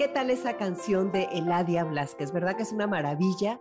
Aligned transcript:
¿Qué 0.00 0.08
tal 0.08 0.30
esa 0.30 0.56
canción 0.56 1.12
de 1.12 1.24
Eladia 1.24 1.84
Blasquez? 1.84 2.32
¿Verdad 2.32 2.56
que 2.56 2.62
es 2.62 2.72
una 2.72 2.86
maravilla? 2.86 3.60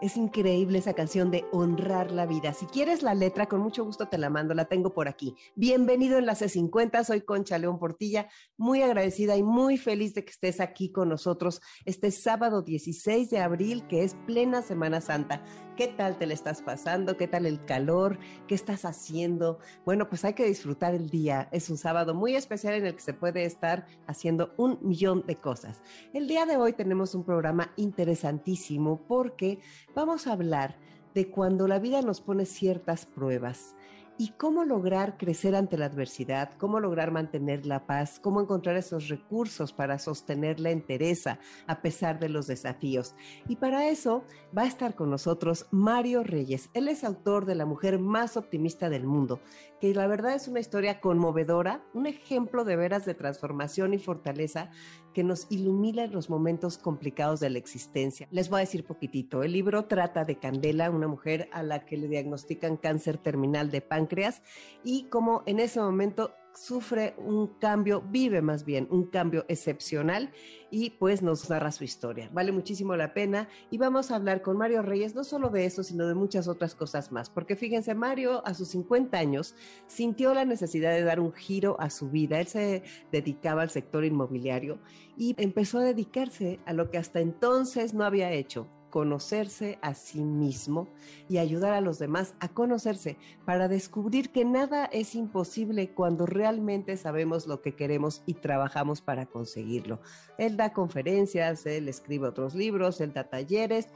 Es 0.00 0.16
increíble 0.16 0.78
esa 0.78 0.94
canción 0.94 1.30
de 1.30 1.44
honrar 1.52 2.10
la 2.10 2.24
vida. 2.24 2.54
Si 2.54 2.64
quieres 2.64 3.02
la 3.02 3.12
letra, 3.12 3.50
con 3.50 3.60
mucho 3.60 3.84
gusto 3.84 4.08
te 4.08 4.16
la 4.16 4.30
mando, 4.30 4.54
la 4.54 4.64
tengo 4.64 4.94
por 4.94 5.08
aquí. 5.08 5.36
Bienvenido 5.54 6.16
en 6.16 6.24
la 6.24 6.36
C50, 6.36 7.04
soy 7.04 7.20
Concha 7.20 7.58
León 7.58 7.78
Portilla, 7.78 8.30
muy 8.56 8.80
agradecida 8.80 9.36
y 9.36 9.42
muy 9.42 9.76
feliz 9.76 10.14
de 10.14 10.24
que 10.24 10.30
estés 10.30 10.58
aquí 10.58 10.90
con 10.90 11.10
nosotros 11.10 11.60
este 11.84 12.10
sábado 12.12 12.62
16 12.62 13.28
de 13.28 13.40
abril, 13.40 13.86
que 13.88 14.04
es 14.04 14.14
plena 14.26 14.62
Semana 14.62 15.02
Santa. 15.02 15.44
¿Qué 15.76 15.88
tal 15.88 16.18
te 16.18 16.26
le 16.26 16.34
estás 16.34 16.60
pasando? 16.60 17.16
¿Qué 17.16 17.26
tal 17.26 17.46
el 17.46 17.64
calor? 17.64 18.18
¿Qué 18.46 18.54
estás 18.54 18.84
haciendo? 18.84 19.58
Bueno, 19.86 20.06
pues 20.06 20.22
hay 20.26 20.34
que 20.34 20.44
disfrutar 20.44 20.94
el 20.94 21.08
día. 21.08 21.48
Es 21.50 21.70
un 21.70 21.78
sábado 21.78 22.12
muy 22.14 22.36
especial 22.36 22.74
en 22.74 22.84
el 22.84 22.94
que 22.94 23.00
se 23.00 23.14
puede 23.14 23.46
estar 23.46 23.86
haciendo 24.06 24.52
un 24.58 24.78
millón 24.82 25.24
de 25.26 25.36
cosas. 25.36 25.80
El 26.12 26.28
día 26.28 26.44
de 26.44 26.58
hoy 26.58 26.74
tenemos 26.74 27.14
un 27.14 27.24
programa 27.24 27.72
interesantísimo 27.76 29.00
porque 29.08 29.60
vamos 29.94 30.26
a 30.26 30.32
hablar 30.32 30.76
de 31.14 31.30
cuando 31.30 31.66
la 31.66 31.78
vida 31.78 32.02
nos 32.02 32.20
pone 32.20 32.44
ciertas 32.44 33.06
pruebas 33.06 33.74
y 34.18 34.30
cómo 34.36 34.64
lograr 34.64 35.16
crecer 35.16 35.54
ante 35.54 35.78
la 35.78 35.86
adversidad, 35.86 36.52
cómo 36.58 36.80
lograr 36.80 37.10
mantener 37.10 37.66
la 37.66 37.86
paz, 37.86 38.20
cómo 38.20 38.40
encontrar 38.40 38.76
esos 38.76 39.08
recursos 39.08 39.72
para 39.72 39.98
sostener 39.98 40.60
la 40.60 40.70
entereza 40.70 41.38
a 41.66 41.82
pesar 41.82 42.18
de 42.18 42.28
los 42.28 42.46
desafíos. 42.46 43.14
Y 43.48 43.56
para 43.56 43.88
eso 43.88 44.24
va 44.56 44.62
a 44.62 44.66
estar 44.66 44.94
con 44.94 45.10
nosotros 45.10 45.66
Mario 45.70 46.22
Reyes. 46.22 46.70
Él 46.74 46.88
es 46.88 47.04
autor 47.04 47.46
de 47.46 47.54
La 47.54 47.66
mujer 47.66 47.98
más 47.98 48.36
optimista 48.36 48.90
del 48.90 49.06
mundo, 49.06 49.40
que 49.80 49.94
la 49.94 50.06
verdad 50.06 50.34
es 50.34 50.48
una 50.48 50.60
historia 50.60 51.00
conmovedora, 51.00 51.84
un 51.94 52.06
ejemplo 52.06 52.64
de 52.64 52.76
veras 52.76 53.04
de 53.04 53.14
transformación 53.14 53.94
y 53.94 53.98
fortaleza 53.98 54.70
que 55.12 55.24
nos 55.24 55.46
ilumina 55.50 56.04
en 56.04 56.12
los 56.12 56.30
momentos 56.30 56.78
complicados 56.78 57.40
de 57.40 57.50
la 57.50 57.58
existencia. 57.58 58.28
Les 58.30 58.48
voy 58.48 58.58
a 58.58 58.60
decir 58.60 58.84
poquitito. 58.84 59.42
El 59.42 59.52
libro 59.52 59.84
trata 59.84 60.24
de 60.24 60.36
Candela, 60.36 60.90
una 60.90 61.08
mujer 61.08 61.48
a 61.52 61.62
la 61.62 61.84
que 61.84 61.96
le 61.96 62.08
diagnostican 62.08 62.76
cáncer 62.76 63.18
terminal 63.18 63.70
de 63.70 63.80
páncreas 63.80 64.42
y 64.84 65.04
cómo 65.04 65.42
en 65.46 65.60
ese 65.60 65.80
momento 65.80 66.34
sufre 66.54 67.14
un 67.18 67.46
cambio, 67.58 68.02
vive 68.02 68.42
más 68.42 68.64
bien 68.64 68.86
un 68.90 69.04
cambio 69.04 69.44
excepcional 69.48 70.30
y 70.70 70.90
pues 70.90 71.22
nos 71.22 71.48
narra 71.50 71.72
su 71.72 71.84
historia. 71.84 72.30
Vale 72.32 72.52
muchísimo 72.52 72.96
la 72.96 73.14
pena 73.14 73.48
y 73.70 73.78
vamos 73.78 74.10
a 74.10 74.16
hablar 74.16 74.42
con 74.42 74.56
Mario 74.56 74.82
Reyes 74.82 75.14
no 75.14 75.24
solo 75.24 75.50
de 75.50 75.64
eso, 75.64 75.82
sino 75.82 76.06
de 76.06 76.14
muchas 76.14 76.48
otras 76.48 76.74
cosas 76.74 77.12
más, 77.12 77.30
porque 77.30 77.56
fíjense, 77.56 77.94
Mario 77.94 78.46
a 78.46 78.54
sus 78.54 78.68
50 78.68 79.18
años 79.18 79.54
sintió 79.86 80.34
la 80.34 80.44
necesidad 80.44 80.92
de 80.92 81.04
dar 81.04 81.20
un 81.20 81.32
giro 81.32 81.76
a 81.80 81.90
su 81.90 82.10
vida. 82.10 82.40
Él 82.40 82.46
se 82.46 82.82
dedicaba 83.10 83.62
al 83.62 83.70
sector 83.70 84.04
inmobiliario 84.04 84.78
y 85.16 85.34
empezó 85.38 85.78
a 85.78 85.84
dedicarse 85.84 86.60
a 86.66 86.72
lo 86.72 86.90
que 86.90 86.98
hasta 86.98 87.20
entonces 87.20 87.94
no 87.94 88.04
había 88.04 88.32
hecho, 88.32 88.68
conocerse 88.92 89.78
a 89.80 89.94
sí 89.94 90.22
mismo 90.22 90.86
y 91.26 91.38
ayudar 91.38 91.72
a 91.72 91.80
los 91.80 91.98
demás 91.98 92.34
a 92.40 92.48
conocerse 92.48 93.16
para 93.46 93.66
descubrir 93.66 94.30
que 94.30 94.44
nada 94.44 94.84
es 94.84 95.14
imposible 95.14 95.94
cuando 95.94 96.26
realmente 96.26 96.98
sabemos 96.98 97.46
lo 97.46 97.62
que 97.62 97.74
queremos 97.74 98.22
y 98.26 98.34
trabajamos 98.34 99.00
para 99.00 99.24
conseguirlo. 99.24 100.02
Él 100.36 100.58
da 100.58 100.74
conferencias, 100.74 101.64
él 101.64 101.88
escribe 101.88 102.28
otros 102.28 102.54
libros, 102.54 103.00
él 103.00 103.14
da 103.14 103.24
talleres 103.24 103.88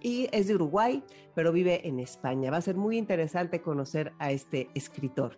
y 0.00 0.28
es 0.30 0.46
de 0.46 0.54
Uruguay, 0.54 1.02
pero 1.34 1.50
vive 1.50 1.88
en 1.88 1.98
España. 1.98 2.52
Va 2.52 2.58
a 2.58 2.62
ser 2.62 2.76
muy 2.76 2.96
interesante 2.96 3.60
conocer 3.60 4.12
a 4.20 4.30
este 4.30 4.70
escritor. 4.74 5.36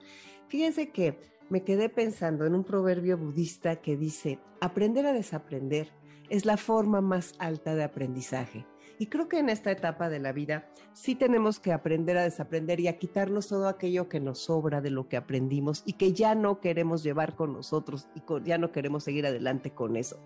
Fíjense 0.49 0.91
que 0.91 1.19
me 1.49 1.65
quedé 1.65 1.89
pensando 1.89 2.45
en 2.45 2.55
un 2.55 2.65
proverbio 2.65 3.17
budista 3.17 3.77
que 3.77 3.97
dice, 3.97 4.41
aprender 4.61 5.07
a 5.07 5.15
desaprender 5.15 5.91
es 6.29 6.45
la 6.45 6.59
forma 6.59 7.01
más 7.01 7.33
alta 7.39 7.75
de 7.75 7.85
aprendizaje. 7.85 8.67
Y 8.99 9.07
creo 9.07 9.29
que 9.29 9.39
en 9.39 9.49
esta 9.49 9.71
etapa 9.71 10.09
de 10.09 10.19
la 10.19 10.33
vida 10.33 10.69
sí 10.93 11.15
tenemos 11.15 11.61
que 11.61 11.73
aprender 11.73 12.17
a 12.17 12.23
desaprender 12.23 12.81
y 12.81 12.89
a 12.89 12.99
quitarnos 12.99 13.49
todo 13.49 13.69
aquello 13.69 14.09
que 14.09 14.21
nos 14.21 14.39
sobra 14.39 14.81
de 14.81 14.91
lo 14.91 15.09
que 15.09 15.17
aprendimos 15.17 15.83
y 15.85 15.95
que 15.95 16.13
ya 16.13 16.35
no 16.35 16.61
queremos 16.61 17.03
llevar 17.03 17.37
con 17.37 17.53
nosotros 17.53 18.09
y 18.15 18.23
ya 18.45 18.59
no 18.59 18.73
queremos 18.73 19.05
seguir 19.05 19.27
adelante 19.27 19.71
con 19.73 19.97
eso. 19.97 20.19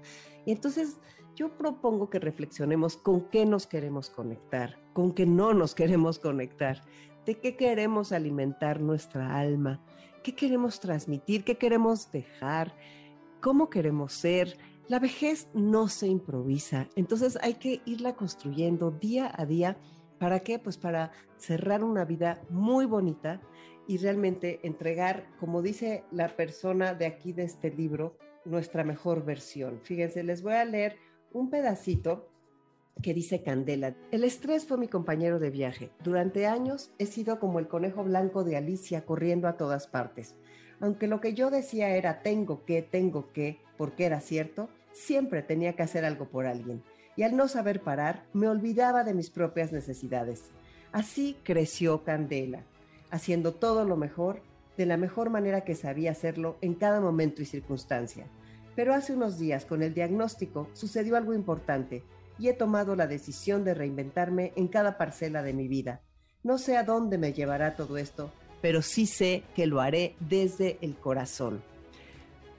Y 0.47 0.53
entonces 0.53 0.99
yo 1.35 1.57
propongo 1.57 2.11
que 2.11 2.19
reflexionemos 2.19 2.97
con 2.97 3.29
qué 3.31 3.47
nos 3.47 3.67
queremos 3.67 4.11
conectar, 4.11 4.79
con 4.93 5.13
qué 5.13 5.27
no 5.27 5.53
nos 5.55 5.75
queremos 5.75 6.19
conectar, 6.19 6.83
de 7.27 7.39
qué 7.39 7.57
queremos 7.57 8.13
alimentar 8.13 8.81
nuestra 8.81 9.39
alma, 9.39 9.81
qué 10.23 10.35
queremos 10.35 10.81
transmitir, 10.81 11.45
qué 11.45 11.57
queremos 11.57 12.11
dejar, 12.13 12.75
cómo 13.41 13.71
queremos 13.71 14.13
ser 14.13 14.59
la 14.91 14.99
vejez 14.99 15.47
no 15.55 15.87
se 15.87 16.09
improvisa, 16.09 16.89
entonces 16.97 17.39
hay 17.43 17.55
que 17.55 17.81
irla 17.85 18.17
construyendo 18.17 18.91
día 18.91 19.33
a 19.33 19.47
día. 19.47 19.77
¿Para 20.19 20.41
qué? 20.41 20.59
Pues 20.59 20.79
para 20.79 21.13
cerrar 21.37 21.85
una 21.85 22.05
vida 22.05 22.43
muy 22.51 22.87
bonita 22.87 23.41
y 23.87 23.99
realmente 23.99 24.59
entregar, 24.65 25.29
como 25.39 25.63
dice 25.63 26.03
la 26.11 26.35
persona 26.35 26.93
de 26.93 27.07
aquí 27.07 27.33
de 27.33 27.45
este 27.45 27.71
libro, 27.71 28.17
nuestra 28.45 28.83
mejor 28.83 29.25
versión. 29.25 29.79
Fíjense, 29.85 30.25
les 30.25 30.43
voy 30.43 30.55
a 30.55 30.65
leer 30.65 30.97
un 31.33 31.51
pedacito 31.51 32.29
que 33.01 33.15
dice 33.15 33.45
Candela. 33.45 33.95
El 34.11 34.25
estrés 34.25 34.67
fue 34.67 34.77
mi 34.77 34.89
compañero 34.89 35.39
de 35.39 35.51
viaje. 35.51 35.93
Durante 36.03 36.49
años 36.49 36.91
he 36.99 37.07
sido 37.07 37.39
como 37.39 37.61
el 37.61 37.69
conejo 37.69 38.03
blanco 38.03 38.43
de 38.43 38.57
Alicia 38.57 39.07
corriendo 39.07 39.47
a 39.47 39.57
todas 39.57 39.87
partes. 39.87 40.35
Aunque 40.81 41.07
lo 41.07 41.21
que 41.21 41.33
yo 41.35 41.49
decía 41.51 41.91
era 41.91 42.23
tengo 42.23 42.65
que, 42.65 42.83
tengo 42.83 43.33
que, 43.33 43.61
porque 43.77 44.07
era 44.07 44.21
cierto, 44.21 44.69
siempre 44.93 45.43
tenía 45.43 45.75
que 45.75 45.83
hacer 45.83 46.05
algo 46.05 46.29
por 46.29 46.47
alguien, 46.47 46.83
y 47.17 47.23
al 47.23 47.37
no 47.37 47.49
saber 47.49 47.83
parar, 47.83 48.25
me 48.33 48.49
olvidaba 48.49 49.05
de 49.05 49.15
mis 49.15 49.31
propias 49.31 49.73
necesidades. 49.73 50.51
Así 50.93 51.37
creció 51.43 52.03
Candela, 52.05 52.65
haciendo 53.11 53.53
todo 53.53 53.85
lo 53.85 53.97
mejor, 53.97 54.43
de 54.77 54.87
la 54.87 54.97
mejor 54.97 55.31
manera 55.31 55.63
que 55.63 55.75
sabía 55.75 56.13
hacerlo 56.13 56.57
en 56.61 56.75
cada 56.75 57.01
momento 57.01 57.43
y 57.43 57.45
circunstancia. 57.45 58.27
Pero 58.75 58.95
hace 58.95 59.13
unos 59.13 59.39
días, 59.39 59.65
con 59.67 59.83
el 59.83 59.95
diagnóstico, 59.95 60.69
sucedió 60.73 61.17
algo 61.17 61.35
importante, 61.35 62.03
y 62.39 62.49
he 62.49 62.55
tomado 62.55 62.97
la 62.97 63.07
decisión 63.07 63.65
de 63.65 63.75
reinventarme 63.75 64.53
en 64.57 64.69
cada 64.69 64.97
parcela 64.97 65.43
de 65.43 65.53
mi 65.53 65.69
vida. 65.69 66.01
No 66.43 66.57
sé 66.57 66.79
a 66.79 66.85
dónde 66.85 67.19
me 67.19 67.35
llevará 67.35 67.77
todo 67.77 67.99
esto, 67.99 68.33
pero 68.63 68.81
sí 68.81 69.07
sé 69.07 69.43
que 69.55 69.67
lo 69.67 69.81
haré 69.81 70.17
desde 70.21 70.79
el 70.81 70.97
corazón. 70.97 71.63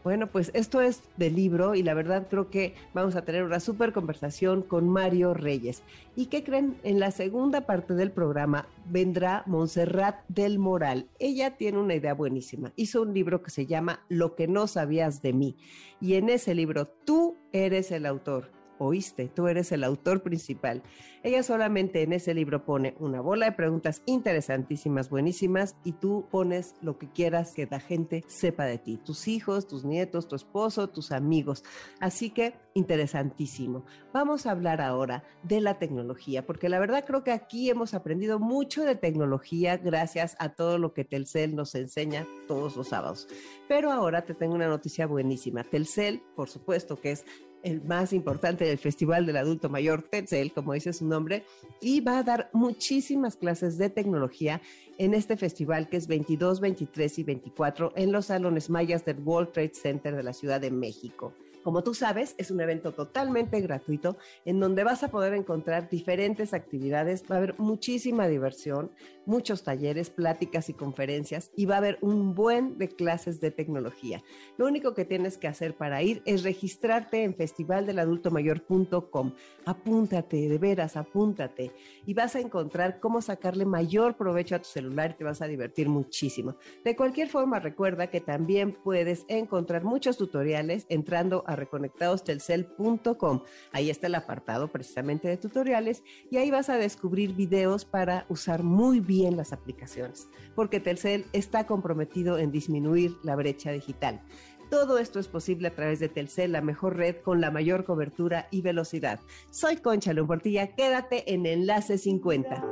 Bueno, 0.04 0.26
pues 0.26 0.50
esto 0.56 0.82
es 0.82 1.04
del 1.18 1.36
libro 1.36 1.76
y 1.76 1.84
la 1.84 1.94
verdad 1.94 2.28
creo 2.28 2.50
que 2.50 2.74
vamos 2.94 3.16
a 3.16 3.24
tener 3.24 3.44
una 3.44 3.60
súper 3.60 3.94
conversación 3.94 4.64
con 4.64 4.90
Mario 4.90 5.36
Reyes. 5.36 5.84
¿Y 6.16 6.26
qué 6.26 6.44
creen? 6.44 6.76
En 6.84 7.00
la 7.00 7.12
segunda 7.12 7.62
parte 7.68 7.94
del 7.94 8.10
programa 8.12 8.68
vendrá 8.90 9.44
Montserrat 9.46 10.16
del 10.28 10.58
Moral. 10.58 11.08
Ella 11.20 11.56
tiene 11.56 11.78
una 11.78 11.94
idea 11.94 12.16
buenísima. 12.16 12.74
Hizo 12.76 13.04
un 13.04 13.14
libro 13.14 13.44
que 13.44 13.52
se 13.52 13.68
llama 13.68 14.04
Lo 14.10 14.36
que 14.36 14.48
no 14.48 14.66
sabías 14.66 15.22
de 15.22 15.34
mí. 15.34 15.56
Y 16.00 16.16
en 16.16 16.30
ese 16.30 16.56
libro 16.56 16.88
tú 16.88 17.36
eres 17.52 17.92
el 17.92 18.08
autor 18.08 18.61
oíste, 18.82 19.28
tú 19.28 19.48
eres 19.48 19.72
el 19.72 19.84
autor 19.84 20.24
principal. 20.24 20.82
Ella 21.24 21.44
solamente 21.44 22.02
en 22.02 22.14
ese 22.14 22.34
libro 22.34 22.66
pone 22.66 22.96
una 23.00 23.22
bola 23.22 23.46
de 23.46 23.52
preguntas 23.52 24.02
interesantísimas, 24.08 25.10
buenísimas, 25.10 25.76
y 25.84 25.92
tú 25.92 26.26
pones 26.32 26.74
lo 26.82 26.98
que 26.98 27.08
quieras 27.08 27.54
que 27.54 27.68
la 27.70 27.80
gente 27.80 28.24
sepa 28.28 28.66
de 28.66 28.80
ti, 28.80 28.98
tus 28.98 29.28
hijos, 29.28 29.68
tus 29.68 29.86
nietos, 29.86 30.28
tu 30.28 30.36
esposo, 30.36 30.90
tus 30.90 31.12
amigos. 31.12 31.64
Así 32.00 32.32
que 32.32 32.56
interesantísimo. 32.74 33.86
Vamos 34.14 34.48
a 34.48 34.52
hablar 34.52 34.82
ahora 34.82 35.24
de 35.44 35.62
la 35.62 35.78
tecnología, 35.78 36.46
porque 36.46 36.70
la 36.70 36.80
verdad 36.80 37.06
creo 37.06 37.24
que 37.24 37.32
aquí 37.32 37.70
hemos 37.70 37.94
aprendido 37.94 38.40
mucho 38.40 38.84
de 38.84 38.96
tecnología 38.96 39.78
gracias 39.78 40.36
a 40.40 40.50
todo 40.50 40.80
lo 40.80 40.94
que 40.94 41.06
Telcel 41.06 41.56
nos 41.56 41.76
enseña 41.76 42.28
todos 42.48 42.76
los 42.76 42.88
sábados. 42.88 43.28
Pero 43.68 43.92
ahora 43.92 44.24
te 44.24 44.34
tengo 44.34 44.56
una 44.56 44.68
noticia 44.68 45.06
buenísima. 45.06 45.64
Telcel, 45.64 46.24
por 46.36 46.50
supuesto 46.50 47.00
que 47.00 47.12
es 47.12 47.26
el 47.64 47.82
más 47.84 48.14
importante 48.14 48.66
del 48.66 48.78
Festival 48.78 49.26
del 49.26 49.38
Adulto 49.38 49.70
Mayor, 49.70 50.04
Tetzel, 50.04 50.52
como 50.52 50.74
dice 50.74 50.94
su 50.94 51.06
nombre, 51.06 51.46
y 51.82 52.02
va 52.02 52.20
a 52.20 52.24
dar 52.24 52.50
muchísimas 52.54 53.36
clases 53.36 53.78
de 53.78 53.90
tecnología 53.90 54.62
en 54.98 55.14
este 55.14 55.38
festival 55.38 55.90
que 55.90 55.98
es 55.98 56.08
22, 56.08 56.60
23 56.60 57.20
y 57.20 57.24
24 57.24 57.94
en 57.96 58.12
los 58.12 58.28
salones 58.28 58.70
mayas 58.70 59.06
del 59.06 59.20
World 59.20 59.52
Trade 59.52 59.74
Center 59.74 60.16
de 60.16 60.24
la 60.24 60.34
Ciudad 60.34 60.62
de 60.62 60.72
México. 60.72 61.34
Como 61.64 61.84
tú 61.84 61.94
sabes, 61.94 62.36
es 62.38 62.52
un 62.52 62.62
evento 62.62 62.94
totalmente 62.94 63.62
gratuito 63.62 64.18
en 64.46 64.60
donde 64.60 64.84
vas 64.84 65.04
a 65.04 65.10
poder 65.10 65.34
encontrar 65.34 65.90
diferentes 65.90 66.54
actividades, 66.54 67.24
va 67.30 67.36
a 67.36 67.38
haber 67.38 67.60
muchísima 67.60 68.28
diversión, 68.28 68.92
muchos 69.26 69.64
talleres, 69.64 70.10
pláticas 70.10 70.70
y 70.70 70.74
conferencias 70.74 71.52
y 71.56 71.66
va 71.66 71.76
a 71.76 71.78
haber 71.80 71.98
un 72.02 72.34
buen 72.34 72.78
de 72.78 72.90
clases 72.90 73.40
de 73.40 73.52
tecnología. 73.52 74.24
Lo 74.58 74.66
único 74.66 74.94
que 74.94 75.06
tienes 75.06 75.38
que 75.38 75.48
hacer 75.48 75.76
para 75.76 76.02
ir 76.02 76.22
es 76.26 76.44
registrarte 76.44 77.24
en 77.24 77.36
festivaldeladultomayor.com. 77.36 79.34
Apúntate, 79.66 80.50
de 80.50 80.58
veras, 80.58 80.98
apúntate 80.98 81.72
y 82.06 82.14
vas 82.14 82.36
a 82.36 82.40
encontrar 82.40 83.00
cómo 83.00 83.22
sacarle 83.22 83.66
mayor 83.66 84.18
provecho 84.18 84.56
a 84.56 84.60
tu 84.60 84.70
celular 84.70 85.12
y 85.12 85.18
te 85.20 85.24
vas 85.24 85.42
a 85.42 85.48
divertir 85.48 85.90
muchísimo. 85.90 86.56
De 86.84 86.96
cualquier 86.96 87.30
forma, 87.30 87.60
recuerda 87.60 88.08
que 88.08 88.22
también 88.22 88.78
puedes 88.84 89.26
encontrar 89.28 89.84
muchos 89.84 90.18
tutoriales 90.18 90.86
entrando 90.90 91.44
a 91.48 91.51
reconectadostelcel.com. 91.56 93.42
Ahí 93.72 93.90
está 93.90 94.08
el 94.08 94.16
apartado 94.16 94.70
precisamente 94.70 95.28
de 95.28 95.38
tutoriales 95.38 96.04
y 96.30 96.38
ahí 96.38 96.52
vas 96.52 96.70
a 96.70 96.78
descubrir 96.78 97.34
videos 97.34 97.86
para 97.86 98.26
usar 98.30 98.64
muy 98.64 99.00
bien 99.00 99.38
las 99.38 99.54
aplicaciones, 99.54 100.28
porque 100.56 100.80
Telcel 100.80 101.26
está 101.34 101.66
comprometido 101.66 102.38
en 102.38 102.52
disminuir 102.52 103.16
la 103.24 103.36
brecha 103.36 103.72
digital. 103.72 104.22
Todo 104.70 104.98
esto 105.00 105.20
es 105.20 105.28
posible 105.28 105.68
a 105.68 105.76
través 105.76 106.00
de 106.00 106.08
Telcel, 106.08 106.54
la 106.54 106.62
mejor 106.62 106.96
red 106.96 107.18
con 107.18 107.42
la 107.42 107.52
mayor 107.52 107.84
cobertura 107.84 108.48
y 108.52 108.62
velocidad. 108.62 109.20
Soy 109.50 109.78
Concha 109.78 110.14
Portilla, 110.26 110.76
quédate 110.76 111.34
en 111.34 111.46
Enlace 111.46 111.98
50. 111.98 112.64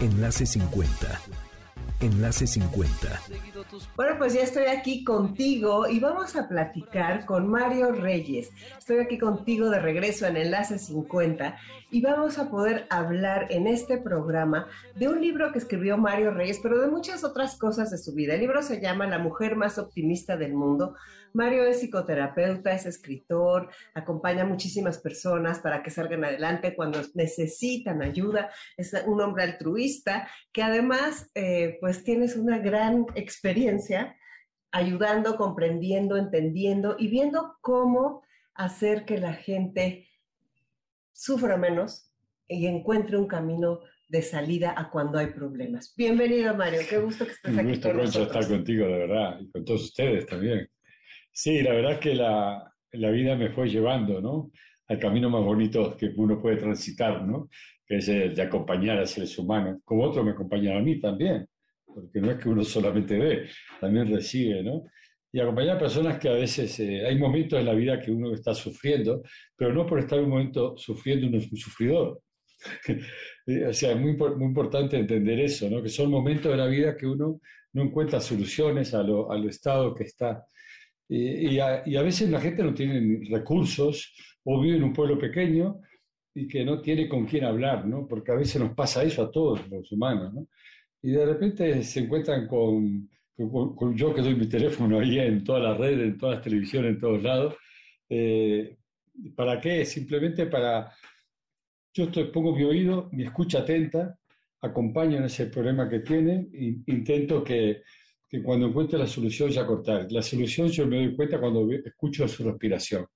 Enlace 0.00 0.46
50 0.46 1.20
Enlace 2.00 2.46
50. 2.46 3.20
Bueno, 3.96 4.16
pues 4.18 4.34
ya 4.34 4.42
estoy 4.42 4.64
aquí 4.66 5.04
contigo 5.04 5.88
y 5.88 5.98
vamos 5.98 6.36
a 6.36 6.48
platicar 6.48 7.24
con 7.24 7.48
Mario 7.48 7.92
Reyes. 7.92 8.50
Estoy 8.78 8.98
aquí 8.98 9.18
contigo 9.18 9.70
de 9.70 9.80
regreso 9.80 10.26
en 10.26 10.36
Enlace 10.36 10.78
50 10.78 11.56
y 11.90 12.00
vamos 12.00 12.38
a 12.38 12.50
poder 12.50 12.86
hablar 12.90 13.46
en 13.50 13.66
este 13.66 13.98
programa 13.98 14.66
de 14.94 15.08
un 15.08 15.20
libro 15.20 15.52
que 15.52 15.58
escribió 15.58 15.96
Mario 15.96 16.30
Reyes, 16.30 16.60
pero 16.62 16.80
de 16.80 16.88
muchas 16.88 17.24
otras 17.24 17.56
cosas 17.56 17.90
de 17.90 17.98
su 17.98 18.14
vida. 18.14 18.34
El 18.34 18.40
libro 18.40 18.62
se 18.62 18.80
llama 18.80 19.06
La 19.06 19.18
mujer 19.18 19.56
más 19.56 19.78
optimista 19.78 20.36
del 20.36 20.54
mundo 20.54 20.94
Mario 21.34 21.64
es 21.64 21.80
psicoterapeuta, 21.80 22.72
es 22.72 22.86
escritor, 22.86 23.68
acompaña 23.92 24.42
a 24.42 24.46
muchísimas 24.46 24.98
personas 24.98 25.58
para 25.58 25.82
que 25.82 25.90
salgan 25.90 26.24
adelante 26.24 26.76
cuando 26.76 27.00
necesitan 27.14 28.02
ayuda, 28.02 28.50
es 28.76 28.94
un 29.04 29.20
hombre 29.20 29.42
altruista 29.42 30.28
que 30.52 30.62
además 30.62 31.28
eh, 31.34 31.76
pues 31.80 32.04
tienes 32.04 32.36
una 32.36 32.58
gran 32.58 33.06
experiencia 33.16 33.53
ayudando, 34.72 35.36
comprendiendo, 35.36 36.16
entendiendo 36.16 36.96
y 36.98 37.08
viendo 37.08 37.56
cómo 37.60 38.22
hacer 38.54 39.04
que 39.04 39.18
la 39.18 39.34
gente 39.34 40.08
sufra 41.12 41.56
menos 41.56 42.12
y 42.48 42.66
encuentre 42.66 43.16
un 43.16 43.28
camino 43.28 43.80
de 44.08 44.22
salida 44.22 44.74
a 44.76 44.90
cuando 44.90 45.18
hay 45.18 45.28
problemas. 45.28 45.94
Bienvenido, 45.96 46.54
Mario. 46.54 46.80
Qué 46.88 46.98
gusto 46.98 47.24
que 47.24 47.32
estés 47.32 47.56
aquí. 47.56 47.88
Un 47.88 48.00
gusto, 48.00 48.22
estar 48.22 48.48
contigo, 48.48 48.86
de 48.86 48.98
verdad, 48.98 49.40
y 49.40 49.50
con 49.50 49.64
todos 49.64 49.84
ustedes 49.84 50.26
también. 50.26 50.68
Sí, 51.32 51.62
la 51.62 51.72
verdad 51.72 51.92
es 51.92 51.98
que 52.00 52.14
la, 52.14 52.72
la, 52.92 53.10
vida 53.10 53.36
me 53.36 53.50
fue 53.50 53.68
llevando, 53.68 54.20
¿no? 54.20 54.50
Al 54.88 54.98
camino 54.98 55.30
más 55.30 55.42
bonito 55.42 55.96
que 55.96 56.12
uno 56.16 56.40
puede 56.40 56.56
transitar, 56.56 57.22
¿no? 57.22 57.48
Que 57.86 57.96
es 57.96 58.08
el 58.08 58.34
de 58.34 58.42
acompañar 58.42 58.98
a 58.98 59.06
seres 59.06 59.38
humanos, 59.38 59.80
como 59.84 60.04
otros 60.04 60.24
me 60.24 60.32
acompañan 60.32 60.76
a 60.76 60.80
mí 60.80 61.00
también, 61.00 61.48
porque 61.94 62.20
no 62.20 62.30
es 62.30 62.38
que 62.38 62.48
uno 62.48 62.64
solamente 62.64 63.18
ve, 63.18 63.48
también 63.80 64.12
recibe, 64.12 64.62
¿no? 64.62 64.84
Y 65.32 65.40
acompañar 65.40 65.76
a 65.76 65.80
personas 65.80 66.18
que 66.18 66.28
a 66.28 66.34
veces 66.34 66.78
eh, 66.80 67.06
hay 67.06 67.18
momentos 67.18 67.58
en 67.58 67.66
la 67.66 67.74
vida 67.74 68.00
que 68.00 68.10
uno 68.10 68.32
está 68.32 68.54
sufriendo, 68.54 69.22
pero 69.56 69.72
no 69.72 69.86
por 69.86 69.98
estar 69.98 70.20
un 70.20 70.30
momento 70.30 70.76
sufriendo 70.76 71.26
uno 71.26 71.38
es 71.38 71.50
un 71.50 71.58
sufridor. 71.58 72.20
o 73.68 73.72
sea, 73.72 73.92
es 73.92 74.00
muy, 74.00 74.16
muy 74.16 74.46
importante 74.46 74.96
entender 74.96 75.40
eso, 75.40 75.68
¿no? 75.68 75.82
Que 75.82 75.88
son 75.88 76.10
momentos 76.10 76.50
de 76.50 76.58
la 76.58 76.66
vida 76.66 76.96
que 76.96 77.06
uno 77.06 77.40
no 77.72 77.82
encuentra 77.82 78.20
soluciones 78.20 78.94
a 78.94 79.02
lo, 79.02 79.30
a 79.30 79.36
lo 79.36 79.48
estado 79.48 79.94
que 79.94 80.04
está 80.04 80.44
y, 81.08 81.58
a, 81.58 82.02
veces 82.02 82.30
la 82.30 82.40
gente 82.40 82.62
no 82.62 82.72
tiene 82.72 83.20
recursos 83.30 84.14
o 84.44 84.60
vive 84.60 84.76
en 84.76 84.84
un 84.84 84.92
pueblo 84.92 85.18
pequeño 85.18 85.80
y 86.34 86.48
que 86.48 86.64
no 86.64 86.80
tiene 86.80 87.08
con 87.08 87.26
quién 87.26 87.44
hablar, 87.44 87.86
¿no? 87.86 88.06
Porque 88.08 88.32
a 88.32 88.36
veces 88.36 88.60
nos 88.60 88.74
pasa 88.74 89.04
eso 89.04 89.22
a 89.22 89.30
todos 89.30 89.68
los 89.68 89.90
humanos, 89.92 90.32
¿no? 90.34 90.48
Y 91.04 91.10
de 91.10 91.26
repente 91.26 91.82
se 91.82 92.00
encuentran 92.00 92.48
con, 92.48 93.08
con, 93.76 93.96
yo 93.96 94.14
que 94.14 94.22
doy 94.22 94.34
mi 94.34 94.48
teléfono 94.48 94.98
ahí 94.98 95.18
en 95.18 95.44
todas 95.44 95.62
las 95.62 95.78
redes, 95.78 96.00
en 96.00 96.18
todas 96.18 96.36
las 96.36 96.44
televisiones, 96.44 96.94
en 96.94 97.00
todos 97.00 97.22
lados. 97.22 97.54
Eh, 98.08 98.76
¿Para 99.36 99.60
qué? 99.60 99.84
Simplemente 99.84 100.46
para... 100.46 100.92
Yo 101.92 102.04
estoy, 102.04 102.24
pongo 102.24 102.56
mi 102.56 102.64
oído, 102.64 103.08
mi 103.12 103.22
escucha 103.22 103.60
atenta, 103.60 104.18
acompaño 104.62 105.18
en 105.18 105.24
ese 105.24 105.46
problema 105.46 105.88
que 105.88 106.00
tiene, 106.00 106.48
e 106.52 106.82
intento 106.86 107.44
que 107.44 107.82
que 108.34 108.42
cuando 108.42 108.66
encuentre 108.66 108.98
la 108.98 109.06
solución 109.06 109.48
ya 109.50 109.64
cortar. 109.64 110.10
La 110.10 110.20
solución 110.20 110.66
yo 110.68 110.88
me 110.88 110.96
doy 110.96 111.14
cuenta 111.14 111.38
cuando 111.38 111.70
escucho 111.70 112.26
su 112.26 112.42
respiración. 112.42 113.06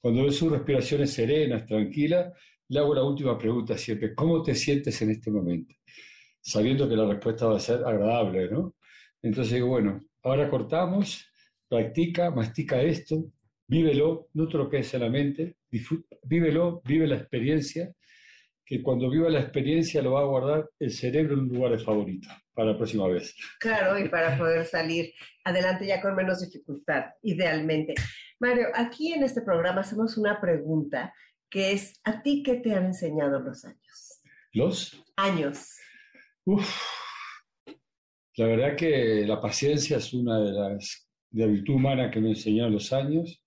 Cuando 0.00 0.22
veo 0.22 0.32
su 0.32 0.48
respiración 0.48 1.02
es 1.02 1.12
serena, 1.12 1.58
es 1.58 1.66
tranquila, 1.66 2.32
le 2.68 2.78
hago 2.80 2.92
la 2.92 3.04
última 3.04 3.38
pregunta 3.38 3.78
siempre, 3.78 4.16
¿cómo 4.16 4.42
te 4.42 4.56
sientes 4.56 5.00
en 5.02 5.10
este 5.10 5.30
momento? 5.30 5.76
Sabiendo 6.48 6.88
que 6.88 6.96
la 6.96 7.06
respuesta 7.06 7.44
va 7.44 7.56
a 7.56 7.60
ser 7.60 7.84
agradable, 7.84 8.50
¿no? 8.50 8.74
Entonces 9.20 9.52
digo, 9.52 9.66
bueno, 9.66 10.00
ahora 10.22 10.48
cortamos, 10.48 11.30
practica, 11.68 12.30
mastica 12.30 12.80
esto, 12.80 13.22
vívelo, 13.66 14.28
no 14.32 14.48
te 14.48 14.56
lo 14.56 14.70
quedes 14.70 14.94
en 14.94 15.02
la 15.02 15.10
mente, 15.10 15.56
vívelo, 16.22 16.80
vive 16.86 17.06
la 17.06 17.16
experiencia 17.16 17.92
que 18.64 18.82
cuando 18.82 19.10
viva 19.10 19.28
la 19.28 19.40
experiencia 19.40 20.00
lo 20.00 20.12
va 20.12 20.20
a 20.20 20.24
guardar 20.24 20.70
el 20.78 20.90
cerebro 20.90 21.34
en 21.34 21.40
un 21.40 21.48
lugar 21.48 21.72
de 21.72 21.84
favorito 21.84 22.28
para 22.54 22.72
la 22.72 22.76
próxima 22.78 23.06
vez. 23.08 23.34
Claro, 23.60 23.98
y 23.98 24.08
para 24.08 24.36
poder 24.38 24.64
salir 24.64 25.12
adelante 25.44 25.86
ya 25.86 26.00
con 26.00 26.14
menos 26.14 26.40
dificultad, 26.40 27.04
idealmente. 27.22 27.94
Mario, 28.40 28.68
aquí 28.74 29.12
en 29.12 29.22
este 29.22 29.42
programa 29.42 29.82
hacemos 29.82 30.16
una 30.16 30.40
pregunta 30.40 31.12
que 31.50 31.72
es, 31.72 32.00
¿a 32.04 32.22
ti 32.22 32.42
qué 32.42 32.54
te 32.54 32.74
han 32.74 32.86
enseñado 32.86 33.38
los 33.38 33.66
años? 33.66 34.22
¿Los? 34.52 35.04
Años. 35.16 35.76
La 38.36 38.46
verdad 38.46 38.76
que 38.76 39.26
la 39.26 39.40
paciencia 39.40 39.96
es 39.96 40.12
una 40.14 40.38
de 40.40 40.52
las 40.52 41.08
de 41.30 41.46
la 41.46 41.52
virtud 41.52 41.74
humana 41.74 42.10
que 42.10 42.20
me 42.20 42.30
enseñaron 42.30 42.72
los 42.72 42.92
años, 42.92 43.42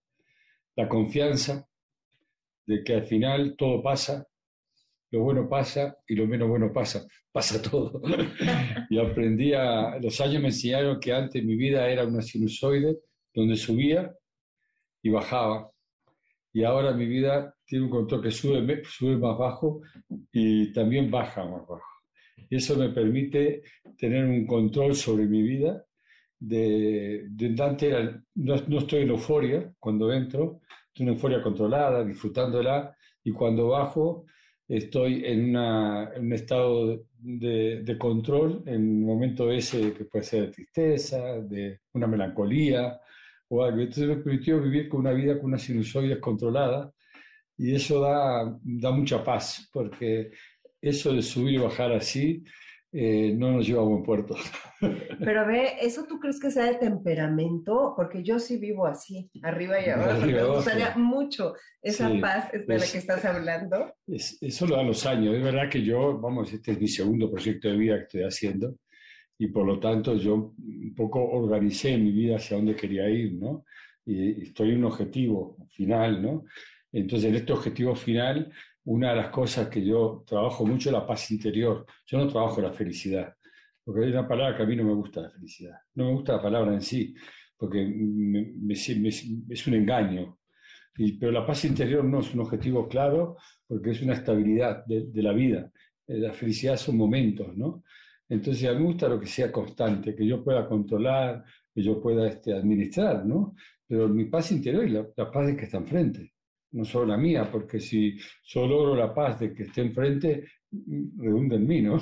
la 0.76 0.88
confianza 0.88 1.68
de 2.66 2.84
que 2.84 2.94
al 2.94 3.06
final 3.06 3.56
todo 3.58 3.82
pasa, 3.82 4.28
lo 5.12 5.22
bueno 5.22 5.50
pasa 5.50 5.98
y 6.08 6.16
lo 6.16 6.28
menos 6.28 6.48
bueno 6.48 6.72
pasa, 6.72 7.06
pasa 7.32 7.62
todo. 7.62 8.02
y 8.90 9.00
aprendí 9.00 9.54
a, 9.54 9.98
los 10.00 10.20
años 10.22 10.42
me 10.42 10.50
enseñaron 10.50 11.00
que 11.00 11.12
antes 11.12 11.44
mi 11.44 11.56
vida 11.56 11.90
era 11.90 12.06
una 12.06 12.22
sinusoide 12.22 13.00
donde 13.34 13.56
subía 13.56 14.14
y 15.02 15.10
bajaba. 15.10 15.72
Y 16.54 16.64
ahora 16.66 16.92
mi 16.92 17.06
vida 17.06 17.56
tiene 17.66 17.86
un 17.86 17.92
control 17.92 18.22
que 18.22 18.32
sube, 18.32 18.84
sube 18.84 19.18
más 19.18 19.38
bajo 19.38 19.82
y 20.34 20.72
también 20.74 21.10
baja 21.10 21.46
más 21.46 21.66
bajo. 21.66 21.91
Y 22.50 22.58
eso 22.58 22.76
me 22.76 22.90
permite 22.90 23.64
tener 23.98 24.26
un 24.26 24.46
control 24.46 24.96
sobre 24.96 25.26
mi 25.26 25.42
vida. 25.42 25.86
De, 26.40 27.28
de 27.30 27.50
no, 28.36 28.56
no, 28.68 28.80
estoy 28.80 29.04
en 29.04 29.10
euforia 29.10 29.72
cuando 29.80 30.12
entro, 30.12 30.62
estoy 30.88 31.06
en 31.06 31.14
euforia 31.14 31.44
controlada, 31.44 32.04
disfrutándola, 32.04 32.96
y 33.24 33.32
cuando 33.32 33.68
bajo 33.70 34.26
estoy 34.68 35.24
en, 35.26 35.56
un 35.56 36.34
estado 36.34 37.04
de, 37.20 37.96
control, 38.00 38.64
en 38.66 38.82
un 38.82 39.06
momento 39.06 39.52
ese 39.52 39.94
que 39.94 40.06
puede 40.06 40.24
ser 40.24 40.42
de 40.44 40.52
tristeza, 40.52 41.42
de 41.42 41.82
una 41.94 42.08
melancolía 42.08 43.00
o 43.50 43.64
algo. 43.64 43.82
Entonces 43.82 44.08
me 44.08 44.16
permitió 44.16 44.62
vivir 44.62 44.88
con 44.88 45.02
una 45.02 45.12
vida 45.12 45.36
con 45.36 45.46
una 45.48 45.58
sinusoide 45.58 46.20
controlada 46.20 46.92
y 47.58 47.76
eso 47.76 48.00
da, 48.00 48.58
da 48.64 48.92
mucha 48.92 49.24
paz, 49.24 49.70
porque 49.74 50.32
eso 50.82 51.14
de 51.14 51.22
subir 51.22 51.56
y 51.56 51.58
bajar 51.58 51.92
así 51.94 52.44
eh, 52.94 53.34
no 53.34 53.54
nos 53.54 53.66
lleva 53.66 53.82
a 53.82 53.86
buen 53.86 54.04
puerto. 54.04 54.36
Pero 55.20 55.48
ve, 55.48 55.76
¿eso 55.80 56.06
tú 56.10 56.20
crees 56.20 56.40
que 56.42 56.52
sea 56.52 56.66
de 56.66 56.76
temperamento? 56.76 57.94
Porque 57.96 58.22
yo 58.22 58.38
sí 58.38 58.58
vivo 58.58 58.86
así, 58.86 59.30
arriba 59.44 59.80
y 59.80 59.90
abajo. 59.90 60.26
me 60.26 60.44
gustaría 60.44 60.94
mucho 60.98 61.54
esa 61.82 62.10
paz 62.20 62.52
de 62.52 62.60
la 62.60 62.66
pues 62.66 62.92
que 62.92 62.98
estás 62.98 63.24
hablando. 63.24 63.94
eso 64.08 64.68
lo 64.68 64.76
dan 64.76 64.88
los 64.88 65.06
años. 65.06 65.36
Es 65.36 65.44
verdad 65.44 65.70
que 65.70 65.82
yo, 65.82 66.20
vamos, 66.20 66.52
este 66.52 66.74
es 66.74 66.82
mi 66.82 66.88
segundo 66.90 67.32
proyecto 67.32 67.70
de 67.70 67.78
vida 67.78 67.96
que 67.96 68.04
estoy 68.04 68.24
haciendo 68.24 68.76
y 69.38 69.48
por 69.48 69.66
lo 69.66 69.80
tanto 69.80 70.18
yo 70.18 70.54
un 70.58 70.94
poco 70.94 71.24
organicé 71.24 71.98
mi 71.98 72.12
vida 72.12 72.36
hacia 72.36 72.58
dónde 72.58 72.76
quería 72.76 73.10
ir, 73.10 73.34
¿no? 73.34 73.66
Y 74.06 74.44
estoy 74.44 74.72
en 74.72 74.80
un 74.80 74.86
objetivo 74.86 75.58
final, 75.70 76.22
¿no? 76.22 76.44
Entonces, 76.92 77.30
en 77.30 77.36
este 77.36 77.54
objetivo 77.54 77.96
final 77.96 78.52
una 78.86 79.12
de 79.12 79.16
las 79.18 79.30
cosas 79.30 79.68
que 79.68 79.84
yo 79.84 80.24
trabajo 80.26 80.66
mucho 80.66 80.90
es 80.90 80.94
la 80.94 81.06
paz 81.06 81.30
interior. 81.32 81.86
Yo 82.06 82.18
no 82.18 82.28
trabajo 82.28 82.62
la 82.62 82.72
felicidad, 82.72 83.34
porque 83.84 84.06
hay 84.06 84.12
una 84.12 84.28
palabra 84.28 84.58
que 84.58 84.64
a 84.64 84.66
mí 84.66 84.76
no 84.76 84.84
me 84.84 84.94
gusta 84.94 85.22
la 85.22 85.30
felicidad. 85.30 85.78
No 85.96 86.06
me 86.06 86.14
gusta 86.14 86.34
la 86.34 86.42
palabra 86.42 86.74
en 86.74 86.82
sí, 86.82 87.14
porque 87.58 87.82
es 87.84 89.68
un 89.68 89.74
engaño. 89.74 90.40
Y, 90.98 91.14
pero 91.14 91.32
la 91.32 91.46
paz 91.46 91.64
interior 91.66 92.04
no 92.04 92.20
es 92.20 92.34
un 92.34 92.42
objetivo 92.42 92.88
claro 92.88 93.38
porque 93.68 93.92
es 93.92 94.02
una 94.02 94.14
estabilidad 94.14 94.86
de, 94.86 95.22
la 95.22 95.32
vida. 95.32 95.72
Eh, 96.08 96.18
la 96.18 96.34
felicidad 96.34 96.76
son 96.76 96.98
momentos, 96.98 97.56
¿no? 97.56 97.84
Entonces 98.28 98.68
a 98.68 98.74
mí 98.74 98.80
me 98.80 98.86
gusta 98.86 99.08
lo 99.08 99.20
que 99.20 99.28
sea 99.28 99.52
constante, 99.52 100.16
que 100.16 100.26
yo 100.26 100.44
pueda 100.44 100.68
controlar, 100.68 101.44
que 101.74 101.82
yo 101.82 102.02
pueda 102.02 102.28
este, 102.28 102.54
administrar, 102.54 103.26
¿no? 103.26 103.56
Pero 103.88 104.10
mi 104.10 104.26
paz 104.26 104.52
interior 104.52 104.88
y 104.88 104.92
la, 104.92 105.32
paz 105.32 105.48
de 105.48 105.56
que 105.56 105.66
está 105.66 105.78
enfrente, 105.78 106.31
no 106.72 106.86
solo 106.86 107.08
la 107.08 107.18
mía, 107.18 107.50
porque 107.52 107.80
si 107.80 108.18
solo 108.44 108.76
logro 108.76 108.96
la 108.96 109.14
paz 109.14 109.40
de 109.40 109.54
que 109.54 109.64
esté 109.64 109.82
enfrente, 109.82 110.48
mm, 110.72 111.22
redunda 111.22 111.56
en 111.56 111.68
mí, 111.68 111.82
¿no? 111.82 111.98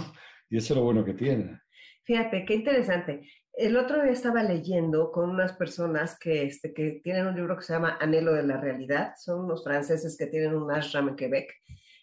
Y 0.50 0.58
eso 0.58 0.74
es 0.74 0.78
lo 0.78 0.84
bueno 0.84 1.06
que 1.06 1.14
tiene. 1.14 1.60
Fíjate, 2.04 2.44
qué 2.46 2.56
interesante. 2.56 3.30
El 3.54 3.78
otro 3.78 4.02
día 4.02 4.12
estaba 4.12 4.42
leyendo 4.42 5.12
con 5.12 5.30
unas 5.30 5.54
personas 5.54 6.18
que, 6.18 6.44
este, 6.44 6.74
que 6.74 7.02
tienen 7.04 7.28
un 7.28 7.36
libro 7.36 7.56
que 7.58 7.64
se 7.64 7.74
llama 7.74 7.98
Anhelo 8.00 8.34
de 8.34 8.44
la 8.44 8.60
Realidad. 8.60 9.14
Son 9.18 9.46
unos 9.46 9.64
franceses 9.64 10.18
que 10.18 10.28
tienen 10.28 10.56
un 10.56 10.72
ashram 10.72 11.10
en 11.10 11.16
Quebec. 11.16 11.54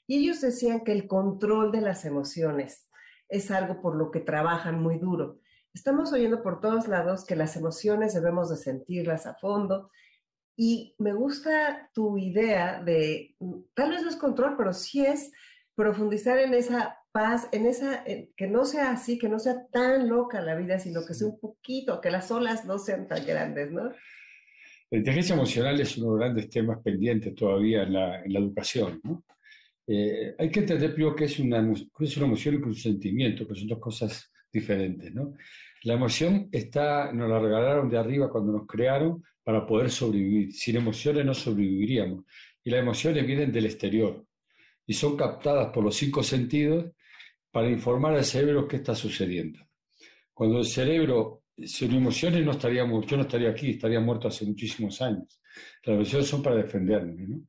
Y 0.06 0.18
ellos 0.18 0.40
decían 0.40 0.84
que 0.84 0.92
el 0.92 1.08
control 1.08 1.72
de 1.72 1.80
las 1.80 2.04
emociones 2.04 2.88
es 3.28 3.50
algo 3.50 3.80
por 3.80 3.96
lo 3.96 4.10
que 4.10 4.20
trabajan 4.20 4.80
muy 4.80 4.98
duro. 4.98 5.40
Estamos 5.74 6.12
oyendo 6.12 6.42
por 6.42 6.60
todos 6.60 6.88
lados 6.88 7.24
que 7.24 7.36
las 7.36 7.56
emociones 7.56 8.14
debemos 8.14 8.48
de 8.48 8.56
sentirlas 8.56 9.26
a 9.26 9.34
fondo. 9.34 9.90
Y 10.56 10.94
me 10.98 11.12
gusta 11.12 11.90
tu 11.92 12.16
idea 12.16 12.82
de, 12.82 13.36
tal 13.74 13.90
vez 13.90 14.02
no 14.02 14.08
es 14.08 14.16
control, 14.16 14.56
pero 14.56 14.72
sí 14.72 15.04
es 15.04 15.32
profundizar 15.74 16.38
en 16.38 16.54
esa 16.54 16.98
paz, 17.12 17.48
en 17.52 17.66
esa, 17.66 18.04
que 18.04 18.46
no 18.46 18.64
sea 18.64 18.90
así, 18.92 19.18
que 19.18 19.28
no 19.28 19.38
sea 19.38 19.66
tan 19.70 20.08
loca 20.08 20.40
la 20.40 20.54
vida, 20.54 20.78
sino 20.78 21.04
que 21.06 21.14
sea 21.14 21.28
un 21.28 21.38
poquito, 21.38 22.00
que 22.00 22.10
las 22.10 22.30
olas 22.30 22.64
no 22.64 22.78
sean 22.78 23.06
tan 23.06 23.24
grandes, 23.26 23.70
¿no? 23.70 23.92
La 24.90 24.98
inteligencia 24.98 25.34
emocional 25.34 25.80
es 25.80 25.98
uno 25.98 26.06
de 26.06 26.10
los 26.12 26.20
grandes 26.20 26.48
temas 26.48 26.78
pendientes 26.82 27.34
todavía 27.34 27.82
en 27.82 27.92
la, 27.92 28.22
en 28.22 28.32
la 28.32 28.38
educación, 28.38 29.00
¿no? 29.02 29.24
Eh, 29.86 30.34
hay 30.38 30.50
que 30.50 30.60
entender 30.60 30.94
primero 30.94 31.14
qué 31.14 31.24
es 31.24 31.38
una, 31.38 31.72
es 32.00 32.16
una 32.16 32.26
emoción 32.26 32.54
y 32.54 32.58
un 32.58 32.74
sentimiento, 32.74 33.46
que 33.46 33.54
son 33.54 33.68
dos 33.68 33.78
cosas 33.78 34.32
diferentes, 34.52 35.14
¿no? 35.14 35.34
La 35.82 35.94
emoción 35.94 36.48
está, 36.50 37.12
nos 37.12 37.28
la 37.28 37.38
regalaron 37.38 37.88
de 37.88 37.98
arriba 37.98 38.30
cuando 38.30 38.52
nos 38.52 38.66
crearon 38.66 39.22
para 39.46 39.64
poder 39.64 39.92
sobrevivir. 39.92 40.52
Sin 40.52 40.74
emociones 40.74 41.24
no 41.24 41.32
sobreviviríamos. 41.32 42.24
Y 42.64 42.70
las 42.70 42.80
emociones 42.80 43.24
vienen 43.24 43.52
del 43.52 43.66
exterior 43.66 44.26
y 44.84 44.92
son 44.92 45.16
captadas 45.16 45.68
por 45.72 45.84
los 45.84 45.94
cinco 45.94 46.20
sentidos 46.24 46.86
para 47.52 47.70
informar 47.70 48.16
al 48.16 48.24
cerebro 48.24 48.66
qué 48.66 48.74
está 48.76 48.92
sucediendo. 48.96 49.60
Cuando 50.34 50.58
el 50.58 50.64
cerebro, 50.64 51.44
sin 51.64 51.94
emociones 51.94 52.44
no 52.44 52.50
estaríamos, 52.50 53.06
yo 53.06 53.16
no 53.16 53.22
estaría 53.22 53.50
aquí, 53.50 53.70
estaría 53.70 54.00
muerto 54.00 54.26
hace 54.26 54.44
muchísimos 54.44 55.00
años. 55.00 55.40
Las 55.84 55.94
emociones 55.94 56.26
son 56.26 56.42
para 56.42 56.56
defenderme. 56.56 57.14
¿no? 57.28 57.42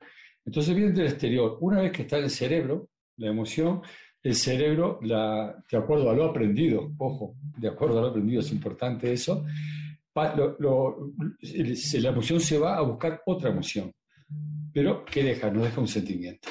Entonces 0.45 0.75
viene 0.75 0.91
del 0.91 1.07
exterior. 1.07 1.57
Una 1.61 1.81
vez 1.81 1.91
que 1.91 2.03
está 2.03 2.19
en 2.19 2.25
el 2.25 2.29
cerebro, 2.29 2.89
la 3.15 3.29
emoción, 3.29 3.81
el 4.21 4.35
cerebro, 4.35 4.99
la, 5.01 5.63
de 5.71 5.77
acuerdo 5.79 6.11
a 6.11 6.13
lo 6.13 6.25
aprendido, 6.25 6.93
ojo, 6.99 7.37
de 7.57 7.69
acuerdo 7.69 7.97
a 7.97 8.01
lo 8.03 8.07
aprendido, 8.09 8.41
es 8.41 8.51
importante 8.51 9.11
eso, 9.11 9.43
la 10.25 12.09
emoción 12.09 12.39
se 12.39 12.57
va 12.57 12.77
a 12.77 12.81
buscar 12.81 13.21
otra 13.25 13.49
emoción. 13.49 13.91
Pero 14.73 15.05
¿qué 15.05 15.23
deja? 15.23 15.49
No 15.49 15.63
deja 15.63 15.81
un 15.81 15.87
sentimiento. 15.87 16.49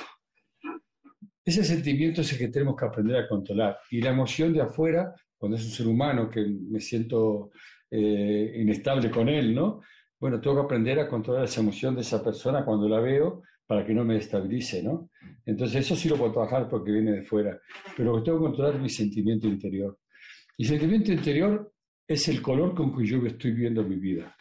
Ese 1.45 1.63
sentimiento 1.63 2.23
es 2.23 2.33
el 2.33 2.39
que 2.39 2.49
tenemos 2.49 2.75
que 2.77 2.87
aprender 2.87 3.17
a 3.17 3.29
controlar. 3.29 3.79
Y 3.91 4.01
la 4.01 4.11
emoción 4.11 4.53
de 4.53 4.63
afuera, 4.63 5.15
cuando 5.37 5.57
es 5.57 5.65
un 5.65 5.71
ser 5.71 5.87
humano 5.87 6.29
que 6.29 6.45
me 6.45 6.81
siento 6.81 7.51
eh, 7.91 8.53
inestable 8.57 9.11
con 9.11 9.29
él, 9.29 9.55
¿no? 9.55 9.81
Bueno, 10.19 10.41
tengo 10.41 10.57
que 10.57 10.63
aprender 10.63 10.99
a 10.99 11.09
controlar 11.09 11.45
esa 11.45 11.61
emoción 11.61 11.95
de 11.95 12.01
esa 12.01 12.23
persona 12.23 12.65
cuando 12.65 12.89
la 12.89 13.01
veo 13.01 13.43
para 13.67 13.85
que 13.85 13.95
no 13.95 14.05
me 14.05 14.15
destabilice, 14.15 14.83
¿no? 14.83 15.11
Entonces 15.45 15.85
eso 15.85 15.95
sí 15.95 16.09
lo 16.09 16.17
puedo 16.17 16.33
trabajar 16.33 16.69
porque 16.69 16.91
viene 16.91 17.13
de 17.13 17.23
fuera, 17.23 17.61
pero 17.97 18.23
tengo 18.23 18.39
que 18.39 18.45
controlar 18.45 18.81
mi 18.81 18.89
sentimiento 18.89 19.47
interior. 19.47 19.99
Y 20.57 20.65
sentimiento 20.65 21.13
interior 21.13 21.73
es 22.07 22.29
el 22.29 22.41
color 22.41 22.75
con 22.75 22.97
que 22.97 23.05
yo 23.05 23.25
estoy 23.27 23.53
viendo 23.53 23.83
mi 23.83 23.97
vida. 23.97 24.37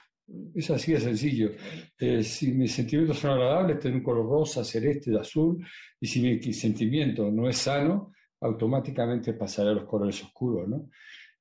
Es 0.53 0.69
así 0.71 0.93
de 0.93 0.99
sencillo. 0.99 1.51
Eh, 1.99 2.23
si 2.23 2.51
mis 2.51 2.73
sentimientos 2.73 3.19
son 3.19 3.31
agradables, 3.31 3.79
tengo 3.79 3.97
un 3.97 4.03
color 4.03 4.27
rosa, 4.27 4.63
celeste, 4.63 5.17
azul, 5.17 5.63
y 5.99 6.07
si 6.07 6.21
mi 6.21 6.53
sentimiento 6.53 7.31
no 7.31 7.47
es 7.47 7.57
sano, 7.57 8.11
automáticamente 8.41 9.33
pasaré 9.33 9.69
a 9.69 9.73
los 9.73 9.85
colores 9.85 10.23
oscuros. 10.23 10.67
¿no? 10.67 10.89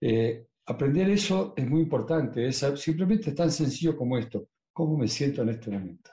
Eh, 0.00 0.46
aprender 0.66 1.10
eso 1.10 1.54
es 1.56 1.68
muy 1.68 1.82
importante, 1.82 2.46
es 2.46 2.64
simplemente 2.76 3.32
tan 3.32 3.50
sencillo 3.50 3.96
como 3.96 4.18
esto. 4.18 4.48
¿Cómo 4.72 4.96
me 4.96 5.08
siento 5.08 5.42
en 5.42 5.50
este 5.50 5.70
momento? 5.70 6.10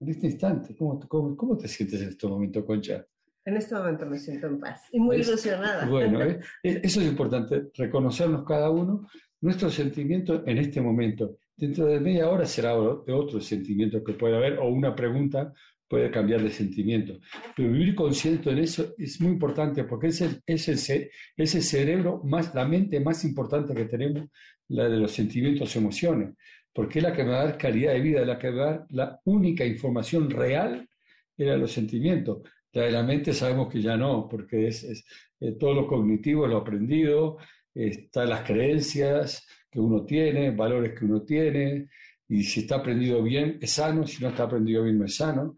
En 0.00 0.08
este 0.08 0.26
instante, 0.26 0.74
¿cómo, 0.74 0.98
cómo, 1.06 1.36
cómo 1.36 1.56
te 1.56 1.68
sientes 1.68 2.00
en 2.00 2.08
este 2.08 2.26
momento, 2.26 2.64
Concha? 2.64 3.06
En 3.44 3.56
este 3.56 3.74
momento 3.74 4.06
me 4.06 4.18
siento 4.18 4.46
en 4.46 4.60
paz 4.60 4.88
y 4.92 5.00
muy 5.00 5.16
ilusionada. 5.16 5.84
Bueno, 5.86 6.22
¿eh? 6.24 6.40
eso 6.62 7.00
es 7.00 7.06
importante, 7.06 7.70
reconocernos 7.74 8.44
cada 8.44 8.70
uno, 8.70 9.08
nuestro 9.42 9.70
sentimiento 9.70 10.42
en 10.46 10.58
este 10.58 10.80
momento 10.80 11.36
dentro 11.56 11.86
de 11.86 12.00
media 12.00 12.28
hora 12.28 12.46
será 12.46 12.74
otro 12.74 13.40
sentimiento 13.40 14.02
que 14.02 14.14
puede 14.14 14.36
haber 14.36 14.58
o 14.58 14.68
una 14.68 14.94
pregunta 14.94 15.52
puede 15.88 16.10
cambiar 16.10 16.42
de 16.42 16.48
sentimiento. 16.48 17.18
Pero 17.54 17.70
vivir 17.70 17.94
consciente 17.94 18.48
en 18.48 18.58
eso 18.60 18.94
es 18.96 19.20
muy 19.20 19.32
importante 19.32 19.84
porque 19.84 20.06
es 20.06 20.22
el, 20.22 20.40
es 20.46 20.88
el, 20.88 21.10
es 21.36 21.68
cerebro, 21.68 22.22
más, 22.24 22.54
la 22.54 22.64
mente 22.64 22.98
más 22.98 23.24
importante 23.24 23.74
que 23.74 23.84
tenemos, 23.84 24.26
la 24.68 24.88
de 24.88 24.96
los 24.96 25.12
sentimientos 25.12 25.76
emociones, 25.76 26.34
porque 26.72 27.00
es 27.00 27.02
la 27.02 27.12
que 27.12 27.24
me 27.24 27.30
va 27.30 27.42
a 27.42 27.44
dar 27.44 27.58
calidad 27.58 27.92
de 27.92 28.00
vida, 28.00 28.24
la 28.24 28.38
que 28.38 28.50
va 28.50 28.62
a 28.62 28.70
dar 28.70 28.86
la 28.88 29.20
única 29.24 29.66
información 29.66 30.30
real 30.30 30.88
era 31.36 31.58
los 31.58 31.72
sentimientos. 31.72 32.38
La 32.72 32.84
de 32.84 32.92
la 32.92 33.02
mente 33.02 33.34
sabemos 33.34 33.70
que 33.70 33.82
ya 33.82 33.94
no, 33.94 34.26
porque 34.30 34.68
es, 34.68 34.84
es 34.84 35.04
eh, 35.40 35.52
todo 35.60 35.74
lo 35.74 35.86
cognitivo, 35.86 36.46
lo 36.46 36.56
aprendido, 36.56 37.36
están 37.74 38.28
las 38.28 38.42
creencias, 38.42 39.46
que 39.70 39.80
uno 39.80 40.04
tiene, 40.04 40.50
valores 40.50 40.98
que 40.98 41.04
uno 41.04 41.22
tiene, 41.22 41.88
y 42.28 42.44
si 42.44 42.60
está 42.60 42.76
aprendido 42.76 43.22
bien 43.22 43.58
es 43.60 43.72
sano, 43.72 44.06
si 44.06 44.22
no 44.22 44.30
está 44.30 44.44
aprendido 44.44 44.84
bien 44.84 44.98
no 44.98 45.04
es 45.04 45.16
sano. 45.16 45.56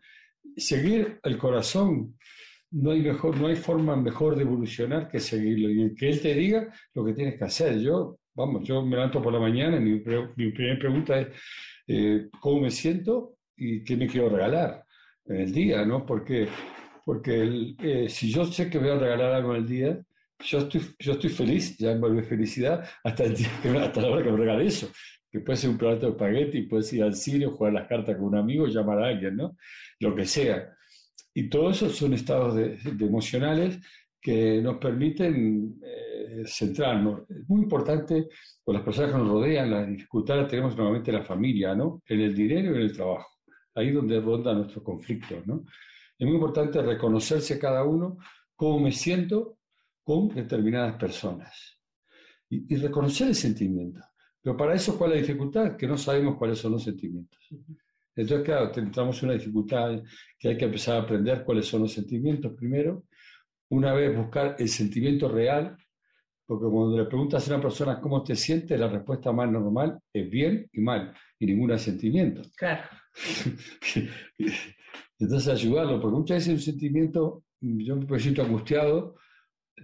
Seguir 0.56 1.18
el 1.22 1.38
corazón, 1.38 2.16
no 2.70 2.90
hay, 2.90 3.00
mejor, 3.02 3.36
no 3.36 3.46
hay 3.46 3.56
forma 3.56 3.96
mejor 3.96 4.36
de 4.36 4.42
evolucionar 4.42 5.08
que 5.08 5.20
seguirlo 5.20 5.70
y 5.70 5.94
que 5.94 6.08
él 6.08 6.20
te 6.20 6.34
diga 6.34 6.72
lo 6.94 7.04
que 7.04 7.12
tienes 7.12 7.38
que 7.38 7.44
hacer. 7.44 7.78
Yo, 7.80 8.18
vamos, 8.34 8.66
yo 8.66 8.82
me 8.82 8.96
levanto 8.96 9.22
por 9.22 9.32
la 9.32 9.38
mañana 9.38 9.76
y 9.76 9.80
mi, 9.80 10.02
mi 10.36 10.50
primera 10.52 10.78
pregunta 10.78 11.20
es 11.20 11.28
eh, 11.86 12.28
cómo 12.40 12.62
me 12.62 12.70
siento 12.70 13.36
y 13.56 13.84
qué 13.84 13.96
me 13.96 14.06
quiero 14.06 14.28
regalar 14.28 14.84
en 15.26 15.36
el 15.36 15.52
día, 15.52 15.84
¿no? 15.84 16.04
Porque, 16.04 16.48
porque 17.04 17.74
eh, 17.82 18.08
si 18.08 18.30
yo 18.32 18.44
sé 18.44 18.68
que 18.68 18.78
voy 18.78 18.88
a 18.88 18.98
regalar 18.98 19.34
algo 19.34 19.54
en 19.54 19.62
el 19.62 19.68
día, 19.68 20.04
yo 20.44 20.58
estoy, 20.58 20.80
yo 20.98 21.12
estoy 21.12 21.30
feliz, 21.30 21.76
ya 21.78 21.92
envuelve 21.92 22.22
felicidad 22.22 22.84
hasta, 23.02 23.24
el 23.24 23.34
día, 23.34 23.48
hasta 23.82 24.00
la 24.00 24.08
hora 24.08 24.22
que 24.22 24.30
me 24.30 24.38
regale 24.38 24.66
eso. 24.66 24.90
Que 25.30 25.40
puede 25.40 25.56
ser 25.56 25.70
un 25.70 25.78
plato 25.78 26.06
de 26.06 26.12
espagueti, 26.12 26.62
puedes 26.62 26.92
ir 26.92 27.02
al 27.02 27.14
cine, 27.14 27.46
jugar 27.46 27.72
las 27.72 27.88
cartas 27.88 28.16
con 28.16 28.26
un 28.26 28.36
amigo, 28.36 28.66
llamar 28.66 29.02
a 29.02 29.08
alguien, 29.08 29.36
¿no? 29.36 29.56
Lo 29.98 30.14
que 30.14 30.26
sea. 30.26 30.72
Y 31.34 31.48
todo 31.48 31.70
eso 31.70 31.88
son 31.88 32.14
estados 32.14 32.54
de, 32.54 32.78
emocionales 33.00 33.80
que 34.20 34.62
nos 34.62 34.78
permiten 34.78 35.80
eh, 35.82 36.44
centrarnos. 36.46 37.28
Es 37.28 37.48
muy 37.48 37.62
importante 37.62 38.28
con 38.62 38.74
las 38.74 38.84
personas 38.84 39.12
que 39.12 39.18
nos 39.18 39.28
rodean, 39.28 39.70
las 39.70 39.88
dificultades 39.88 40.48
tenemos 40.48 40.76
normalmente 40.76 41.10
la 41.10 41.24
familia, 41.24 41.74
¿no? 41.74 42.02
En 42.06 42.20
el 42.20 42.34
dinero 42.34 42.72
y 42.72 42.76
en 42.76 42.82
el 42.82 42.92
trabajo. 42.92 43.28
Ahí 43.74 43.90
donde 43.90 44.20
ronda 44.20 44.54
nuestro 44.54 44.84
conflicto, 44.84 45.42
¿no? 45.46 45.64
Es 46.16 46.26
muy 46.26 46.36
importante 46.36 46.80
reconocerse 46.80 47.58
cada 47.58 47.82
uno, 47.82 48.18
cómo 48.54 48.78
me 48.78 48.92
siento 48.92 49.58
con 50.04 50.28
determinadas 50.28 50.96
personas 50.96 51.78
y, 52.48 52.76
reconocer 52.76 53.28
el 53.28 53.34
sentimiento. 53.34 54.00
Pero 54.40 54.56
para 54.56 54.74
eso, 54.74 54.96
¿cuál 54.98 55.12
es 55.12 55.16
la 55.16 55.26
dificultad? 55.26 55.76
Que 55.76 55.86
no 55.86 55.96
sabemos 55.96 56.36
cuáles 56.36 56.58
son 56.58 56.72
los 56.72 56.84
sentimientos. 56.84 57.40
Entonces, 58.14 58.44
claro, 58.44 58.70
en 58.76 58.92
una 59.22 59.32
dificultad 59.32 60.02
que 60.38 60.48
hay 60.48 60.56
que 60.56 60.66
empezar 60.66 60.96
a 60.96 61.02
aprender 61.02 61.42
cuáles 61.44 61.66
son 61.66 61.82
los 61.82 61.92
sentimientos 61.92 62.52
primero. 62.54 63.04
Una 63.70 63.92
vez 63.94 64.16
buscar 64.16 64.54
el 64.58 64.68
sentimiento 64.68 65.28
real, 65.28 65.76
porque 66.46 66.66
cuando 66.70 66.98
le 66.98 67.06
preguntas 67.06 67.48
a 67.48 67.54
una 67.54 67.62
persona 67.62 68.00
cómo 68.00 68.22
te 68.22 68.36
sientes, 68.36 68.78
la 68.78 68.88
respuesta 68.88 69.32
más 69.32 69.50
normal 69.50 69.98
es 70.12 70.30
bien 70.30 70.68
y 70.72 70.80
mal, 70.80 71.12
y 71.38 71.46
ningún 71.46 71.76
sentimiento. 71.78 72.42
Claro. 72.56 72.82
Entonces, 75.18 75.48
ayudarlo, 75.48 76.00
porque 76.00 76.16
muchas 76.16 76.36
veces 76.36 76.54
un 76.54 76.60
sentimiento, 76.60 77.44
yo 77.60 77.96
me 77.96 78.20
siento 78.20 78.42
angustiado, 78.42 79.16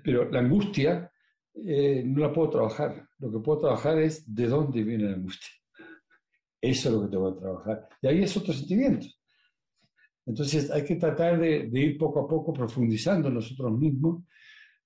pero 0.04 0.30
la 0.30 0.40
angustia 0.40 1.10
eh, 1.54 2.02
no 2.04 2.20
la 2.20 2.32
puedo 2.32 2.50
trabajar. 2.50 3.08
Lo 3.18 3.30
que 3.30 3.38
puedo 3.38 3.60
trabajar 3.60 3.98
es 3.98 4.32
de 4.32 4.46
dónde 4.46 4.82
viene 4.82 5.04
la 5.04 5.16
angustia. 5.16 5.50
Eso 6.60 6.88
es 6.88 6.94
lo 6.94 7.02
que 7.02 7.10
tengo 7.10 7.34
que 7.34 7.40
trabajar. 7.40 7.88
Y 8.02 8.06
ahí 8.06 8.22
es 8.22 8.36
otro 8.36 8.52
sentimiento. 8.52 9.06
Entonces 10.26 10.70
hay 10.70 10.84
que 10.84 10.96
tratar 10.96 11.38
de, 11.38 11.68
ir 11.72 11.98
poco 11.98 12.20
a 12.20 12.28
poco 12.28 12.52
profundizando 12.52 13.30
nosotros 13.30 13.76
mismos 13.78 14.22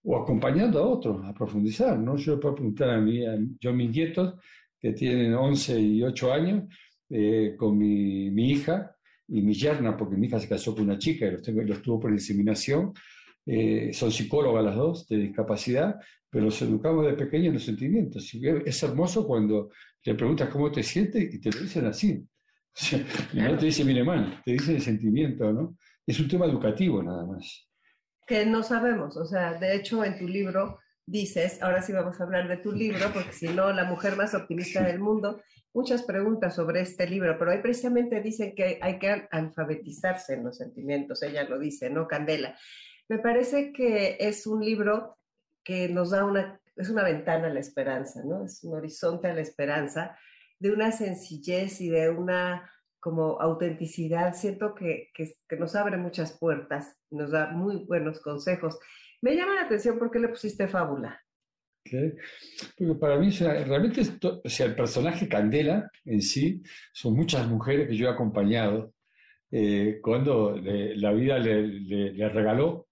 o 0.05 0.17
acompañando 0.17 0.79
a 0.79 0.87
otros 0.87 1.25
a 1.25 1.35
profundizar. 1.35 1.99
¿no? 1.99 2.17
Yo 2.17 2.39
puedo 2.39 2.55
preguntar 2.55 2.91
a, 2.91 3.01
mí, 3.01 3.27
a, 3.27 3.37
yo 3.61 3.73
mis 3.73 3.91
nietos, 3.91 4.35
que 4.79 4.93
tienen 4.93 5.35
11 5.35 5.81
y 5.81 6.03
8 6.03 6.33
años, 6.33 6.65
eh, 7.11 7.55
con 7.57 7.77
mi, 7.77 8.31
mi, 8.31 8.53
hija, 8.53 8.95
y 9.29 9.41
mi 9.43 9.55
yerna, 9.55 9.97
porque 9.97 10.17
mi 10.17 10.27
hija 10.27 10.39
se 10.39 10.49
casó 10.49 10.75
con 10.75 10.85
una 10.85 10.99
chica 10.99 11.27
y 11.27 11.33
los, 11.33 11.43
tengo, 11.43 11.63
los 11.63 11.81
tuvo 11.81 12.01
por 12.01 12.13
inseminación, 12.13 12.93
eh, 13.47 13.93
son 13.93 14.11
psicólogas 14.11 14.65
las 14.65 14.77
dos 14.77 15.09
de 15.09 15.17
discapacidad, 15.19 15.97
pero 16.31 16.47
los 16.47 16.63
educamos 16.63 17.07
de 17.07 17.13
pequeños 17.15 17.49
en 17.49 17.55
los 17.55 17.65
sentimientos. 17.65 18.35
Es 18.65 18.83
hermoso 18.83 19.27
cuando 19.27 19.71
le 20.03 20.15
preguntas 20.15 20.49
cómo 20.49 20.71
te 20.71 20.83
sientes 20.83 21.33
y 21.33 21.41
te 21.41 21.51
lo 21.51 21.61
dicen 21.61 21.87
así. 21.87 22.27
y 23.33 23.41
no 23.41 23.57
te 23.57 23.67
dicen, 23.67 23.87
mire 23.87 24.03
mal, 24.03 24.43
te 24.45 24.53
dicen 24.53 24.77
el 24.77 24.83
sentimiento, 24.83 25.53
¿no? 25.53 25.77
Es 26.07 26.19
un 26.19 26.29
tema 26.29 26.47
educativo 26.47 27.03
nada 27.03 27.25
más. 27.25 27.69
Que 28.27 28.45
no 28.47 28.63
sabemos, 28.63 29.17
o 29.17 29.27
sea, 29.27 29.55
de 29.55 29.77
hecho 29.77 30.05
en 30.05 30.19
tu 30.19 30.27
libro 30.27 30.81
dices, 31.07 31.63
ahora 31.63 31.83
sí 31.83 31.93
vamos 31.93 32.19
a 32.19 32.25
hablar 32.25 32.49
de 32.49 32.57
tu 32.57 32.73
libro, 32.73 33.13
porque 33.13 33.33
si 33.33 33.49
no, 33.49 33.73
la 33.73 33.85
mujer 33.85 34.17
más 34.17 34.35
optimista 34.35 34.83
del 34.83 34.99
mundo, 34.99 35.43
muchas 35.75 36.03
preguntas 36.03 36.55
sobre 36.55 36.81
este 36.81 37.07
libro, 37.07 37.37
pero 37.39 37.51
ahí 37.51 37.61
precisamente 37.61 38.21
dicen 38.21 38.55
que 38.55 38.79
hay 38.81 38.99
que 38.99 39.29
alfabetizarse 39.31 40.35
en 40.35 40.45
los 40.45 40.57
sentimientos, 40.57 41.23
ella 41.23 41.45
lo 41.45 41.59
dice, 41.59 41.91
¿no? 41.91 42.07
Candela. 42.07 42.57
Me 43.09 43.19
parece 43.19 43.73
que 43.73 44.17
es 44.19 44.47
un 44.47 44.65
libro 44.65 45.19
que 45.63 45.89
nos 45.89 46.11
da 46.11 46.25
una, 46.25 46.61
es 46.77 46.91
una 46.91 47.05
ventana 47.05 47.49
a 47.49 47.53
la 47.53 47.61
esperanza, 47.61 48.23
¿no? 48.25 48.45
Es 48.45 48.63
un 48.65 48.75
horizonte 48.75 49.29
a 49.29 49.35
la 49.35 49.41
esperanza, 49.41 50.17
de 50.59 50.73
una 50.73 50.93
sencillez 50.93 51.81
y 51.81 51.91
de 51.91 52.11
una 52.11 52.71
como 53.01 53.41
autenticidad. 53.41 54.35
Siento 54.35 54.75
que, 54.75 55.11
que, 55.15 55.57
nos 55.59 55.77
abre 55.77 55.97
muchas 55.99 56.39
puertas, 56.39 56.97
nos 57.11 57.31
da 57.33 57.51
muy 57.51 57.85
buenos 57.85 58.21
consejos. 58.21 58.79
Me 59.21 59.37
llama 59.37 59.55
la 59.55 59.63
atención 59.63 59.99
por 59.99 60.11
qué 60.11 60.19
le 60.19 60.29
pusiste 60.29 60.69
fábula. 60.69 61.21
Porque 61.83 62.95
para 62.99 63.19
mí, 63.19 63.31
realmente, 63.31 64.01
o 64.23 64.49
sea, 64.49 64.67
el 64.67 64.75
personaje 64.75 65.29
Candela 65.29 65.91
en 66.07 66.23
sí, 66.23 66.63
son 66.95 67.15
muchas 67.15 67.47
mujeres 67.47 67.89
que 67.89 67.97
yo 67.97 68.09
he 68.09 68.11
acompañado 68.11 68.95
eh, 69.51 70.01
cuando 70.03 70.57
la 70.57 71.13
vida 71.13 71.39
le, 71.39 72.29
regaló, 72.31 72.89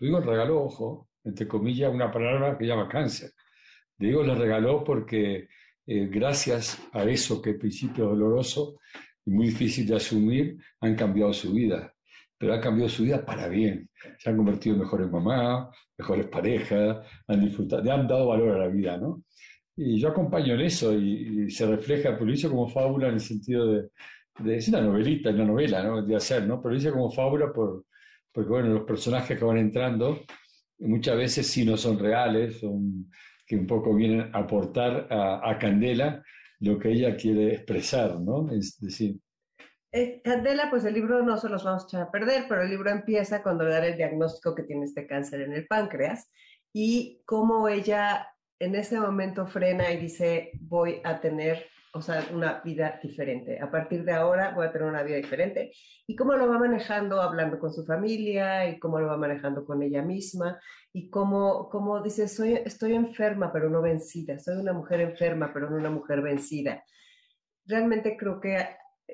digo 0.00 0.20
regaló, 0.20 0.64
ojo, 0.64 1.08
entre 1.24 1.46
comillas, 1.48 1.92
una 1.92 2.10
palabra 2.10 2.56
que 2.58 2.66
llama 2.66 2.88
cáncer. 2.88 3.32
Digo 3.98 4.22
le 4.22 4.34
regaló 4.34 4.84
porque 4.84 5.48
eh, 5.86 6.06
gracias 6.06 6.80
a 6.92 7.04
eso 7.04 7.40
que 7.40 7.50
al 7.50 7.56
principio 7.56 8.06
doloroso 8.06 8.78
y 9.24 9.30
muy 9.30 9.46
difícil 9.46 9.86
de 9.86 9.96
asumir, 9.96 10.56
han 10.80 10.94
cambiado 10.94 11.32
su 11.32 11.52
vida 11.52 11.92
pero 12.38 12.54
ha 12.54 12.60
cambiado 12.60 12.88
su 12.88 13.02
vida 13.04 13.24
para 13.24 13.48
bien. 13.48 13.88
Se 14.18 14.30
han 14.30 14.36
convertido 14.36 14.74
en 14.74 14.82
mejores 14.82 15.10
mamás, 15.10 15.68
mejores 15.96 16.26
parejas, 16.26 16.98
han 17.26 17.40
disfrutado, 17.44 17.82
le 17.82 17.90
han 17.90 18.06
dado 18.06 18.28
valor 18.28 18.56
a 18.56 18.58
la 18.66 18.68
vida, 18.68 18.96
¿no? 18.96 19.22
Y 19.76 20.00
yo 20.00 20.08
acompaño 20.08 20.54
en 20.54 20.60
eso 20.60 20.94
y, 20.94 21.50
se 21.50 21.66
refleja, 21.66 22.12
pero 22.12 22.26
lo 22.26 22.32
hice 22.32 22.48
como 22.48 22.68
fábula 22.68 23.08
en 23.08 23.14
el 23.14 23.20
sentido 23.20 23.66
de, 23.72 23.88
de 24.40 24.56
es 24.56 24.68
una 24.68 24.80
novelita, 24.80 25.30
una 25.30 25.44
novela, 25.44 25.82
¿no? 25.82 26.02
De 26.02 26.16
hacer, 26.16 26.46
¿no? 26.46 26.60
Pero 26.60 26.72
lo 26.72 26.78
hice 26.78 26.90
como 26.90 27.10
fábula 27.10 27.52
por, 27.52 27.84
porque, 28.36 28.50
bueno, 28.50 28.68
los 28.68 28.84
personajes 28.84 29.38
que 29.38 29.44
van 29.46 29.56
entrando 29.56 30.20
muchas 30.80 31.16
veces 31.16 31.46
sí 31.46 31.64
no 31.64 31.78
son 31.78 31.98
reales, 31.98 32.60
son 32.60 33.10
que 33.46 33.56
un 33.56 33.66
poco 33.66 33.94
vienen 33.94 34.30
a 34.34 34.40
aportar 34.40 35.08
a, 35.10 35.56
Candela 35.58 36.22
lo 36.60 36.78
que 36.78 36.90
ella 36.90 37.16
quiere 37.16 37.54
expresar, 37.54 38.20
¿no? 38.20 38.52
Es 38.52 38.78
decir, 38.78 39.16
eh, 39.90 40.20
Candela, 40.22 40.68
pues 40.68 40.84
el 40.84 40.92
libro 40.92 41.22
no 41.22 41.38
se 41.38 41.48
los 41.48 41.64
vamos 41.64 41.84
a 41.84 41.86
echar 41.86 42.02
a 42.02 42.10
perder, 42.10 42.44
pero 42.46 42.60
el 42.60 42.68
libro 42.68 42.90
empieza 42.90 43.42
cuando 43.42 43.64
le 43.64 43.70
dan 43.70 43.84
el 43.84 43.96
diagnóstico 43.96 44.54
que 44.54 44.64
tiene 44.64 44.84
este 44.84 45.06
cáncer 45.06 45.40
en 45.40 45.54
el 45.54 45.66
páncreas 45.66 46.30
y 46.74 47.22
cómo 47.24 47.70
ella 47.70 48.28
en 48.58 48.74
ese 48.74 49.00
momento 49.00 49.46
frena 49.46 49.90
y 49.92 49.96
dice, 49.96 50.50
voy 50.60 51.00
a 51.04 51.20
tener, 51.20 51.64
o 51.96 52.02
sea, 52.02 52.26
una 52.32 52.60
vida 52.60 53.00
diferente. 53.02 53.58
A 53.58 53.70
partir 53.70 54.04
de 54.04 54.12
ahora 54.12 54.52
voy 54.54 54.66
a 54.66 54.72
tener 54.72 54.86
una 54.86 55.02
vida 55.02 55.16
diferente. 55.16 55.72
Y 56.06 56.14
cómo 56.14 56.34
lo 56.34 56.46
va 56.46 56.58
manejando 56.58 57.22
hablando 57.22 57.58
con 57.58 57.72
su 57.72 57.84
familia 57.86 58.68
y 58.68 58.78
cómo 58.78 59.00
lo 59.00 59.06
va 59.06 59.16
manejando 59.16 59.64
con 59.64 59.82
ella 59.82 60.02
misma 60.02 60.60
y 60.92 61.08
cómo, 61.08 61.70
cómo 61.70 62.02
dice, 62.02 62.28
soy, 62.28 62.54
estoy 62.54 62.94
enferma 62.94 63.50
pero 63.52 63.70
no 63.70 63.80
vencida, 63.80 64.38
soy 64.38 64.56
una 64.56 64.72
mujer 64.72 65.00
enferma 65.00 65.52
pero 65.54 65.70
no 65.70 65.76
una 65.76 65.90
mujer 65.90 66.20
vencida. 66.20 66.84
Realmente 67.64 68.16
creo 68.16 68.40
que 68.40 68.58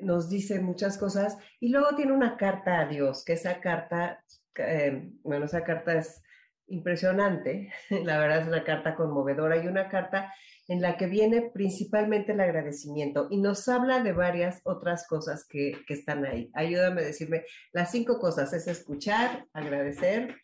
nos 0.01 0.29
dice 0.29 0.61
muchas 0.61 0.99
cosas 0.99 1.39
y 1.61 1.69
luego 1.69 1.95
tiene 1.95 2.13
una 2.13 2.37
carta 2.37 2.81
a 2.81 2.87
Dios, 2.87 3.25
que 3.25 3.35
esa 3.35 3.61
carta, 3.61 4.23
eh, 4.57 5.09
bueno, 5.23 5.47
esa 5.47 5.63
carta 5.63 5.95
es 5.95 6.21
impresionante, 6.67 7.73
la 8.05 8.19
verdad 8.19 8.43
es 8.43 8.49
una 8.49 8.65
carta 8.65 8.95
conmovedora 8.95 9.63
y 9.63 9.67
una 9.67 9.89
carta 9.89 10.33
en 10.69 10.81
la 10.81 10.97
que 10.97 11.07
viene 11.07 11.51
principalmente 11.53 12.33
el 12.33 12.41
agradecimiento 12.41 13.27
y 13.31 13.39
nos 13.39 13.69
habla 13.69 14.03
de 14.03 14.13
varias 14.13 14.61
otras 14.65 15.07
cosas 15.07 15.47
que, 15.49 15.73
que 15.87 15.95
están 15.95 16.25
ahí. 16.25 16.51
Ayúdame 16.55 17.03
a 17.03 17.07
decirme, 17.07 17.45
las 17.73 17.91
cinco 17.91 18.19
cosas 18.19 18.53
es 18.53 18.69
escuchar, 18.69 19.47
agradecer. 19.53 20.37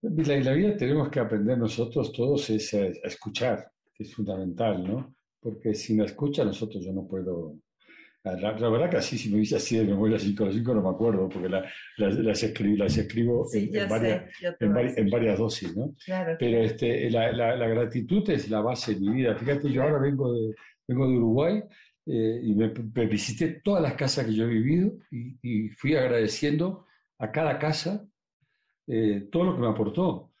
En 0.00 0.44
la 0.44 0.52
vida 0.52 0.76
tenemos 0.76 1.08
que 1.08 1.18
aprender 1.18 1.58
nosotros 1.58 2.12
todos 2.12 2.48
es 2.50 2.72
a, 2.74 2.86
escuchar, 3.02 3.68
es 3.98 4.14
fundamental, 4.14 4.84
¿no? 4.84 5.14
Porque 5.40 5.74
sin 5.74 5.98
la 5.98 6.04
escucha 6.04 6.44
nosotros 6.44 6.84
yo 6.84 6.92
no 6.92 7.08
puedo 7.08 7.56
la, 8.24 8.70
verdad 8.70 8.90
que 8.90 8.96
así, 8.96 9.16
si 9.16 9.30
me 9.30 9.38
dice 9.38 9.56
así 9.56 9.78
de 9.78 9.84
memoria 9.84 10.18
5 10.18 10.44
a 10.44 10.52
5, 10.52 10.74
no 10.74 10.82
me 10.82 10.90
acuerdo, 10.90 11.28
porque 11.28 11.48
la, 11.48 11.64
las, 11.96 12.42
escribo, 12.42 12.76
las 12.76 12.96
escribo 12.96 13.46
en, 13.52 13.88
varias, 13.88 14.24
en, 14.60 15.10
varias, 15.10 15.38
dosis, 15.38 15.76
¿no? 15.76 15.94
Pero 16.38 16.62
este, 16.62 17.10
la, 17.10 17.32
la, 17.32 17.68
gratitud 17.68 18.28
es 18.30 18.50
la 18.50 18.60
base 18.60 18.94
de 18.94 19.00
mi 19.00 19.10
vida. 19.10 19.36
Fíjate, 19.36 19.70
yo 19.70 19.82
ahora 19.82 19.98
vengo 19.98 20.32
de, 20.32 20.54
vengo 20.86 21.08
de 21.08 21.16
Uruguay 21.16 21.62
eh, 22.06 22.40
y 22.42 22.54
me, 22.54 22.68
visité 23.06 23.60
todas 23.62 23.82
las 23.82 23.94
casas 23.94 24.24
que 24.24 24.34
yo 24.34 24.44
he 24.44 24.48
vivido 24.48 24.92
y, 25.10 25.68
fui 25.70 25.94
agradeciendo 25.94 26.86
a 27.18 27.30
cada 27.30 27.58
casa 27.58 28.06
eh, 28.86 29.28
todo 29.30 29.44
lo 29.44 29.54
que 29.54 29.60
me 29.60 29.68
aportó. 29.68 30.32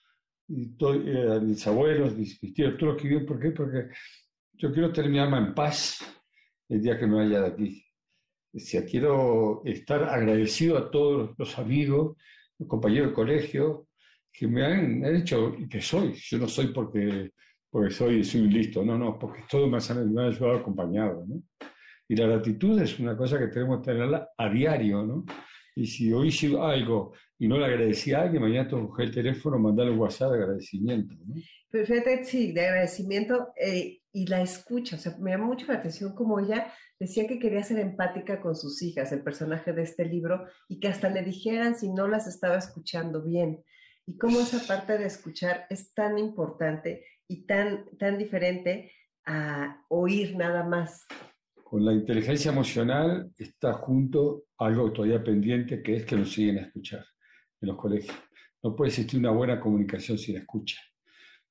Y 0.48 0.74
eh, 0.80 1.32
a 1.36 1.40
mis 1.40 1.66
abuelos, 1.66 2.16
mis, 2.16 2.40
tíos, 2.40 2.76
todos 2.78 2.94
los 2.94 3.02
que 3.02 3.08
viven, 3.08 3.26
¿por 3.26 3.38
qué? 3.38 3.50
Porque 3.50 3.88
yo 4.54 4.72
quiero 4.72 4.90
tener 4.92 5.10
mi 5.10 5.18
alma 5.18 5.38
en 5.38 5.54
paz 5.54 5.98
el 6.68 6.82
día 6.82 6.98
que 6.98 7.06
me 7.06 7.16
vaya 7.16 7.40
de 7.40 7.46
aquí. 7.48 7.84
sea, 8.54 8.84
quiero 8.84 9.62
estar 9.64 10.04
agradecido 10.04 10.78
a 10.78 10.90
todos 10.90 11.30
los 11.38 11.58
amigos, 11.58 12.16
los 12.58 12.68
compañeros 12.68 13.08
de 13.08 13.14
colegio, 13.14 13.88
que 14.32 14.46
me 14.46 14.64
han, 14.64 15.04
hecho 15.04 15.54
y 15.58 15.68
que 15.68 15.80
soy. 15.80 16.14
Yo 16.14 16.38
no 16.38 16.48
soy 16.48 16.68
porque, 16.68 17.32
porque 17.70 17.90
soy, 17.90 18.24
soy 18.24 18.42
listo, 18.42 18.84
no, 18.84 18.98
no, 18.98 19.18
porque 19.18 19.42
todos 19.50 19.70
me 19.70 19.78
han, 19.78 20.14
me 20.14 20.22
han 20.22 20.28
ayudado 20.28 20.58
acompañado. 20.58 21.24
¿no? 21.26 21.42
Y 22.08 22.16
la 22.16 22.26
gratitud 22.26 22.80
es 22.80 22.98
una 22.98 23.16
cosa 23.16 23.38
que 23.38 23.48
tenemos 23.48 23.80
que 23.80 23.92
tenerla 23.92 24.30
a 24.36 24.48
diario, 24.48 25.04
¿no? 25.04 25.24
Y 25.76 25.86
si 25.86 26.12
hoy 26.12 26.28
hice 26.28 26.58
algo 26.58 27.12
y 27.38 27.46
no 27.46 27.58
le 27.58 27.66
agradecí 27.66 28.12
a 28.12 28.22
alguien, 28.22 28.42
mañana 28.42 28.68
coger 28.68 29.06
el 29.06 29.14
teléfono, 29.14 29.58
mandarle 29.58 29.92
un 29.92 30.00
WhatsApp 30.00 30.32
de 30.32 30.38
agradecimiento. 30.38 31.14
¿no? 31.24 31.36
Sí, 32.24 32.52
de 32.52 32.66
agradecimiento 32.66 33.48
eh, 33.56 34.00
y 34.18 34.26
la 34.26 34.42
escucha. 34.42 34.96
O 34.96 34.98
sea, 34.98 35.16
me 35.18 35.30
llama 35.30 35.46
mucho 35.46 35.66
la 35.66 35.74
atención 35.74 36.12
como 36.12 36.40
ella 36.40 36.72
decía 36.98 37.28
que 37.28 37.38
quería 37.38 37.62
ser 37.62 37.78
empática 37.78 38.40
con 38.40 38.56
sus 38.56 38.82
hijas, 38.82 39.12
el 39.12 39.22
personaje 39.22 39.72
de 39.72 39.82
este 39.82 40.04
libro, 40.04 40.44
y 40.68 40.80
que 40.80 40.88
hasta 40.88 41.08
le 41.08 41.22
dijeran 41.22 41.76
si 41.76 41.88
no 41.92 42.08
las 42.08 42.26
estaba 42.26 42.56
escuchando 42.56 43.22
bien. 43.22 43.62
Y 44.06 44.18
cómo 44.18 44.40
esa 44.40 44.66
parte 44.66 44.98
de 44.98 45.06
escuchar 45.06 45.66
es 45.70 45.94
tan 45.94 46.18
importante 46.18 47.04
y 47.28 47.46
tan, 47.46 47.84
tan 47.96 48.18
diferente 48.18 48.90
a 49.24 49.84
oír 49.88 50.34
nada 50.36 50.64
más. 50.64 51.06
Con 51.62 51.84
la 51.84 51.92
inteligencia 51.92 52.50
emocional 52.50 53.30
está 53.38 53.74
junto 53.74 54.46
algo 54.56 54.92
todavía 54.92 55.22
pendiente, 55.22 55.80
que 55.80 55.94
es 55.94 56.04
que 56.04 56.16
nos 56.16 56.32
siguen 56.32 56.58
a 56.58 56.62
escuchar 56.62 57.04
en 57.60 57.68
los 57.68 57.76
colegios. 57.76 58.16
No 58.64 58.74
puede 58.74 58.88
existir 58.88 59.20
una 59.20 59.30
buena 59.30 59.60
comunicación 59.60 60.18
sin 60.18 60.38
escucha. 60.38 60.80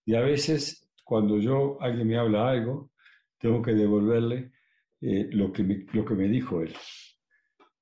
Y 0.04 0.16
a 0.16 0.22
veces, 0.22 0.87
cuando 1.08 1.40
yo, 1.40 1.78
alguien 1.82 2.06
me 2.06 2.18
habla 2.18 2.50
algo, 2.50 2.92
tengo 3.40 3.62
que 3.62 3.72
devolverle 3.72 4.52
eh, 5.00 5.30
lo, 5.32 5.54
que 5.54 5.64
me, 5.64 5.86
lo 5.94 6.04
que 6.04 6.16
me 6.16 6.28
dijo 6.28 6.62
él. 6.62 6.76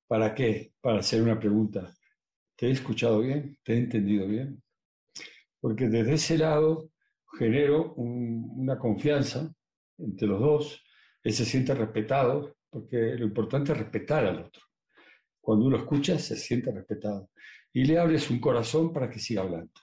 ¿Para 0.08 0.36
qué? 0.36 0.74
Para 0.80 1.00
hacer 1.00 1.24
una 1.24 1.40
pregunta. 1.40 1.92
¿Te 2.56 2.68
he 2.68 2.72
escuchado 2.72 3.22
bien? 3.22 3.58
¿Te 3.64 3.74
he 3.74 3.78
entendido 3.78 4.28
bien? 4.28 4.62
Porque 5.60 5.88
desde 5.88 6.14
ese 6.14 6.38
lado 6.38 6.92
genero 7.40 7.96
una 7.96 8.78
confianza 8.78 9.52
entre 9.98 10.28
los 10.28 10.40
dos, 10.40 10.84
él 11.24 11.34
se 11.34 11.46
siente 11.46 11.74
respetado, 11.74 12.58
porque 12.70 13.16
lo 13.18 13.26
importante 13.26 13.72
es 13.72 13.78
respetar 13.80 14.24
al 14.24 14.44
otro. 14.44 14.62
Cuando 15.42 15.66
uno 15.66 15.78
escucha, 15.78 16.20
se 16.20 16.36
siente 16.36 16.72
respetado. 16.72 17.32
Y 17.74 17.86
le 17.86 17.98
abres 17.98 18.30
un 18.30 18.40
corazón 18.40 18.94
para 18.94 19.10
que 19.10 19.18
siga 19.18 19.42
hablando, 19.42 19.82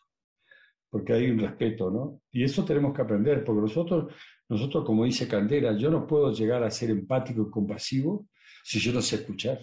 porque 0.93 1.15
hay 1.15 1.31
un 1.31 1.39
respeto, 1.39 1.91
¿no? 1.91 2.21
Y 2.31 2.45
eso 2.45 2.67
tenemos 2.67 2.95
que 2.95 3.01
aprender, 3.01 3.43
porque 3.43 3.63
nosotros, 3.63 4.13
nosotros 4.47 4.85
como 4.85 5.07
dice 5.07 5.27
Candela, 5.27 5.75
yo 5.75 5.91
no 5.91 6.07
puedo 6.07 6.31
llegar 6.31 6.63
a 6.63 6.71
ser 6.71 6.91
empático 6.91 7.47
y 7.49 7.51
compasivo 7.51 8.27
si 8.63 8.79
yo 8.79 8.93
no 8.93 9.01
sé 9.01 9.17
escuchar. 9.17 9.59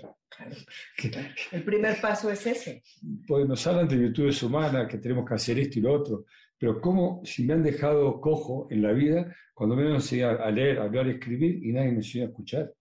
El 1.51 1.63
primer 1.63 2.01
paso 2.01 2.31
es 2.31 2.47
ese. 2.47 2.81
Pues 3.27 3.47
nos 3.47 3.65
hablan 3.67 3.87
de 3.87 3.97
virtudes 3.97 4.41
humanas, 4.41 4.87
que 4.87 4.97
tenemos 4.97 5.23
que 5.23 5.35
hacer 5.35 5.59
esto 5.59 5.77
y 5.77 5.83
lo 5.83 5.93
otro, 5.93 6.25
pero 6.57 6.81
¿cómo 6.81 7.21
si 7.23 7.45
me 7.45 7.53
han 7.53 7.61
dejado 7.61 8.19
cojo 8.19 8.67
en 8.71 8.81
la 8.81 8.91
vida 8.91 9.31
cuando 9.53 9.75
me 9.75 9.87
enseñan 9.87 10.41
a 10.41 10.49
leer, 10.49 10.79
a 10.79 10.85
hablar, 10.85 11.05
a 11.05 11.11
escribir 11.11 11.63
y 11.63 11.71
nadie 11.71 11.91
me 11.91 11.97
enseña 11.97 12.25
a 12.25 12.27
escuchar? 12.29 12.73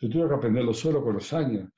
Yo 0.00 0.08
tuve 0.08 0.28
que 0.28 0.34
aprenderlo 0.34 0.74
solo 0.74 1.00
con 1.00 1.14
los 1.14 1.32
años 1.32 1.68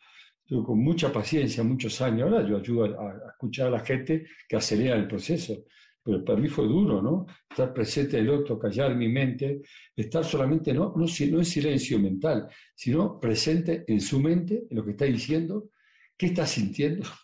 tuve 0.50 0.64
con 0.66 0.82
mucha 0.82 1.12
paciencia, 1.12 1.62
muchos 1.62 2.00
años. 2.00 2.22
Ahora 2.22 2.44
yo 2.44 2.56
ayudo 2.58 2.84
a, 3.00 3.30
escuchar 3.30 3.68
a 3.68 3.70
la 3.70 3.80
gente 3.80 4.26
que 4.48 4.56
acelera 4.56 4.96
el 4.96 5.06
proceso. 5.06 5.64
Pero 6.02 6.24
para 6.24 6.40
mí 6.40 6.48
fue 6.48 6.66
duro, 6.66 7.02
¿no? 7.02 7.26
Estar 7.48 7.72
presente 7.74 8.16
del 8.16 8.30
otro, 8.30 8.58
callar 8.58 8.96
mi 8.96 9.08
mente, 9.08 9.60
estar 9.94 10.24
solamente, 10.24 10.72
no, 10.72 10.94
no, 10.96 11.04
no 11.04 11.38
en 11.38 11.44
silencio 11.44 11.98
mental, 11.98 12.48
sino 12.74 13.20
presente 13.20 13.84
en 13.86 14.00
su 14.00 14.20
mente, 14.20 14.64
en 14.70 14.76
lo 14.76 14.84
que 14.84 14.92
está 14.92 15.04
diciendo, 15.04 15.70
qué 16.16 16.26
está 16.26 16.46
sintiendo. 16.46 17.08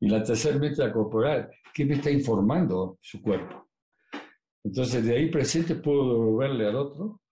Y 0.00 0.08
la 0.08 0.22
tercera 0.22 0.56
mente, 0.56 0.80
la 0.80 0.92
corporal, 0.92 1.50
qué 1.74 1.84
me 1.84 1.94
está 1.94 2.08
informando 2.08 3.00
su 3.02 3.20
cuerpo. 3.20 3.68
Entonces, 4.62 5.04
de 5.04 5.16
ahí 5.16 5.28
presente 5.28 5.74
puedo 5.74 6.12
devolverle 6.12 6.68
al 6.68 6.76
otro 6.76 7.22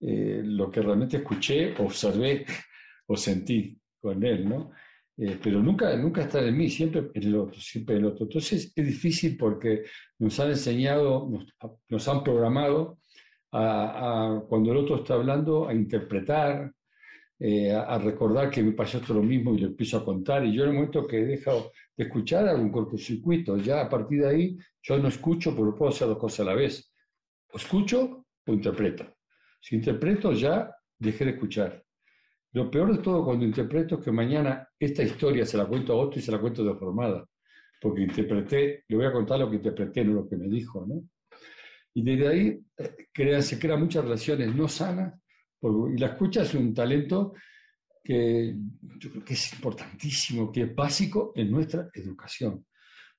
eh, 0.00 0.42
lo 0.44 0.70
que 0.70 0.82
realmente 0.82 1.16
escuché, 1.16 1.74
observé 1.78 2.44
o 3.06 3.16
sentí 3.16 3.76
con 4.00 4.22
él, 4.24 4.48
¿no? 4.48 4.70
Eh, 5.18 5.38
pero 5.42 5.60
nunca, 5.60 5.94
nunca 5.96 6.22
está 6.22 6.40
en 6.40 6.56
mí, 6.56 6.70
siempre 6.70 7.10
en 7.14 7.22
el 7.22 7.36
otro, 7.36 7.60
siempre 7.60 7.96
el 7.96 8.06
otro. 8.06 8.24
Entonces 8.24 8.72
es 8.74 8.86
difícil 8.86 9.36
porque 9.36 9.84
nos 10.18 10.38
han 10.40 10.50
enseñado, 10.50 11.30
nos, 11.88 12.08
han 12.08 12.24
programado 12.24 12.98
a, 13.52 14.42
cuando 14.48 14.72
el 14.72 14.78
otro 14.78 14.96
está 14.96 15.14
hablando, 15.14 15.68
a 15.68 15.74
interpretar, 15.74 16.72
eh, 17.38 17.72
a, 17.72 17.98
recordar 17.98 18.50
que 18.50 18.62
me 18.62 18.72
pasó 18.72 18.98
esto 18.98 19.14
lo 19.14 19.22
mismo 19.22 19.54
y 19.54 19.58
lo 19.58 19.66
empiezo 19.68 19.98
a 19.98 20.04
contar. 20.04 20.46
Y 20.46 20.54
yo 20.54 20.64
en 20.64 20.70
el 20.70 20.74
momento 20.76 21.06
que 21.06 21.18
he 21.18 21.24
dejado 21.24 21.72
de 21.96 22.04
escuchar 22.04 22.48
hago 22.48 22.62
un 22.62 22.72
cortocircuito, 22.72 23.58
ya 23.58 23.82
a 23.82 23.88
partir 23.88 24.22
de 24.22 24.28
ahí 24.28 24.58
yo 24.82 24.98
no 24.98 25.08
escucho, 25.08 25.54
pero 25.54 25.74
puedo 25.74 25.90
hacer 25.90 26.08
dos 26.08 26.18
cosas 26.18 26.40
a 26.40 26.50
la 26.50 26.54
vez. 26.54 26.90
O 27.52 27.58
escucho 27.58 28.24
o 28.46 28.52
interpreto. 28.52 29.06
Si 29.60 29.76
interpreto, 29.76 30.32
ya 30.32 30.74
dejé 30.98 31.26
de 31.26 31.30
escuchar. 31.32 31.84
Lo 32.52 32.70
peor 32.70 32.96
de 32.96 33.02
todo 33.02 33.24
cuando 33.24 33.44
interpreto 33.44 33.96
es 33.96 34.04
que 34.04 34.12
mañana 34.12 34.68
esta 34.78 35.02
historia 35.02 35.46
se 35.46 35.56
la 35.56 35.66
cuento 35.66 35.92
a 35.92 35.96
otro 35.96 36.18
y 36.18 36.22
se 36.22 36.32
la 36.32 36.40
cuento 36.40 36.62
deformada, 36.62 37.26
porque 37.80 38.02
interpreté, 38.02 38.84
le 38.88 38.96
voy 38.96 39.06
a 39.06 39.12
contar 39.12 39.38
lo 39.40 39.48
que 39.48 39.56
interpreté, 39.56 40.04
no 40.04 40.14
lo 40.14 40.28
que 40.28 40.36
me 40.36 40.48
dijo, 40.48 40.84
¿no? 40.86 41.02
Y 41.94 42.02
desde 42.02 42.28
ahí 42.28 42.60
eh, 42.76 43.42
se 43.42 43.58
crean 43.58 43.80
muchas 43.80 44.04
relaciones 44.04 44.54
no 44.54 44.68
sanas, 44.68 45.14
y 45.62 45.98
la 45.98 46.08
escucha 46.08 46.42
es 46.42 46.54
un 46.54 46.74
talento 46.74 47.34
que 48.02 48.56
yo 48.98 49.10
creo 49.10 49.24
que 49.24 49.34
es 49.34 49.52
importantísimo, 49.54 50.50
que 50.50 50.62
es 50.62 50.74
básico 50.74 51.32
en 51.36 51.50
nuestra 51.50 51.88
educación. 51.94 52.66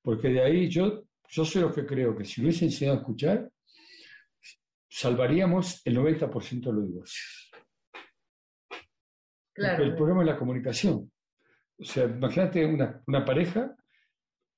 Porque 0.02 0.28
de 0.28 0.43
ahí 0.43 0.69
yo, 0.69 1.06
yo 1.30 1.46
soy 1.46 1.62
lo 1.62 1.74
que 1.74 1.86
creo 1.86 2.15
que 2.15 2.26
si 2.26 2.41
hubiese 2.41 2.65
enseñado 2.65 2.98
a 2.98 3.02
escuchar, 3.02 3.50
salvaríamos 4.89 5.82
el 5.86 5.98
90% 5.98 6.65
de 6.65 6.74
los 6.74 6.88
divorcios. 6.88 7.52
Claro. 9.54 9.84
el 9.84 9.96
problema 9.96 10.22
es 10.22 10.28
la 10.28 10.38
comunicación. 10.38 11.12
O 11.78 11.84
sea, 11.84 12.06
imagínate 12.06 12.66
una, 12.66 13.02
una 13.08 13.24
pareja 13.24 13.76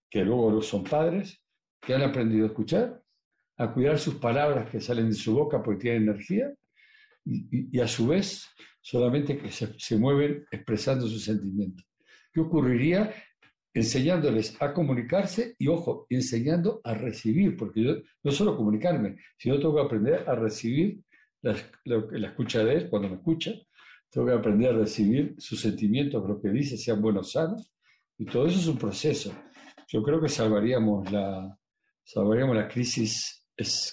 que 0.09 0.23
luego 0.23 0.61
son 0.61 0.83
padres, 0.83 1.41
que 1.81 1.93
han 1.93 2.01
aprendido 2.01 2.45
a 2.45 2.49
escuchar, 2.49 3.01
a 3.57 3.73
cuidar 3.73 3.97
sus 3.99 4.15
palabras 4.15 4.69
que 4.69 4.81
salen 4.81 5.09
de 5.09 5.15
su 5.15 5.33
boca 5.33 5.61
porque 5.61 5.81
tienen 5.81 6.03
energía, 6.03 6.53
y, 7.25 7.75
y, 7.75 7.79
a 7.79 7.87
su 7.87 8.07
vez 8.07 8.47
solamente 8.81 9.37
que 9.37 9.51
se, 9.51 9.73
se, 9.79 9.97
mueven 9.97 10.45
expresando 10.51 11.07
sus 11.07 11.23
sentimientos. 11.23 11.83
¿Qué 12.31 12.39
ocurriría 12.39 13.11
enseñándoles 13.75 14.59
a 14.61 14.73
comunicarse 14.73 15.55
y, 15.59 15.67
ojo, 15.67 16.07
enseñando 16.09 16.79
a 16.83 16.93
recibir, 16.93 17.57
porque 17.57 17.83
yo 17.83 17.95
no 18.23 18.31
solo 18.31 18.55
comunicarme, 18.55 19.17
sino 19.37 19.57
tengo 19.57 19.75
que 19.75 19.81
aprender 19.81 20.23
a 20.27 20.35
recibir 20.35 21.01
la, 21.41 21.55
la, 21.83 22.27
escucha 22.27 22.63
de 22.63 22.73
él 22.73 22.89
cuando 22.89 23.09
me 23.09 23.15
escucha, 23.15 23.51
tengo 24.15 24.27
que 24.27 24.33
aprender 24.33 24.73
a 24.73 24.77
recibir 24.77 25.35
sus 25.39 25.59
sentimientos, 25.59 26.25
lo 26.25 26.39
que 26.39 26.47
dice, 26.47 26.77
sean 26.77 27.01
buenos 27.01 27.33
sanos, 27.33 27.73
y 28.17 28.23
todo 28.23 28.47
eso 28.47 28.59
es 28.59 28.67
un 28.67 28.77
proceso. 28.77 29.33
Yo 29.89 30.01
creo 30.03 30.21
que 30.21 30.29
salvaríamos 30.29 31.11
la, 31.11 31.59
salvaríamos 32.01 32.55
la 32.55 32.69
crisis 32.69 33.45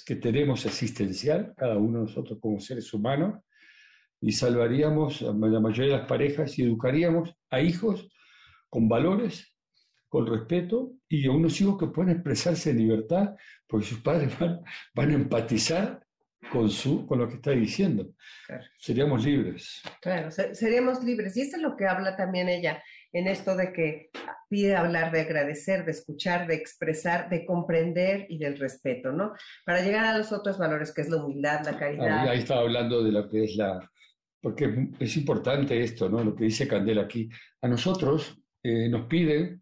que 0.06 0.14
tenemos 0.14 0.64
existencial, 0.64 1.52
cada 1.56 1.76
uno 1.76 1.98
de 1.98 2.04
nosotros 2.04 2.38
como 2.40 2.60
seres 2.60 2.94
humanos, 2.94 3.40
y 4.20 4.30
salvaríamos 4.30 5.22
a 5.22 5.32
la 5.32 5.58
mayoría 5.58 5.94
de 5.94 5.98
las 5.98 6.08
parejas 6.08 6.56
y 6.56 6.62
educaríamos 6.62 7.34
a 7.50 7.60
hijos 7.60 8.08
con 8.68 8.88
valores 8.88 9.52
con 10.08 10.26
respeto 10.26 10.92
y 11.08 11.26
a 11.26 11.32
unos 11.32 11.60
hijos 11.60 11.78
que 11.78 11.86
pueden 11.86 12.12
expresarse 12.12 12.70
en 12.70 12.78
libertad, 12.78 13.34
porque 13.66 13.86
sus 13.86 14.00
padres 14.02 14.30
van, 14.38 14.60
van 14.94 15.10
a 15.10 15.14
empatizar 15.14 16.01
con, 16.50 16.70
su, 16.70 17.06
con 17.06 17.18
lo 17.18 17.28
que 17.28 17.34
está 17.34 17.50
diciendo. 17.52 18.10
Seríamos 18.78 19.24
libres. 19.24 19.82
Claro, 20.00 20.30
seríamos 20.30 21.02
libres. 21.04 21.36
Y 21.36 21.42
eso 21.42 21.56
es 21.56 21.62
lo 21.62 21.76
que 21.76 21.86
habla 21.86 22.16
también 22.16 22.48
ella 22.48 22.82
en 23.12 23.28
esto 23.28 23.54
de 23.56 23.72
que 23.72 24.10
pide 24.48 24.74
hablar 24.74 25.12
de 25.12 25.20
agradecer, 25.20 25.84
de 25.84 25.92
escuchar, 25.92 26.46
de 26.46 26.54
expresar, 26.54 27.28
de 27.28 27.44
comprender 27.44 28.26
y 28.28 28.38
del 28.38 28.58
respeto, 28.58 29.12
¿no? 29.12 29.32
Para 29.64 29.82
llegar 29.82 30.04
a 30.06 30.18
los 30.18 30.32
otros 30.32 30.58
valores 30.58 30.92
que 30.92 31.02
es 31.02 31.10
la 31.10 31.22
humildad, 31.22 31.64
la 31.64 31.78
caridad. 31.78 32.28
Ahí, 32.28 32.38
estaba 32.38 32.62
hablando 32.62 33.02
de 33.02 33.12
lo 33.12 33.28
que 33.28 33.44
es 33.44 33.56
la... 33.56 33.88
Porque 34.40 34.88
es 34.98 35.16
importante 35.16 35.80
esto, 35.80 36.08
¿no? 36.08 36.24
Lo 36.24 36.34
que 36.34 36.44
dice 36.44 36.66
Candela 36.66 37.02
aquí. 37.02 37.28
A 37.60 37.68
nosotros 37.68 38.36
eh, 38.62 38.88
nos 38.88 39.06
piden 39.06 39.60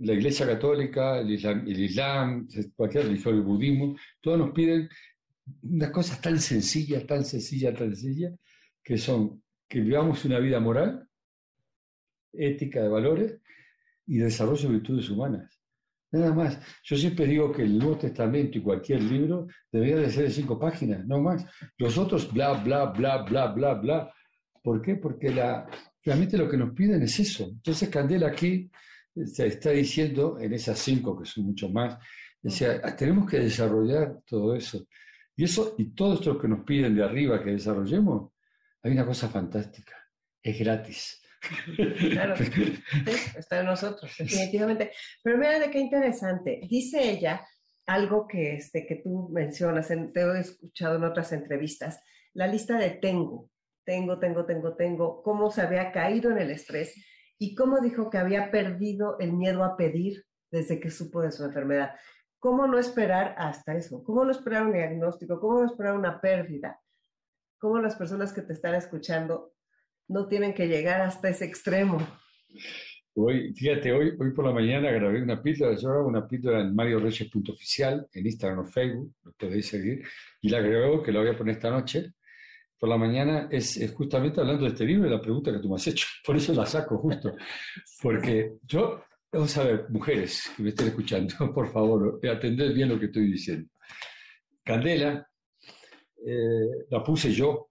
la 0.00 0.14
Iglesia 0.14 0.46
Católica, 0.46 1.18
el 1.18 1.30
Islam, 1.30 2.48
cualquier 2.74 3.04
religión, 3.04 3.34
el 3.34 3.42
budismo, 3.42 3.96
todos 4.20 4.38
nos 4.38 4.52
piden 4.52 4.88
unas 5.62 5.90
cosas 5.90 6.20
tan 6.20 6.38
sencillas, 6.38 7.06
tan 7.06 7.24
sencillas, 7.24 7.74
tan 7.74 7.94
sencillas, 7.94 8.34
que 8.82 8.98
son 8.98 9.42
que 9.68 9.80
vivamos 9.80 10.24
una 10.24 10.38
vida 10.38 10.60
moral, 10.60 11.08
ética 12.32 12.82
de 12.82 12.88
valores 12.88 13.40
y 14.06 14.18
desarrollo 14.18 14.68
de 14.68 14.74
virtudes 14.74 15.08
humanas. 15.08 15.62
Nada 16.12 16.34
más. 16.34 16.58
Yo 16.84 16.96
siempre 16.96 17.26
digo 17.26 17.50
que 17.50 17.62
el 17.62 17.78
Nuevo 17.78 17.96
Testamento 17.96 18.58
y 18.58 18.62
cualquier 18.62 19.02
libro 19.02 19.46
debería 19.70 19.96
de 19.96 20.10
ser 20.10 20.24
de 20.24 20.30
cinco 20.30 20.58
páginas, 20.58 21.06
no 21.06 21.20
más. 21.20 21.46
Los 21.78 21.96
otros, 21.96 22.30
bla, 22.30 22.52
bla, 22.62 22.86
bla, 22.86 23.22
bla, 23.22 23.46
bla, 23.46 23.74
bla. 23.74 24.14
¿Por 24.62 24.82
qué? 24.82 24.96
Porque 24.96 25.30
realmente 26.04 26.36
lo 26.36 26.48
que 26.50 26.58
nos 26.58 26.74
piden 26.74 27.02
es 27.02 27.18
eso. 27.18 27.44
Entonces, 27.44 27.88
Candela 27.88 28.28
aquí 28.28 28.70
se 29.24 29.46
está 29.46 29.70
diciendo 29.70 30.38
en 30.38 30.52
esas 30.52 30.78
cinco, 30.78 31.18
que 31.18 31.24
son 31.24 31.44
mucho 31.44 31.70
más, 31.70 31.94
ah, 31.94 32.96
tenemos 32.96 33.28
que 33.28 33.38
desarrollar 33.38 34.18
todo 34.26 34.54
eso. 34.54 34.86
Y 35.36 35.44
eso, 35.44 35.74
y 35.78 35.94
todo 35.94 36.14
esto 36.14 36.38
que 36.38 36.48
nos 36.48 36.64
piden 36.64 36.94
de 36.94 37.04
arriba 37.04 37.42
que 37.42 37.50
desarrollemos, 37.50 38.32
hay 38.82 38.92
una 38.92 39.06
cosa 39.06 39.28
fantástica, 39.28 39.96
es 40.42 40.58
gratis. 40.58 41.22
Claro, 42.12 42.34
está 43.36 43.60
en 43.60 43.66
nosotros, 43.66 44.12
definitivamente. 44.18 44.92
Pero 45.22 45.38
mira 45.38 45.58
de 45.58 45.70
qué 45.70 45.80
interesante. 45.80 46.60
Dice 46.68 47.10
ella 47.10 47.44
algo 47.86 48.28
que, 48.28 48.54
este, 48.54 48.86
que 48.86 48.96
tú 48.96 49.28
mencionas, 49.32 49.88
te 49.88 50.20
he 50.20 50.40
escuchado 50.40 50.96
en 50.96 51.04
otras 51.04 51.32
entrevistas, 51.32 52.00
la 52.34 52.46
lista 52.46 52.78
de 52.78 52.90
tengo, 52.90 53.50
tengo, 53.84 54.18
tengo, 54.18 54.46
tengo, 54.46 54.76
tengo, 54.76 55.22
cómo 55.22 55.50
se 55.50 55.62
había 55.62 55.90
caído 55.92 56.30
en 56.30 56.38
el 56.38 56.50
estrés 56.50 56.94
y 57.38 57.54
cómo 57.54 57.80
dijo 57.80 58.08
que 58.08 58.18
había 58.18 58.50
perdido 58.50 59.18
el 59.18 59.32
miedo 59.32 59.64
a 59.64 59.76
pedir 59.76 60.24
desde 60.50 60.78
que 60.78 60.90
supo 60.90 61.22
de 61.22 61.32
su 61.32 61.44
enfermedad. 61.44 61.94
¿Cómo 62.42 62.66
no 62.66 62.76
esperar 62.76 63.36
hasta 63.38 63.76
eso? 63.76 64.02
¿Cómo 64.02 64.24
no 64.24 64.32
esperar 64.32 64.66
un 64.66 64.72
diagnóstico? 64.72 65.38
¿Cómo 65.38 65.60
no 65.60 65.66
esperar 65.66 65.96
una 65.96 66.20
pérdida? 66.20 66.76
¿Cómo 67.56 67.78
las 67.78 67.94
personas 67.94 68.32
que 68.32 68.42
te 68.42 68.52
están 68.52 68.74
escuchando 68.74 69.52
no 70.08 70.26
tienen 70.26 70.52
que 70.52 70.66
llegar 70.66 71.02
hasta 71.02 71.28
ese 71.28 71.44
extremo? 71.44 72.04
Hoy, 73.14 73.54
fíjate, 73.54 73.92
hoy, 73.92 74.16
hoy 74.18 74.32
por 74.32 74.44
la 74.44 74.52
mañana 74.52 74.90
grabé 74.90 75.22
una 75.22 75.40
píldora, 75.40 75.76
yo 75.76 75.90
hago 75.92 76.08
una 76.08 76.26
píldora 76.26 76.62
en 76.62 76.76
Reyes.oficial, 76.76 78.08
en 78.12 78.26
Instagram 78.26 78.58
o 78.58 78.66
Facebook, 78.66 79.14
lo 79.22 79.32
podéis 79.34 79.68
seguir, 79.68 80.02
y 80.40 80.48
la 80.48 80.58
grabé 80.58 81.00
que 81.04 81.12
la 81.12 81.20
voy 81.20 81.28
a 81.28 81.38
poner 81.38 81.54
esta 81.54 81.70
noche, 81.70 82.12
por 82.76 82.88
la 82.88 82.98
mañana 82.98 83.46
es, 83.52 83.78
justamente 83.94 84.40
hablando 84.40 84.64
de 84.64 84.70
este 84.70 84.84
libro 84.84 85.06
y 85.06 85.10
la 85.10 85.20
pregunta 85.20 85.52
que 85.52 85.60
tú 85.60 85.68
me 85.68 85.76
has 85.76 85.86
hecho. 85.86 86.08
Por 86.26 86.34
eso 86.34 86.52
la 86.52 86.66
saco 86.66 86.98
justo. 86.98 87.36
Porque 88.02 88.54
yo, 88.64 89.04
vamos 89.32 89.56
a 89.56 89.64
ver, 89.64 89.86
mujeres 89.88 90.50
que 90.56 90.62
me 90.62 90.68
estén 90.68 90.88
escuchando, 90.88 91.34
por 91.54 91.72
favor, 91.72 92.20
atended 92.28 92.74
bien 92.74 92.88
lo 92.88 92.98
que 92.98 93.06
estoy 93.06 93.32
diciendo. 93.32 93.70
Candela 94.62 95.26
eh, 96.24 96.86
la 96.90 97.02
puse 97.02 97.32
yo 97.32 97.70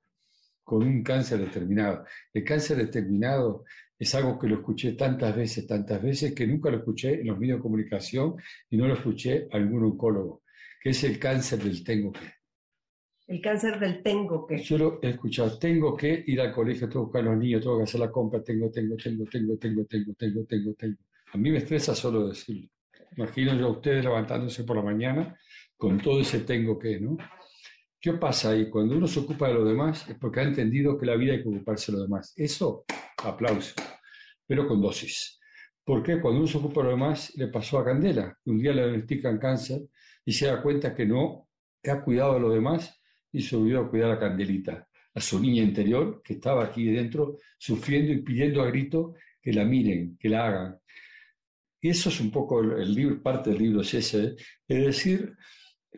con 0.63 0.83
un 0.83 1.03
cáncer 1.03 1.39
determinado. 1.39 2.05
El 2.33 2.43
cáncer 2.43 2.77
determinado 2.77 3.63
es 3.97 4.13
algo 4.15 4.39
que 4.39 4.47
lo 4.47 4.55
escuché 4.55 4.93
tantas 4.93 5.35
veces, 5.35 5.67
tantas 5.67 6.01
veces, 6.01 6.33
que 6.33 6.47
nunca 6.47 6.71
lo 6.71 6.77
escuché 6.77 7.21
en 7.21 7.27
los 7.27 7.37
medios 7.37 7.59
de 7.59 7.63
comunicación 7.63 8.35
y 8.69 8.77
no 8.77 8.87
lo 8.87 8.95
escuché 8.95 9.47
a 9.51 9.57
algún 9.57 9.83
oncólogo, 9.83 10.43
que 10.81 10.89
es 10.89 11.03
el 11.03 11.19
cáncer 11.19 11.59
del 11.59 11.83
tengo 11.83 12.11
que 12.11 12.41
el 13.27 13.39
cáncer 13.39 13.79
del 13.79 14.03
tengo 14.03 14.45
que. 14.45 14.57
Yo 14.57 14.77
lo 14.77 14.99
he 15.01 15.11
escuchado, 15.11 15.57
tengo 15.57 15.95
que 15.95 16.21
ir 16.27 16.41
al 16.41 16.51
colegio, 16.51 16.89
tengo 16.89 17.05
que 17.05 17.05
buscar 17.05 17.21
a 17.21 17.31
los 17.31 17.37
niños, 17.37 17.61
tengo 17.61 17.77
que 17.77 17.83
hacer 17.83 18.01
la 18.01 18.11
compra, 18.11 18.43
tengo, 18.43 18.69
tengo, 18.69 18.97
tengo, 18.97 19.23
tengo, 19.23 19.57
tengo, 19.57 19.85
tengo, 19.85 20.13
tengo, 20.15 20.45
tengo, 20.45 20.73
tengo. 20.73 20.97
A 21.33 21.37
mí 21.37 21.49
me 21.49 21.59
estresa 21.59 21.95
solo 21.95 22.27
decirlo. 22.27 22.67
Imagino 23.15 23.53
yo 23.55 23.67
a 23.67 23.71
ustedes 23.71 24.03
levantándose 24.03 24.63
por 24.63 24.75
la 24.75 24.83
mañana 24.83 25.37
con 25.77 25.97
todo 25.97 26.19
ese 26.19 26.41
tengo 26.41 26.77
que, 26.77 26.99
¿no? 26.99 27.17
¿Qué 27.99 28.13
pasa 28.13 28.49
ahí? 28.51 28.69
Cuando 28.69 28.97
uno 28.97 29.07
se 29.07 29.19
ocupa 29.19 29.47
de 29.47 29.53
lo 29.53 29.63
demás 29.63 30.09
es 30.09 30.17
porque 30.17 30.41
ha 30.41 30.43
entendido 30.43 30.97
que 30.97 31.05
la 31.05 31.15
vida 31.15 31.33
hay 31.33 31.41
que 31.41 31.49
ocuparse 31.49 31.91
de 31.91 31.97
lo 31.97 32.03
demás. 32.03 32.33
Eso, 32.35 32.85
aplauso. 33.23 33.75
pero 34.45 34.67
con 34.67 34.81
dosis. 34.81 35.39
Porque 35.83 36.19
cuando 36.19 36.39
uno 36.39 36.47
se 36.47 36.57
ocupa 36.57 36.81
de 36.81 36.85
lo 36.85 36.91
demás, 36.91 37.33
le 37.35 37.47
pasó 37.47 37.79
a 37.79 37.85
Candela. 37.85 38.37
Un 38.45 38.59
día 38.59 38.73
le 38.73 38.83
diagnostican 38.83 39.37
cáncer 39.37 39.81
y 40.25 40.33
se 40.33 40.47
da 40.47 40.61
cuenta 40.61 40.93
que 40.93 41.05
no 41.05 41.47
ha 41.85 42.01
cuidado 42.03 42.33
de 42.33 42.39
lo 42.41 42.49
demás 42.49 42.99
y 43.31 43.41
se 43.41 43.55
olvidó 43.55 43.81
a 43.81 43.89
cuidar 43.89 44.11
a 44.11 44.19
Candelita, 44.19 44.87
a 45.13 45.21
su 45.21 45.39
niña 45.39 45.63
interior 45.63 46.21
que 46.23 46.33
estaba 46.33 46.65
aquí 46.65 46.91
dentro 46.91 47.37
sufriendo 47.57 48.11
y 48.11 48.21
pidiendo 48.21 48.61
a 48.61 48.67
grito 48.67 49.15
que 49.41 49.53
la 49.53 49.63
miren, 49.63 50.17
que 50.17 50.29
la 50.29 50.47
hagan. 50.47 50.79
Y 51.81 51.89
eso 51.89 52.09
es 52.09 52.19
un 52.19 52.31
poco 52.31 52.61
el, 52.61 52.93
libro, 52.93 53.21
parte 53.21 53.49
del 53.49 53.59
libro 53.59 53.81
es 53.81 53.93
ese, 53.95 54.35
es 54.67 54.85
decir, 54.85 55.35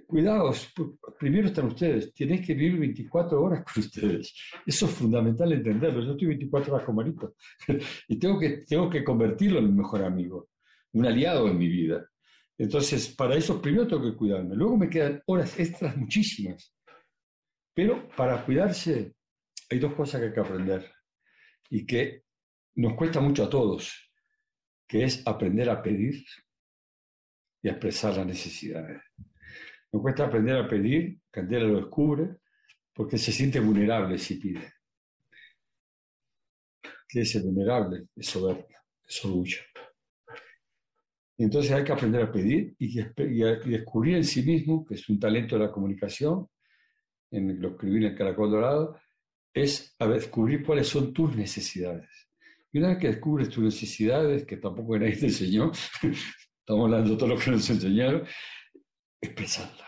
cuidados, 0.07 0.73
primero 1.19 1.47
están 1.47 1.67
ustedes, 1.67 2.13
tenéis 2.13 2.45
que 2.47 2.53
vivir 2.53 2.79
24 2.79 3.41
horas 3.41 3.63
con 3.63 3.83
ustedes. 3.83 4.33
Eso 4.65 4.85
es 4.85 4.91
fundamental 4.91 5.51
entenderlo. 5.51 6.03
Yo 6.03 6.11
estoy 6.11 6.27
24 6.29 6.73
horas 6.73 6.85
con 6.85 6.95
Marito 6.95 7.35
y 8.07 8.17
tengo 8.17 8.39
que, 8.39 8.63
tengo 8.67 8.89
que 8.89 9.03
convertirlo 9.03 9.59
en 9.59 9.65
mi 9.65 9.81
mejor 9.81 10.03
amigo, 10.03 10.49
un 10.93 11.05
aliado 11.05 11.47
en 11.47 11.57
mi 11.57 11.67
vida. 11.67 12.07
Entonces, 12.57 13.13
para 13.15 13.35
eso 13.35 13.61
primero 13.61 13.87
tengo 13.87 14.03
que 14.03 14.15
cuidarme. 14.15 14.55
Luego 14.55 14.77
me 14.77 14.89
quedan 14.89 15.21
horas 15.25 15.59
extras 15.59 15.97
muchísimas. 15.97 16.73
Pero 17.73 18.07
para 18.15 18.45
cuidarse 18.45 19.15
hay 19.69 19.79
dos 19.79 19.93
cosas 19.95 20.21
que 20.21 20.27
hay 20.27 20.33
que 20.33 20.39
aprender 20.39 20.91
y 21.69 21.85
que 21.85 22.23
nos 22.75 22.93
cuesta 22.93 23.19
mucho 23.19 23.43
a 23.43 23.49
todos, 23.49 24.12
que 24.87 25.03
es 25.03 25.25
aprender 25.25 25.69
a 25.69 25.81
pedir 25.81 26.25
y 27.61 27.69
a 27.69 27.71
expresar 27.71 28.17
las 28.17 28.27
necesidades. 28.27 29.01
Nos 29.91 30.01
cuesta 30.01 30.25
aprender 30.25 30.57
a 30.57 30.67
pedir, 30.67 31.19
Candela 31.29 31.67
lo 31.67 31.81
descubre, 31.81 32.37
porque 32.93 33.17
se 33.17 33.31
siente 33.31 33.59
vulnerable 33.59 34.17
si 34.17 34.35
pide. 34.35 34.73
¿Qué 37.07 37.21
es 37.21 37.43
vulnerable? 37.43 38.07
Es 38.15 38.27
soberbia, 38.27 38.83
es 39.07 39.25
orgullo. 39.25 39.59
Entonces 41.37 41.71
hay 41.71 41.83
que 41.83 41.91
aprender 41.91 42.23
a 42.23 42.31
pedir 42.31 42.75
y, 42.77 42.95
descubrir 43.65 44.17
en 44.17 44.23
sí 44.23 44.43
mismo, 44.43 44.85
que 44.85 44.95
es 44.95 45.09
un 45.09 45.19
talento 45.19 45.57
de 45.57 45.65
la 45.65 45.71
comunicación, 45.71 46.47
en 47.31 47.59
lo 47.59 47.69
escribí 47.69 47.97
en 47.97 48.11
el 48.11 48.17
Caracol 48.17 48.51
Dorado, 48.51 48.99
es 49.53 49.95
a 49.99 50.07
descubrir 50.07 50.65
cuáles 50.65 50.87
son 50.87 51.13
tus 51.13 51.35
necesidades. 51.35 52.09
Y 52.73 52.79
una 52.79 52.89
vez 52.89 52.97
que 52.97 53.07
descubres 53.07 53.49
tus 53.49 53.63
necesidades, 53.63 54.45
que 54.45 54.57
tampoco 54.57 54.97
nadie 54.97 55.15
te 55.15 55.27
enseñó, 55.27 55.71
estamos 56.59 56.85
hablando 56.85 57.11
de 57.11 57.17
todo 57.17 57.29
lo 57.29 57.37
que 57.37 57.51
nos 57.51 57.69
enseñaron, 57.69 58.23
expresarla. 59.21 59.87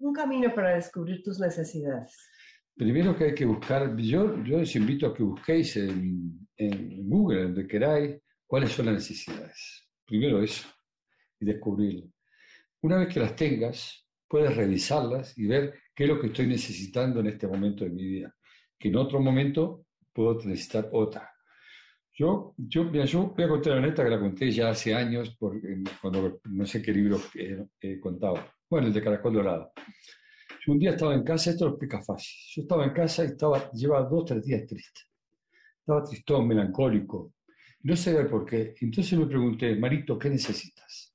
Un 0.00 0.12
camino 0.12 0.52
para 0.52 0.74
descubrir 0.74 1.22
tus 1.22 1.38
necesidades. 1.38 2.16
Primero 2.74 3.16
que 3.16 3.24
hay 3.26 3.34
que 3.34 3.44
buscar, 3.44 3.96
yo, 3.96 4.42
yo 4.42 4.58
les 4.58 4.74
invito 4.74 5.06
a 5.06 5.14
que 5.14 5.22
busquéis 5.22 5.76
en, 5.76 6.48
en 6.56 7.08
Google, 7.08 7.44
donde 7.44 7.68
queráis, 7.68 8.20
cuáles 8.44 8.72
son 8.72 8.86
las 8.86 8.96
necesidades. 8.96 9.88
Primero 10.04 10.42
eso, 10.42 10.68
y 11.38 11.46
descubrirlo. 11.46 12.10
Una 12.82 12.98
vez 12.98 13.14
que 13.14 13.20
las 13.20 13.36
tengas, 13.36 14.04
puedes 14.28 14.54
revisarlas 14.54 15.38
y 15.38 15.46
ver 15.46 15.78
qué 15.94 16.04
es 16.04 16.10
lo 16.10 16.20
que 16.20 16.26
estoy 16.26 16.48
necesitando 16.48 17.20
en 17.20 17.28
este 17.28 17.46
momento 17.46 17.84
de 17.84 17.90
mi 17.90 18.04
vida, 18.04 18.34
que 18.76 18.88
en 18.88 18.96
otro 18.96 19.20
momento 19.20 19.86
puedo 20.12 20.34
necesitar 20.44 20.90
otra. 20.92 21.35
Yo, 22.18 22.54
yo, 22.56 22.90
yo 22.90 23.26
voy 23.26 23.44
a 23.44 23.48
contar 23.48 23.76
una 23.76 23.88
neta 23.88 24.02
que 24.02 24.08
la 24.08 24.18
conté 24.18 24.50
ya 24.50 24.70
hace 24.70 24.94
años, 24.94 25.36
porque, 25.38 25.82
cuando 26.00 26.40
no 26.44 26.64
sé 26.64 26.80
qué 26.80 26.90
libro 26.90 27.20
he 27.34 28.00
contado. 28.00 28.38
Bueno, 28.70 28.86
el 28.86 28.94
de 28.94 29.02
Caracol 29.02 29.34
Dorado. 29.34 29.72
Yo 30.64 30.72
un 30.72 30.78
día 30.78 30.92
estaba 30.92 31.14
en 31.14 31.22
casa, 31.22 31.50
esto 31.50 31.66
lo 31.66 31.72
explica 31.72 32.02
fácil. 32.02 32.34
Yo 32.54 32.62
estaba 32.62 32.84
en 32.86 32.92
casa 32.94 33.22
y 33.22 33.26
estaba, 33.26 33.70
llevaba 33.70 34.08
dos, 34.08 34.24
tres 34.24 34.42
días 34.42 34.66
triste. 34.66 35.02
Estaba 35.78 36.02
tristón, 36.04 36.48
melancólico, 36.48 37.34
no 37.82 37.94
sabía 37.94 38.26
por 38.28 38.46
qué. 38.46 38.74
Entonces 38.80 39.18
me 39.18 39.26
pregunté, 39.26 39.76
Marito, 39.76 40.18
¿qué 40.18 40.30
necesitas? 40.30 41.14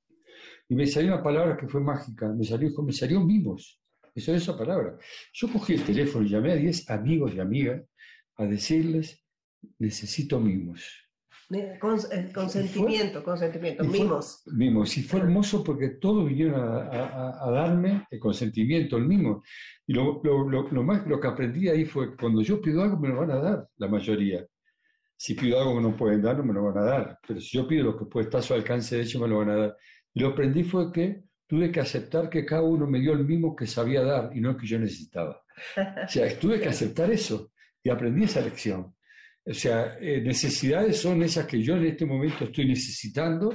Y 0.68 0.74
me 0.76 0.86
salió 0.86 1.12
una 1.12 1.22
palabra 1.22 1.56
que 1.56 1.66
fue 1.66 1.80
mágica. 1.80 2.28
Me 2.32 2.44
salió, 2.44 2.70
me 2.80 2.92
salió 2.92 3.20
mimos. 3.20 3.80
Me 4.14 4.22
salió 4.22 4.38
esa 4.40 4.56
palabra. 4.56 4.96
Yo 5.32 5.52
cogí 5.52 5.74
el 5.74 5.84
teléfono 5.84 6.24
y 6.24 6.30
llamé 6.30 6.52
a 6.52 6.56
10 6.56 6.88
amigos 6.90 7.34
y 7.34 7.40
amigas 7.40 7.82
a 8.36 8.46
decirles, 8.46 9.22
necesito 9.78 10.40
mimos. 10.40 10.82
consentimiento, 11.78 13.22
consentimiento, 13.22 13.84
mimos. 13.84 14.42
mimos. 14.46 14.96
Y 14.96 15.02
fue 15.02 15.20
hermoso 15.20 15.62
porque 15.62 15.90
todos 16.00 16.26
vinieron 16.26 16.60
a, 16.60 17.50
darme 17.50 18.06
el 18.10 18.18
consentimiento, 18.18 18.96
el 18.96 19.06
mimo. 19.06 19.42
Y 19.86 19.92
lo, 19.92 20.22
lo, 20.22 20.82
más, 20.82 21.06
lo 21.06 21.20
que 21.20 21.28
aprendí 21.28 21.68
ahí 21.68 21.84
fue, 21.84 22.16
cuando 22.16 22.40
yo 22.42 22.60
pido 22.60 22.82
algo 22.82 22.98
me 22.98 23.08
lo 23.08 23.20
van 23.20 23.30
a 23.32 23.36
dar, 23.36 23.68
la 23.76 23.88
mayoría. 23.88 24.46
Si 25.16 25.34
pido 25.34 25.60
algo 25.60 25.76
que 25.76 25.82
no 25.82 25.96
pueden 25.96 26.22
dar, 26.22 26.36
no 26.36 26.44
me 26.44 26.54
lo 26.54 26.64
van 26.64 26.78
a 26.78 26.84
dar. 26.84 27.18
Pero 27.26 27.40
si 27.40 27.56
yo 27.56 27.66
pido 27.68 27.84
lo 27.84 27.96
que 27.96 28.06
puede 28.06 28.24
estar 28.24 28.40
a 28.40 28.42
su 28.42 28.54
alcance, 28.54 28.96
de 28.96 29.02
hecho, 29.02 29.20
me 29.20 29.28
lo 29.28 29.38
van 29.38 29.50
a 29.50 29.56
dar. 29.56 29.76
Y 30.14 30.20
lo 30.20 30.28
aprendí 30.28 30.64
fue 30.64 30.90
que 30.90 31.22
tuve 31.46 31.70
que 31.70 31.80
aceptar 31.80 32.30
que 32.30 32.46
cada 32.46 32.62
uno 32.62 32.86
me 32.86 32.98
dio 32.98 33.12
el 33.12 33.24
mismo 33.24 33.54
que 33.54 33.66
sabía 33.66 34.02
dar 34.02 34.30
y 34.34 34.40
no 34.40 34.50
el 34.50 34.56
que 34.56 34.66
yo 34.66 34.78
necesitaba. 34.78 35.42
O 35.76 36.08
sea, 36.08 36.38
tuve 36.38 36.58
que 36.58 36.68
aceptar 36.68 37.10
eso 37.10 37.52
y 37.82 37.90
aprendí 37.90 38.24
esa 38.24 38.40
lección. 38.40 38.94
O 39.44 39.54
sea, 39.54 39.98
eh, 40.00 40.20
necesidades 40.20 40.98
son 40.98 41.22
esas 41.22 41.46
que 41.46 41.60
yo 41.62 41.76
en 41.76 41.86
este 41.86 42.06
momento 42.06 42.44
estoy 42.44 42.66
necesitando. 42.66 43.52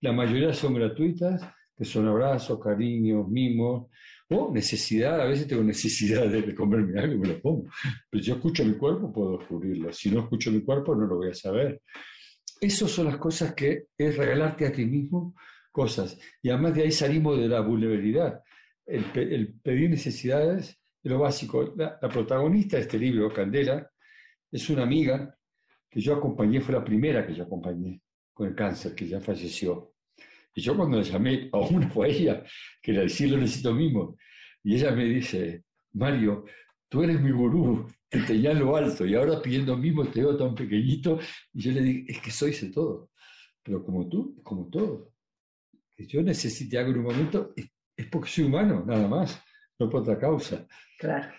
La 0.00 0.12
mayoría 0.12 0.52
son 0.52 0.74
gratuitas, 0.74 1.42
que 1.76 1.84
son 1.84 2.08
abrazos, 2.08 2.58
cariños, 2.60 3.28
mimos, 3.28 3.88
o 4.28 4.52
necesidad, 4.52 5.20
a 5.20 5.26
veces 5.26 5.46
tengo 5.46 5.62
necesidad 5.62 6.26
de 6.26 6.54
comerme 6.54 6.98
algo 7.00 7.14
y 7.14 7.18
me 7.18 7.28
lo 7.28 7.40
pongo. 7.40 7.68
Pero 8.10 8.24
yo 8.24 8.34
escucho 8.34 8.64
mi 8.64 8.74
cuerpo, 8.74 9.12
puedo 9.12 9.38
descubrirlo. 9.38 9.92
Si 9.92 10.10
no 10.10 10.20
escucho 10.20 10.50
mi 10.50 10.62
cuerpo, 10.62 10.94
no 10.94 11.06
lo 11.06 11.16
voy 11.16 11.30
a 11.30 11.34
saber. 11.34 11.82
Esas 12.60 12.90
son 12.90 13.06
las 13.06 13.18
cosas 13.18 13.54
que 13.54 13.88
es 13.96 14.16
regalarte 14.16 14.66
a 14.66 14.72
ti 14.72 14.84
mismo 14.84 15.34
cosas. 15.70 16.18
Y 16.42 16.48
además 16.48 16.74
de 16.74 16.84
ahí 16.84 16.90
salimos 16.90 17.38
de 17.38 17.48
la 17.48 17.60
vulnerabilidad. 17.60 18.40
El, 18.86 19.58
pedir 19.62 19.90
necesidades 19.90 20.70
es 21.02 21.10
lo 21.10 21.18
básico. 21.18 21.74
La, 21.76 21.98
protagonista 22.08 22.78
de 22.78 22.84
este 22.84 22.98
libro, 22.98 23.32
Candela, 23.32 23.88
es 24.56 24.70
una 24.70 24.82
amiga 24.82 25.36
que 25.90 26.00
yo 26.00 26.14
acompañé, 26.14 26.60
fue 26.60 26.74
la 26.74 26.84
primera 26.84 27.26
que 27.26 27.34
yo 27.34 27.44
acompañé 27.44 28.00
con 28.32 28.48
el 28.48 28.54
cáncer, 28.54 28.94
que 28.94 29.06
ya 29.06 29.20
falleció. 29.20 29.94
Y 30.54 30.60
yo 30.62 30.76
cuando 30.76 30.98
le 30.98 31.04
llamé 31.04 31.48
a 31.52 31.58
una 31.58 31.88
fue 31.88 32.10
ella, 32.10 32.42
que 32.82 32.92
le 32.92 33.02
decía 33.02 33.28
lo 33.28 33.38
necesito 33.38 33.74
mismo. 33.74 34.16
Y 34.62 34.74
ella 34.74 34.90
me 34.92 35.04
dice, 35.04 35.64
Mario, 35.92 36.44
tú 36.88 37.02
eres 37.02 37.20
mi 37.20 37.30
gurú, 37.30 37.86
te 38.08 38.20
tenía 38.22 38.54
lo 38.54 38.76
alto 38.76 39.04
y 39.06 39.14
ahora 39.14 39.40
pidiendo 39.40 39.76
mismo 39.76 40.04
te 40.06 40.20
veo 40.20 40.36
tan 40.36 40.54
pequeñito. 40.54 41.18
Y 41.52 41.60
yo 41.60 41.72
le 41.72 41.82
dije, 41.82 42.12
es 42.12 42.20
que 42.20 42.30
soy 42.30 42.52
de 42.52 42.70
todo. 42.70 43.10
Pero 43.62 43.84
como 43.84 44.08
tú, 44.08 44.40
como 44.42 44.68
todo. 44.68 45.12
Que 45.94 46.06
yo 46.06 46.22
necesite 46.22 46.78
algo 46.78 46.92
en 46.92 46.98
un 46.98 47.04
momento 47.04 47.54
es 47.96 48.06
porque 48.08 48.28
soy 48.28 48.44
humano, 48.44 48.84
nada 48.86 49.08
más, 49.08 49.42
no 49.78 49.88
por 49.88 50.02
otra 50.02 50.18
causa. 50.18 50.66
Claro. 50.98 51.32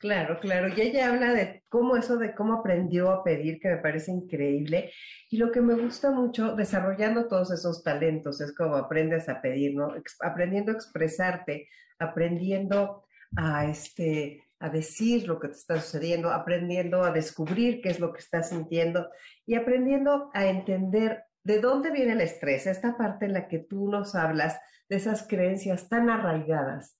Claro, 0.00 0.40
claro. 0.40 0.68
Y 0.68 0.80
ella 0.80 1.10
habla 1.10 1.34
de 1.34 1.62
cómo 1.68 1.94
eso, 1.94 2.16
de 2.16 2.34
cómo 2.34 2.54
aprendió 2.54 3.10
a 3.10 3.22
pedir, 3.22 3.60
que 3.60 3.68
me 3.68 3.76
parece 3.76 4.10
increíble. 4.10 4.90
Y 5.28 5.36
lo 5.36 5.52
que 5.52 5.60
me 5.60 5.74
gusta 5.74 6.10
mucho, 6.10 6.56
desarrollando 6.56 7.28
todos 7.28 7.50
esos 7.52 7.82
talentos, 7.82 8.40
es 8.40 8.54
como 8.54 8.76
aprendes 8.76 9.28
a 9.28 9.42
pedir, 9.42 9.74
¿no? 9.74 9.92
aprendiendo 10.20 10.72
a 10.72 10.74
expresarte, 10.74 11.68
aprendiendo 11.98 13.04
a, 13.36 13.66
este, 13.66 14.42
a 14.58 14.70
decir 14.70 15.28
lo 15.28 15.38
que 15.38 15.48
te 15.48 15.54
está 15.54 15.78
sucediendo, 15.78 16.30
aprendiendo 16.30 17.04
a 17.04 17.12
descubrir 17.12 17.82
qué 17.82 17.90
es 17.90 18.00
lo 18.00 18.10
que 18.10 18.20
estás 18.20 18.48
sintiendo 18.48 19.10
y 19.44 19.54
aprendiendo 19.54 20.30
a 20.32 20.46
entender 20.46 21.24
de 21.44 21.60
dónde 21.60 21.90
viene 21.90 22.12
el 22.12 22.22
estrés, 22.22 22.66
esta 22.66 22.96
parte 22.96 23.26
en 23.26 23.34
la 23.34 23.48
que 23.48 23.58
tú 23.58 23.90
nos 23.90 24.14
hablas 24.14 24.58
de 24.88 24.96
esas 24.96 25.28
creencias 25.28 25.90
tan 25.90 26.08
arraigadas 26.08 26.99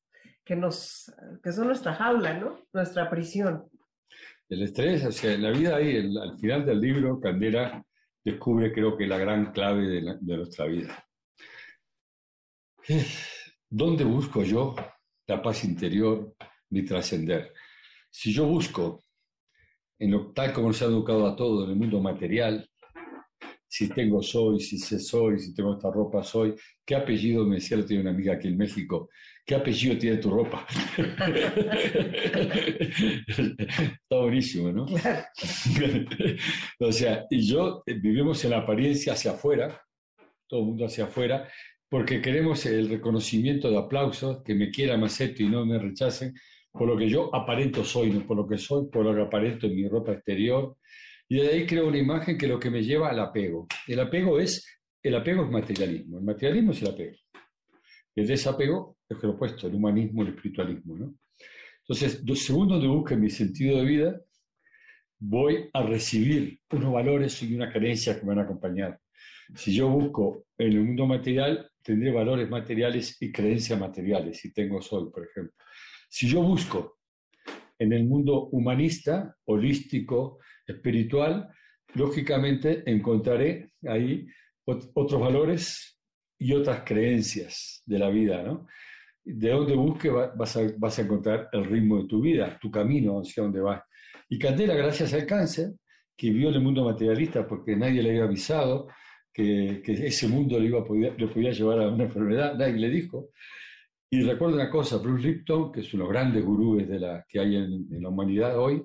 que, 0.51 0.57
nos, 0.57 1.15
que 1.45 1.53
son 1.53 1.69
nuestra 1.69 1.95
jaula, 1.95 2.35
¿no? 2.35 2.59
Nuestra 2.73 3.09
prisión. 3.09 3.71
El 4.49 4.63
estrés, 4.63 5.05
o 5.05 5.13
sea, 5.13 5.35
en 5.35 5.45
la 5.45 5.53
vida 5.53 5.77
ahí, 5.77 5.97
al 5.97 6.37
final 6.41 6.67
del 6.67 6.81
libro, 6.81 7.21
Candela 7.21 7.81
descubre, 8.25 8.73
creo 8.73 8.97
que, 8.97 9.07
la 9.07 9.17
gran 9.17 9.53
clave 9.53 9.87
de, 9.87 10.37
nuestra 10.37 10.67
vida. 10.67 11.07
¿Dónde 13.69 14.03
busco 14.03 14.43
yo 14.43 14.75
la 15.29 15.41
paz 15.41 15.63
interior, 15.63 16.35
mi 16.71 16.85
trascender? 16.85 17.53
Si 18.11 18.33
yo 18.33 18.45
busco, 18.45 19.05
en 20.01 20.11
lo 20.11 20.33
tal 20.33 20.53
como 20.53 20.73
se 20.73 20.85
ha 20.85 20.89
educado 20.89 21.29
a 21.29 21.37
todo 21.37 21.63
en 21.63 21.71
el 21.71 21.77
mundo 21.77 22.01
material, 22.01 22.69
si 23.69 23.89
tengo 23.89 24.21
soy, 24.21 24.59
si 24.59 24.79
sé 24.79 24.99
soy, 24.99 25.39
si 25.39 25.55
tengo 25.55 25.75
esta 25.75 25.93
ropa 25.93 26.25
soy, 26.25 26.57
qué 26.85 26.97
apellido 26.97 27.47
me 27.47 27.55
decía, 27.55 27.77
lo 27.77 27.87
tiene 27.87 28.03
una 28.03 28.11
amiga 28.11 28.35
aquí 28.35 28.49
en 28.49 28.59
México, 28.59 29.11
¿Qué 29.51 29.57
apellido 29.57 29.99
tiene 29.99 30.19
tu 30.19 30.31
ropa? 30.31 30.65
Está 33.27 34.17
buenísimo, 34.17 34.71
¿no? 34.71 34.87
o 36.79 36.93
sea, 36.93 37.27
y 37.29 37.45
yo 37.45 37.83
eh, 37.85 37.95
vivimos 37.95 38.45
en 38.45 38.53
la 38.53 38.59
apariencia 38.59 39.15
hacia 39.15 39.33
afuera, 39.33 39.83
todo 40.47 40.61
el 40.61 40.67
mundo 40.67 40.87
hacia 40.87 41.07
afuera, 41.07 41.49
porque 41.89 42.23
queremos 42.23 42.65
el 42.65 42.89
reconocimiento 42.91 43.69
de 43.69 43.79
aplausos, 43.79 44.41
que 44.45 44.55
me 44.55 44.71
quieran, 44.71 45.01
me 45.01 45.07
acepten 45.07 45.47
y 45.47 45.51
no 45.51 45.67
me 45.67 45.81
rechacen, 45.81 46.33
por 46.71 46.87
lo 46.87 46.97
que 46.97 47.09
yo 47.09 47.35
aparento 47.35 47.83
soy, 47.83 48.11
no 48.13 48.25
por 48.25 48.37
lo 48.37 48.47
que 48.47 48.57
soy, 48.57 48.87
por 48.87 49.05
lo 49.05 49.13
que 49.13 49.23
aparento 49.23 49.67
en 49.67 49.75
mi 49.75 49.89
ropa 49.89 50.13
exterior. 50.13 50.77
Y 51.29 51.41
de 51.41 51.49
ahí 51.49 51.67
creo 51.67 51.89
una 51.89 51.99
imagen 51.99 52.39
que 52.39 52.47
lo 52.47 52.61
que 52.61 52.71
me 52.71 52.85
lleva 52.85 53.11
al 53.11 53.19
apego. 53.19 53.67
El 53.89 53.99
apego 53.99 54.39
es, 54.39 54.65
el 55.03 55.17
apego 55.17 55.43
es 55.43 55.51
materialismo, 55.51 56.19
el 56.19 56.25
materialismo 56.25 56.71
es 56.71 56.83
el 56.83 56.89
apego. 56.91 57.17
El 58.15 58.29
desapego 58.29 59.00
es 59.11 59.23
lo 59.23 59.31
opuesto, 59.31 59.67
el 59.67 59.75
humanismo, 59.75 60.23
el 60.23 60.29
espiritualismo. 60.29 60.97
¿no? 60.97 61.15
Entonces, 61.81 62.23
según 62.45 62.69
donde 62.69 62.87
busque 62.87 63.17
mi 63.17 63.31
sentido 63.31 63.79
de 63.79 63.85
vida, 63.85 64.21
voy 65.19 65.69
a 65.73 65.83
recibir 65.83 66.61
unos 66.71 66.93
valores 66.93 67.43
y 67.43 67.55
una 67.55 67.73
creencia 67.73 68.15
que 68.15 68.23
me 68.23 68.29
van 68.29 68.41
a 68.41 68.43
acompañar. 68.43 68.99
Si 69.55 69.75
yo 69.75 69.89
busco 69.89 70.47
en 70.57 70.73
el 70.73 70.81
mundo 70.85 71.07
material, 71.07 71.71
tendré 71.83 72.13
valores 72.13 72.49
materiales 72.49 73.17
y 73.21 73.33
creencias 73.33 73.79
materiales, 73.79 74.39
si 74.39 74.53
tengo 74.53 74.81
sol, 74.81 75.11
por 75.13 75.25
ejemplo. 75.25 75.53
Si 76.09 76.29
yo 76.29 76.43
busco 76.43 76.99
en 77.79 77.93
el 77.93 78.05
mundo 78.05 78.49
humanista, 78.53 79.37
holístico, 79.47 80.39
espiritual, 80.67 81.49
lógicamente 81.95 82.83
encontraré 82.87 83.73
ahí 83.87 84.27
otros 84.65 85.21
valores 85.21 85.99
y 86.39 86.53
otras 86.53 86.83
creencias 86.85 87.83
de 87.85 87.99
la 87.99 88.09
vida, 88.09 88.43
¿no? 88.43 88.67
De 89.25 89.51
donde 89.51 89.75
busque 89.75 90.09
vas 90.09 90.57
a, 90.57 90.61
vas 90.79 90.99
a 90.99 91.03
encontrar 91.03 91.49
el 91.53 91.65
ritmo 91.65 91.99
de 91.99 92.09
tu 92.09 92.21
vida, 92.21 92.59
tu 92.61 92.71
camino 92.71 93.21
hacia 93.21 93.43
donde 93.43 93.61
vas. 93.61 93.83
Y 94.29 94.39
Candela, 94.39 94.75
gracias 94.75 95.13
al 95.15 95.27
cáncer, 95.27 95.73
que 96.17 96.31
vio 96.31 96.49
en 96.49 96.55
el 96.55 96.61
mundo 96.61 96.85
materialista 96.85 97.47
porque 97.47 97.77
nadie 97.77 98.03
le 98.03 98.11
había 98.11 98.25
avisado 98.25 98.89
que, 99.33 99.83
que 99.85 99.93
ese 99.93 100.29
mundo 100.29 100.59
le, 100.59 100.67
iba 100.67 100.81
a 100.81 100.85
le 100.93 101.29
podía 101.29 101.53
llevar 101.53 101.81
a 101.81 101.89
una 101.89 102.05
enfermedad, 102.05 102.55
nadie 102.57 102.75
le 102.75 102.91
dijo, 102.91 103.31
y 104.13 104.23
recuerdo 104.23 104.57
una 104.57 104.69
cosa, 104.69 104.99
Bruce 104.99 105.25
Lipton, 105.25 105.71
que 105.71 105.81
es 105.81 105.95
uno 105.95 106.03
de 106.03 106.09
los 106.09 106.13
grandes 106.13 106.45
gurúes 106.45 106.89
de 106.89 106.99
la, 106.99 107.25
que 107.29 107.39
hay 107.39 107.55
en, 107.55 107.87
la 108.03 108.09
humanidad 108.09 108.59
hoy, 108.59 108.83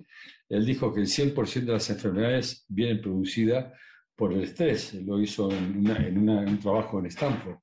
él 0.47 0.63
dijo 0.63 0.93
que 0.93 1.01
el 1.01 1.07
100% 1.07 1.65
de 1.65 1.71
las 1.73 1.89
enfermedades 1.89 2.63
vienen 2.69 3.01
producidas 3.01 3.73
por 4.15 4.33
el 4.33 4.43
estrés. 4.43 4.93
Lo 4.93 5.19
hizo 5.19 5.51
en, 5.51 5.83
en, 5.89 6.29
un 6.29 6.59
trabajo 6.59 6.99
en 6.99 7.07
Stanford. 7.07 7.57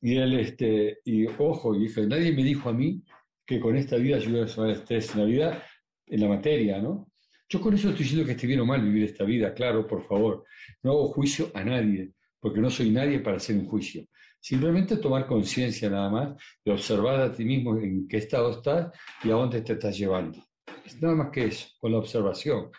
Y 0.00 0.16
él, 0.16 0.38
este, 0.38 0.98
y 1.04 1.26
ojo, 1.26 1.74
y 1.74 1.80
dije, 1.80 2.06
nadie 2.06 2.32
me 2.32 2.42
dijo 2.42 2.68
a 2.68 2.72
mí 2.72 3.02
que 3.44 3.60
con 3.60 3.76
esta 3.76 3.96
vida 3.96 4.18
yo 4.18 4.30
iba 4.30 4.40
a 4.40 4.44
resolver 4.44 4.76
estrés 4.76 5.12
en 5.14 5.20
la 5.20 5.26
vida, 5.26 5.64
en 6.06 6.20
la 6.20 6.28
materia, 6.28 6.80
¿no? 6.80 7.10
Yo 7.48 7.60
con 7.60 7.74
eso 7.74 7.88
estoy 7.88 8.04
diciendo 8.04 8.24
que 8.24 8.32
esté 8.32 8.46
bien 8.46 8.60
o 8.60 8.66
mal 8.66 8.80
vivir 8.80 9.04
esta 9.04 9.24
vida, 9.24 9.52
claro, 9.52 9.86
por 9.86 10.06
favor. 10.06 10.44
No 10.82 10.92
hago 10.92 11.08
juicio 11.08 11.50
a 11.52 11.64
nadie, 11.64 12.12
porque 12.38 12.60
no 12.60 12.70
soy 12.70 12.90
nadie 12.90 13.18
para 13.18 13.38
hacer 13.38 13.56
un 13.56 13.66
juicio. 13.66 14.06
Simplemente 14.38 14.96
tomar 14.96 15.26
conciencia 15.26 15.90
nada 15.90 16.08
más 16.08 16.42
de 16.64 16.72
observar 16.72 17.20
a 17.20 17.32
ti 17.32 17.44
mismo 17.44 17.76
en 17.76 18.08
qué 18.08 18.18
estado 18.18 18.52
estás 18.52 18.96
y 19.22 19.30
a 19.30 19.34
dónde 19.34 19.60
te 19.62 19.74
estás 19.74 19.98
llevando. 19.98 20.38
Es 20.84 21.00
nada 21.02 21.14
más 21.14 21.30
que 21.30 21.46
eso, 21.46 21.68
con 21.78 21.92
la 21.92 21.98
observación 21.98 22.70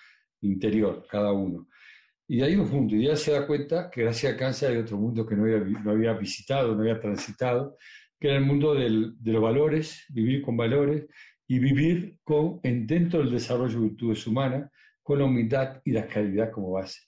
interior, 0.41 1.05
cada 1.07 1.31
uno. 1.31 1.67
Y 2.27 2.41
ahí 2.41 2.55
un 2.55 2.69
punto, 2.69 2.95
y 2.95 3.05
ya 3.05 3.15
se 3.15 3.31
da 3.31 3.45
cuenta 3.45 3.89
que 3.89 4.03
gracias 4.03 4.33
a 4.33 4.37
cáncer 4.37 4.71
hay 4.71 4.77
otro 4.77 4.97
mundo 4.97 5.25
que 5.25 5.35
no 5.35 5.43
había, 5.43 5.59
no 5.59 5.91
había 5.91 6.13
visitado, 6.13 6.75
no 6.75 6.81
había 6.81 6.99
transitado, 6.99 7.77
que 8.19 8.27
era 8.29 8.37
el 8.37 8.45
mundo 8.45 8.73
de 8.73 8.89
los 8.89 9.41
valores, 9.41 10.05
vivir 10.09 10.41
con 10.41 10.55
valores 10.55 11.07
y 11.47 11.59
vivir 11.59 12.17
con, 12.23 12.59
en, 12.63 12.87
dentro 12.87 13.19
del 13.19 13.31
desarrollo 13.31 13.79
de 13.79 13.89
virtudes 13.89 14.25
humanas, 14.27 14.71
con 15.03 15.19
la 15.19 15.25
humildad 15.25 15.81
y 15.83 15.91
la 15.91 16.07
caridad 16.07 16.51
como 16.51 16.71
base. 16.71 17.01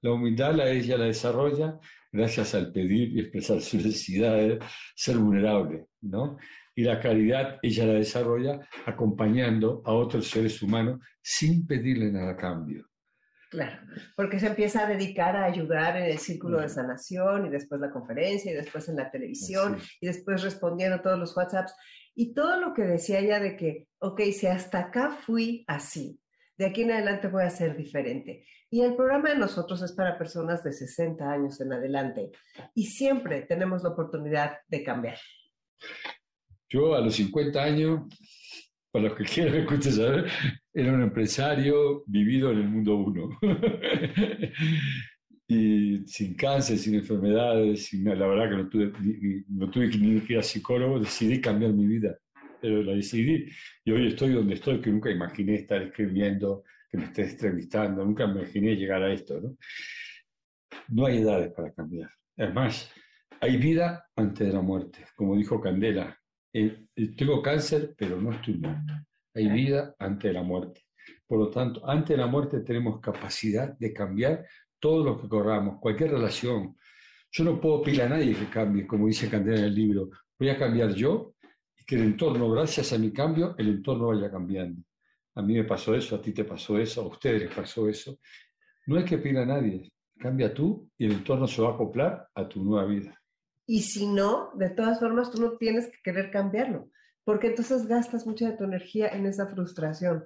La 0.00 0.12
humildad 0.12 0.54
la 0.54 0.70
ella 0.70 0.96
la 0.96 1.06
desarrolla 1.06 1.80
gracias 2.12 2.54
al 2.54 2.72
pedir 2.72 3.12
y 3.12 3.20
expresar 3.20 3.60
sus 3.60 3.84
necesidades, 3.84 4.58
ser 4.94 5.16
vulnerable, 5.18 5.86
¿no? 6.02 6.38
Y 6.74 6.82
la 6.82 7.00
caridad 7.00 7.58
ella 7.62 7.86
la 7.86 7.94
desarrolla 7.94 8.60
acompañando 8.86 9.82
a 9.84 9.92
otros 9.92 10.28
seres 10.28 10.62
humanos 10.62 11.00
sin 11.20 11.66
pedirle 11.66 12.12
nada 12.12 12.32
a 12.32 12.36
cambio. 12.36 12.87
Claro, 13.50 13.78
porque 14.14 14.38
se 14.38 14.46
empieza 14.46 14.84
a 14.84 14.88
dedicar 14.88 15.34
a 15.34 15.44
ayudar 15.44 15.96
en 15.96 16.04
el 16.04 16.18
círculo 16.18 16.60
de 16.60 16.68
sanación 16.68 17.46
y 17.46 17.48
después 17.48 17.80
la 17.80 17.90
conferencia 17.90 18.52
y 18.52 18.54
después 18.54 18.88
en 18.90 18.96
la 18.96 19.10
televisión 19.10 19.78
y 20.00 20.06
después 20.06 20.42
respondiendo 20.42 20.96
a 20.96 21.02
todos 21.02 21.18
los 21.18 21.34
WhatsApps. 21.34 21.74
Y 22.14 22.34
todo 22.34 22.60
lo 22.60 22.74
que 22.74 22.82
decía 22.82 23.20
ella 23.20 23.40
de 23.40 23.56
que, 23.56 23.86
ok, 24.00 24.20
si 24.32 24.46
hasta 24.46 24.80
acá 24.80 25.10
fui 25.12 25.64
así, 25.66 26.20
de 26.58 26.66
aquí 26.66 26.82
en 26.82 26.90
adelante 26.90 27.28
voy 27.28 27.44
a 27.44 27.50
ser 27.50 27.76
diferente. 27.76 28.44
Y 28.70 28.82
el 28.82 28.96
programa 28.96 29.30
de 29.30 29.36
nosotros 29.36 29.80
es 29.82 29.92
para 29.92 30.18
personas 30.18 30.62
de 30.62 30.72
60 30.72 31.24
años 31.24 31.58
en 31.60 31.72
adelante 31.72 32.32
y 32.74 32.86
siempre 32.86 33.42
tenemos 33.42 33.82
la 33.82 33.90
oportunidad 33.90 34.58
de 34.66 34.82
cambiar. 34.82 35.18
Yo 36.68 36.94
a 36.94 37.00
los 37.00 37.14
50 37.14 37.62
años, 37.62 38.02
para 38.98 39.08
los 39.08 39.18
que 39.18 39.24
quieran 39.24 39.54
escuchar 39.54 39.92
saber, 39.92 40.26
era 40.74 40.92
un 40.92 41.02
empresario 41.02 42.02
vivido 42.06 42.50
en 42.50 42.58
el 42.58 42.68
mundo 42.68 42.96
uno. 42.96 43.38
y 45.48 46.06
sin 46.06 46.34
cáncer, 46.34 46.78
sin 46.78 46.96
enfermedades, 46.96 47.86
sin, 47.86 48.04
la 48.04 48.26
verdad 48.26 48.50
que 48.50 48.56
no 48.56 48.68
tuve, 48.68 48.92
no 49.48 49.70
tuve 49.70 49.88
ni 49.88 50.20
que 50.20 50.34
ir 50.34 50.38
a 50.38 50.42
psicólogo, 50.42 51.00
decidí 51.00 51.40
cambiar 51.40 51.72
mi 51.72 51.86
vida 51.86 52.18
pero 52.60 52.82
la 52.82 52.92
decidí 52.92 53.48
y 53.84 53.90
hoy 53.92 54.08
estoy 54.08 54.32
donde 54.32 54.54
estoy, 54.54 54.80
que 54.80 54.90
nunca 54.90 55.10
imaginé 55.10 55.54
estar 55.54 55.80
escribiendo, 55.80 56.64
que 56.90 56.98
me 56.98 57.04
estés 57.04 57.32
entrevistando, 57.32 58.04
nunca 58.04 58.24
imaginé 58.24 58.74
llegar 58.74 59.00
a 59.00 59.12
esto. 59.12 59.40
¿no? 59.40 59.56
no 60.88 61.06
hay 61.06 61.18
edades 61.18 61.52
para 61.52 61.72
cambiar. 61.72 62.10
Además, 62.36 62.90
hay 63.40 63.56
vida 63.56 64.06
antes 64.16 64.46
de 64.46 64.52
la 64.52 64.60
muerte, 64.60 65.04
como 65.16 65.36
dijo 65.36 65.60
Candela. 65.60 66.18
Eh, 66.52 66.86
eh, 66.96 67.16
tengo 67.16 67.42
cáncer, 67.42 67.94
pero 67.96 68.20
no 68.20 68.32
estoy 68.32 68.54
muerto. 68.54 68.92
Hay 69.34 69.48
vida 69.48 69.94
antes 69.98 70.30
de 70.30 70.32
la 70.32 70.42
muerte. 70.42 70.82
Por 71.26 71.38
lo 71.38 71.50
tanto, 71.50 71.88
antes 71.88 72.10
de 72.10 72.16
la 72.16 72.26
muerte 72.26 72.60
tenemos 72.60 73.00
capacidad 73.00 73.76
de 73.78 73.92
cambiar 73.92 74.46
todo 74.78 75.04
lo 75.04 75.20
que 75.20 75.28
corramos, 75.28 75.78
cualquier 75.80 76.12
relación. 76.12 76.76
Yo 77.30 77.44
no 77.44 77.60
puedo 77.60 77.82
pedir 77.82 78.02
a 78.02 78.08
nadie 78.08 78.34
que 78.34 78.46
cambie, 78.46 78.86
como 78.86 79.06
dice 79.06 79.28
Candela 79.28 79.58
en 79.58 79.64
el 79.64 79.74
libro. 79.74 80.10
Voy 80.38 80.48
a 80.48 80.58
cambiar 80.58 80.94
yo 80.94 81.34
que 81.86 81.96
el 81.96 82.02
entorno, 82.02 82.50
gracias 82.50 82.92
a 82.92 82.98
mi 82.98 83.12
cambio, 83.12 83.54
el 83.58 83.68
entorno 83.68 84.08
vaya 84.08 84.30
cambiando. 84.30 84.82
A 85.34 85.42
mí 85.42 85.54
me 85.54 85.64
pasó 85.64 85.94
eso, 85.94 86.16
a 86.16 86.22
ti 86.22 86.32
te 86.32 86.44
pasó 86.44 86.78
eso, 86.78 87.02
a 87.02 87.06
ustedes 87.06 87.42
les 87.42 87.54
pasó 87.54 87.88
eso. 87.88 88.18
No 88.86 88.98
hay 88.98 89.04
que 89.04 89.18
pedir 89.18 89.38
a 89.38 89.46
nadie, 89.46 89.90
cambia 90.18 90.52
tú 90.52 90.90
y 90.98 91.06
el 91.06 91.12
entorno 91.12 91.46
se 91.46 91.62
va 91.62 91.70
a 91.70 91.74
acoplar 91.74 92.28
a 92.34 92.48
tu 92.48 92.62
nueva 92.62 92.86
vida. 92.86 93.18
Y 93.68 93.82
si 93.82 94.06
no, 94.06 94.50
de 94.56 94.70
todas 94.70 94.98
formas, 94.98 95.30
tú 95.30 95.40
no 95.40 95.58
tienes 95.58 95.86
que 95.86 95.98
querer 96.02 96.32
cambiarlo, 96.32 96.90
porque 97.22 97.48
entonces 97.48 97.86
gastas 97.86 98.26
mucha 98.26 98.50
de 98.50 98.56
tu 98.56 98.64
energía 98.64 99.08
en 99.08 99.26
esa 99.26 99.46
frustración. 99.46 100.24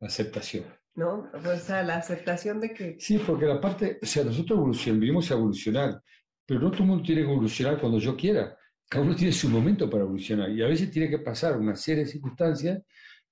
Aceptación. 0.00 0.64
¿No? 0.96 1.30
O 1.32 1.56
sea, 1.58 1.84
la 1.84 1.98
aceptación 1.98 2.58
de 2.58 2.74
que... 2.74 2.96
Sí, 2.98 3.18
porque 3.24 3.46
la 3.46 3.60
parte, 3.60 4.00
o 4.02 4.06
sea, 4.06 4.24
nosotros 4.24 4.58
evolucionamos, 4.58 5.00
vivimos 5.00 5.30
a 5.30 5.34
evolucionar, 5.34 6.02
pero 6.44 6.58
no 6.58 6.70
todo 6.72 6.82
el 6.82 6.88
mundo 6.88 7.04
tiene 7.04 7.22
que 7.22 7.30
evolucionar 7.30 7.78
cuando 7.78 8.00
yo 8.00 8.16
quiera 8.16 8.58
cada 8.88 9.04
uno 9.04 9.14
tiene 9.14 9.32
su 9.32 9.50
momento 9.50 9.88
para 9.90 10.02
evolucionar 10.02 10.50
y 10.50 10.62
a 10.62 10.66
veces 10.66 10.90
tiene 10.90 11.10
que 11.10 11.18
pasar 11.18 11.58
una 11.58 11.76
serie 11.76 12.04
de 12.04 12.10
circunstancias 12.10 12.82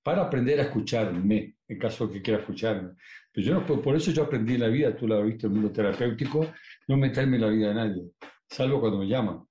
para 0.03 0.23
aprender 0.23 0.61
a 0.61 0.65
escucharme, 0.65 1.57
en 1.67 1.79
caso 1.79 2.07
de 2.07 2.15
que 2.15 2.23
quiera 2.23 2.41
escucharme. 2.41 2.93
Pero 3.33 3.47
yo 3.47 3.55
no, 3.55 3.83
por 3.83 3.97
eso 3.97 4.11
yo 4.11 4.23
aprendí 4.23 4.55
en 4.55 4.61
la 4.61 4.69
vida, 4.69 4.95
tú 4.95 5.09
lo 5.09 5.19
has 5.19 5.25
visto 5.25 5.47
en 5.47 5.53
el 5.53 5.59
mundo 5.59 5.73
terapéutico, 5.73 6.53
no 6.87 6.97
meterme 6.97 7.37
en 7.37 7.43
la 7.43 7.49
vida 7.49 7.69
de 7.69 7.75
nadie, 7.75 8.03
salvo 8.49 8.81
cuando 8.81 8.99
me 8.99 9.07
llaman. 9.07 9.45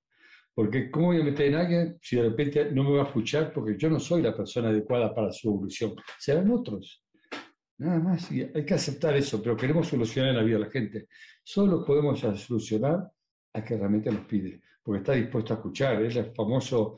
Porque 0.54 0.90
¿cómo 0.90 1.08
voy 1.08 1.20
a 1.20 1.24
meter 1.24 1.48
en 1.48 1.56
alguien 1.56 1.98
si 2.02 2.16
de 2.16 2.24
repente 2.24 2.72
no 2.72 2.84
me 2.84 2.98
va 2.98 3.04
a 3.04 3.08
escuchar? 3.08 3.52
Porque 3.52 3.76
yo 3.78 3.90
no 3.90 4.00
soy 4.00 4.22
la 4.22 4.36
persona 4.36 4.70
adecuada 4.70 5.14
para 5.14 5.32
su 5.32 5.50
evolución. 5.50 5.96
Serán 6.18 6.50
otros. 6.50 7.04
Nada 7.78 8.00
más. 8.00 8.32
Y 8.32 8.42
hay 8.42 8.66
que 8.66 8.74
aceptar 8.74 9.16
eso, 9.18 9.42
pero 9.44 9.58
queremos 9.58 9.88
solucionar 9.88 10.34
la 10.34 10.44
vida 10.44 10.58
de 10.58 10.66
la 10.66 10.72
gente. 10.72 11.08
Solo 11.44 11.84
podemos 11.84 12.20
solucionar 12.20 13.12
a 13.54 13.64
que 13.64 13.78
realmente 13.78 14.10
nos 14.10 14.26
pide 14.26 14.62
porque 14.86 15.00
está 15.00 15.14
dispuesto 15.14 15.54
a 15.54 15.58
escuchar. 15.58 16.02
Es 16.04 16.16
el 16.16 16.28
famoso, 16.28 16.98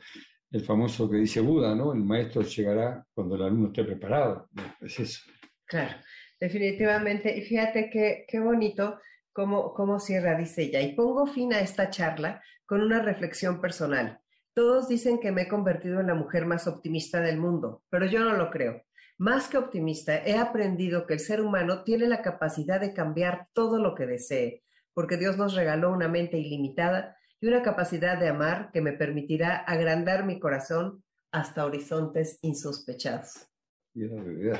el 0.52 0.62
famoso 0.62 1.10
que 1.10 1.18
dice 1.18 1.40
Buda, 1.40 1.74
¿no? 1.74 1.94
El 1.94 2.04
maestro 2.04 2.42
llegará 2.42 3.04
cuando 3.14 3.36
el 3.36 3.44
alumno 3.44 3.68
esté 3.68 3.86
preparado. 3.86 4.50
Es 4.82 5.00
eso. 5.00 5.22
Claro, 5.66 5.96
definitivamente. 6.38 7.36
Y 7.36 7.42
fíjate 7.44 7.90
qué, 7.90 8.26
qué 8.28 8.42
bonito 8.42 9.00
cómo, 9.38 9.76
cómo 9.76 10.00
cierra, 10.00 10.36
dice 10.36 10.64
ella. 10.64 10.82
Y 10.82 10.96
pongo 10.96 11.28
fin 11.28 11.54
a 11.54 11.60
esta 11.60 11.92
charla 11.92 12.42
con 12.66 12.82
una 12.82 13.04
reflexión 13.04 13.62
personal. 13.62 14.20
Todos 14.56 14.88
dicen 14.88 15.20
que 15.20 15.32
me 15.32 15.44
he 15.44 15.48
convertido 15.48 16.00
en 16.00 16.08
la 16.08 16.16
mujer 16.16 16.48
más 16.48 16.66
optimista 16.66 17.22
del 17.22 17.38
mundo, 17.38 17.84
pero 17.92 18.08
yo 18.08 18.22
no 18.22 18.34
lo 18.34 18.50
creo. 18.50 18.82
Más 19.20 19.48
que 19.48 19.60
optimista, 19.60 20.18
he 20.26 20.40
aprendido 20.40 21.06
que 21.06 21.14
el 21.14 21.20
ser 21.20 21.42
humano 21.42 21.84
tiene 21.84 22.08
la 22.08 22.24
capacidad 22.24 22.82
de 22.82 22.96
cambiar 22.96 23.48
todo 23.54 23.78
lo 23.78 23.94
que 23.94 24.08
desee, 24.08 24.64
porque 24.96 25.18
Dios 25.18 25.38
nos 25.38 25.54
regaló 25.54 25.92
una 25.92 26.08
mente 26.08 26.40
ilimitada 26.40 27.16
y 27.40 27.46
una 27.46 27.62
capacidad 27.62 28.18
de 28.18 28.30
amar 28.30 28.72
que 28.74 28.82
me 28.82 28.94
permitirá 28.94 29.58
agrandar 29.58 30.26
mi 30.26 30.40
corazón 30.40 31.04
hasta 31.32 31.64
horizontes 31.64 32.40
insospechados. 32.42 33.48
era 33.94 34.20
realidad. 34.20 34.60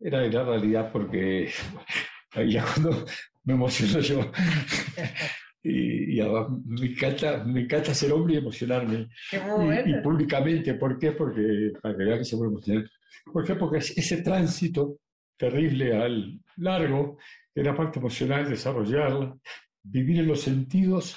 Era 0.00 0.26
la 0.26 0.44
realidad 0.44 0.90
porque 0.92 1.50
ya 2.48 2.64
cuando 2.64 3.04
me 3.44 3.54
emociono 3.54 4.00
yo. 4.00 4.20
y, 5.62 6.20
y 6.20 6.22
me 6.66 6.86
encanta, 6.86 7.44
me 7.44 7.62
encanta 7.62 7.94
ser 7.94 8.12
hombre 8.12 8.34
y 8.34 8.38
emocionarme. 8.38 9.08
y, 9.86 9.94
públicamente, 10.02 10.74
¿por 10.74 10.98
qué? 10.98 11.12
Porque, 11.12 11.72
para 11.82 11.96
que 11.96 12.04
vean 12.04 12.18
que 12.18 12.24
se 12.24 12.36
puede 12.36 12.50
emocionar. 12.50 12.90
¿Por 13.32 13.44
qué? 13.44 13.54
Porque 13.54 13.78
ese 13.78 14.22
tránsito 14.22 14.98
terrible 15.36 15.96
al 15.96 16.40
largo, 16.56 17.18
de 17.54 17.64
la 17.64 17.74
parte 17.74 17.98
emocional, 17.98 18.48
desarrollarla, 18.48 19.36
vivir 19.82 20.20
en 20.20 20.28
los 20.28 20.42
sentidos, 20.42 21.16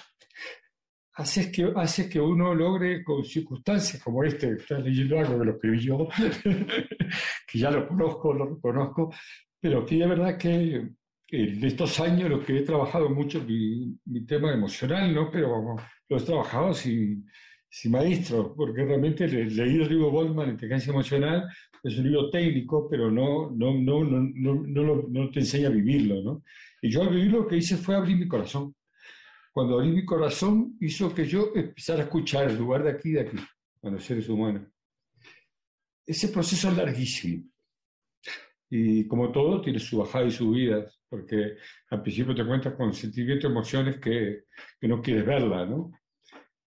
hace 1.14 1.52
que, 1.52 1.72
hace 1.76 2.10
que 2.10 2.20
uno 2.20 2.54
logre 2.54 3.04
con 3.04 3.24
circunstancias 3.24 4.02
como 4.04 4.24
este, 4.24 4.48
que 4.48 4.62
está 4.62 4.80
leyendo 4.80 5.20
algo 5.20 5.40
que 5.40 5.46
lo 5.46 5.52
escribí 5.54 5.80
yo, 5.80 6.08
que 7.48 7.60
ya 7.60 7.72
lo 7.72 7.88
conozco, 7.88 8.34
lo 8.34 8.56
reconozco, 8.56 9.14
pero 9.60 9.86
que 9.86 10.02
es 10.02 10.10
verdad 10.10 10.38
que 10.38 10.88
en 11.32 11.64
estos 11.64 12.00
años 12.00 12.30
lo 12.30 12.44
que 12.44 12.60
he 12.60 12.62
trabajado 12.62 13.10
mucho 13.10 13.42
mi, 13.44 13.98
mi 14.06 14.26
tema 14.26 14.54
emocional, 14.54 15.14
¿no? 15.14 15.32
Pero 15.32 15.76
lo 16.10 16.18
he 16.18 16.22
trabajado 16.22 16.74
sin, 16.74 17.26
sin 17.70 17.92
maestro, 17.92 18.54
porque 18.54 18.84
realmente 18.84 19.28
le, 19.28 19.46
leí 19.46 19.82
el 19.82 19.88
libro 19.88 20.12
Goldman, 20.12 20.50
Inteligencia 20.50 20.92
Emocional, 20.92 21.48
es 21.84 21.98
un 21.98 22.04
libro 22.04 22.30
técnico, 22.30 22.88
pero 22.90 23.10
no, 23.10 23.50
no, 23.50 23.74
no, 23.74 24.04
no, 24.04 24.22
no, 24.34 25.04
no, 25.08 25.32
te 25.32 25.40
enseña 25.40 25.70
a 25.70 25.72
vivirlo, 25.72 26.22
¿no? 26.22 26.44
Y 26.82 26.90
yo 26.90 27.02
al 27.02 27.10
vivirlo 27.10 27.40
lo 27.40 27.48
que 27.48 27.58
hice 27.58 27.78
fue 27.78 27.96
abrir 27.96 28.18
mi 28.18 28.28
corazón. 28.28 28.76
Cuando 29.52 29.76
abrí 29.80 29.92
mi 29.92 30.06
corazón 30.06 30.78
hizo 30.80 31.14
que 31.14 31.26
yo 31.26 31.52
empezara 31.54 32.00
a 32.00 32.04
escuchar 32.04 32.50
en 32.50 32.58
lugar 32.58 32.84
de 32.84 32.92
aquí 32.92 33.10
y 33.10 33.14
de 33.14 33.22
aquí, 33.22 33.38
a 33.84 33.90
los 33.90 34.04
seres 34.04 34.30
humanos. 34.30 34.64
Ese 36.06 36.30
proceso 36.30 36.70
es 36.70 36.78
larguísimo. 36.78 37.44
Y 38.70 39.06
como 39.08 39.32
todo, 39.32 39.62
tiene 39.62 39.80
su 39.80 39.98
bajada 39.98 40.26
y 40.26 40.32
subidas, 40.32 40.98
porque 41.10 41.58
al 41.90 42.02
principio 42.02 42.34
te 42.34 42.46
cuentas 42.46 42.74
con 42.76 42.94
sentimientos, 42.94 43.52
emociones 43.52 44.00
que, 44.00 44.46
que 44.80 44.88
no 44.88 45.02
quieres 45.02 45.26
verla, 45.26 45.66
¿no? 45.66 45.92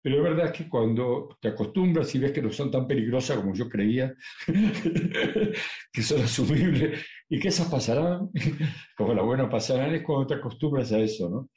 Pero 0.02 0.16
es 0.16 0.22
verdad 0.22 0.52
que 0.52 0.68
cuando 0.68 1.38
te 1.40 1.48
acostumbras 1.48 2.12
y 2.14 2.18
ves 2.18 2.32
que 2.32 2.42
no 2.42 2.50
son 2.50 2.70
tan 2.70 2.88
peligrosas 2.88 3.36
como 3.36 3.54
yo 3.54 3.68
creía, 3.68 4.12
que 5.92 6.02
son 6.02 6.22
asumibles 6.22 7.06
y 7.28 7.38
que 7.38 7.48
esas 7.48 7.68
pasarán, 7.70 8.30
como 8.96 9.14
las 9.14 9.24
buenas 9.24 9.48
pasarán, 9.48 9.94
es 9.94 10.02
cuando 10.02 10.26
te 10.26 10.34
acostumbras 10.34 10.90
a 10.92 10.98
eso, 10.98 11.30
¿no? 11.30 11.50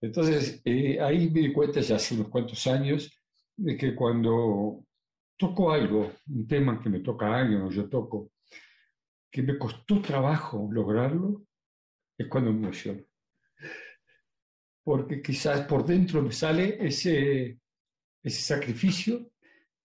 Entonces, 0.00 0.60
eh, 0.64 1.00
ahí 1.00 1.30
me 1.30 1.40
di 1.40 1.52
cuenta 1.52 1.80
ya 1.80 1.96
hace 1.96 2.14
unos 2.14 2.28
cuantos 2.28 2.66
años 2.66 3.10
de 3.56 3.76
que 3.76 3.94
cuando 3.94 4.84
toco 5.36 5.70
algo, 5.70 6.12
un 6.28 6.46
tema 6.46 6.80
que 6.80 6.88
me 6.88 7.00
toca 7.00 7.26
a 7.26 7.40
alguien 7.40 7.62
o 7.62 7.70
yo 7.70 7.88
toco, 7.88 8.32
que 9.30 9.42
me 9.42 9.58
costó 9.58 10.00
trabajo 10.00 10.68
lograrlo, 10.70 11.42
es 12.16 12.26
cuando 12.28 12.52
me 12.52 12.58
emociono. 12.58 13.02
Porque 14.82 15.20
quizás 15.20 15.66
por 15.66 15.84
dentro 15.84 16.22
me 16.22 16.32
sale 16.32 16.78
ese, 16.80 17.58
ese 18.22 18.42
sacrificio 18.42 19.30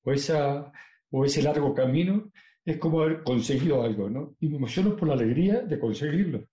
o, 0.03 0.11
esa, 0.11 0.71
o 1.09 1.25
ese 1.25 1.41
largo 1.41 1.73
camino, 1.73 2.31
es 2.63 2.77
como 2.77 3.01
haber 3.01 3.23
conseguido 3.23 3.81
algo, 3.81 4.09
¿no? 4.09 4.35
Y 4.39 4.49
me 4.49 4.57
emociono 4.57 4.95
por 4.95 5.07
la 5.07 5.15
alegría 5.15 5.61
de 5.61 5.79
conseguirlo. 5.79 6.47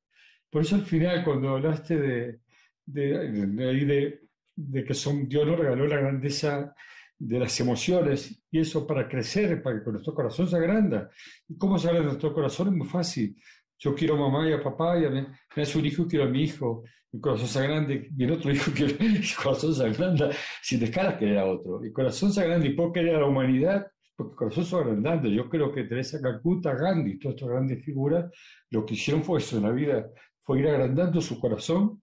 Por 0.51 0.63
eso 0.63 0.77
al 0.77 0.87
final, 0.87 1.23
cuando 1.25 1.51
hablaste 1.51 1.99
de, 1.99 2.41
de, 2.89 3.29
de, 3.29 4.21
de 4.57 4.85
que 4.85 4.95
son, 4.95 5.29
Dios 5.29 5.47
nos 5.47 5.59
regaló 5.59 5.87
la 5.87 5.99
grandeza 5.99 6.75
de 7.19 7.39
las 7.39 7.59
emociones 7.61 8.43
y 8.51 8.61
eso 8.61 8.87
para 8.87 9.09
crecer, 9.09 9.63
para 9.63 9.83
que 9.83 9.91
nuestro 9.91 10.15
corazón 10.15 10.49
se 10.49 10.57
agranda. 10.57 11.11
¿Y 11.49 11.57
cómo 11.57 11.79
se 11.79 11.89
agranda 11.89 12.09
nuestro 12.09 12.33
corazón? 12.33 12.69
Es 12.69 12.75
muy 12.75 12.87
fácil. 12.87 13.37
Yo 13.79 13.95
quiero 13.95 14.15
a 14.15 14.29
mamá 14.29 14.49
y 14.49 14.53
a 14.53 14.63
papá, 14.63 14.99
y 14.99 15.05
a 15.05 15.11
mí, 15.11 15.25
me 15.55 15.63
hace 15.63 15.79
un 15.79 15.87
hijo, 15.87 16.07
quiero 16.07 16.25
a 16.25 16.29
mi 16.29 16.43
hijo, 16.43 16.85
mi 17.13 17.21
corazón 17.21 17.49
se 17.49 17.59
agrande, 17.61 18.11
y 18.17 18.25
el 18.25 18.33
otro 18.33 18.51
hijo 18.51 18.71
quiero, 18.75 18.95
mi 19.01 19.21
corazón 19.43 19.75
se 19.75 19.85
agranda, 19.85 20.31
sin 20.63 20.81
dejar 20.81 21.07
a 21.07 21.19
querer 21.19 21.39
a 21.39 21.47
otro. 21.47 21.81
Mi 21.81 21.93
corazón 21.93 22.33
se 22.33 22.41
agranda 22.41 22.67
y 22.67 22.75
puedo 22.75 22.93
querer 22.93 23.17
a 23.17 23.21
la 23.21 23.27
humanidad, 23.27 23.87
porque 24.17 24.33
el 24.33 24.37
corazón 24.37 24.65
se 24.65 24.77
agrandando. 24.77 25.29
Yo 25.29 25.49
creo 25.49 25.73
que 25.73 25.85
Teresa 25.85 26.21
Calcuta, 26.21 26.75
Gandhi, 26.75 27.19
todas 27.19 27.37
estas 27.37 27.51
grandes 27.51 27.85
figuras, 27.85 28.31
lo 28.71 28.85
que 28.85 28.95
hicieron 28.95 29.23
fue 29.23 29.39
eso 29.39 29.59
en 29.59 29.65
la 29.65 29.71
vida, 29.71 30.09
fue 30.43 30.61
ir 30.61 30.69
agrandando 30.69 31.21
su 31.21 31.39
corazón 31.39 32.03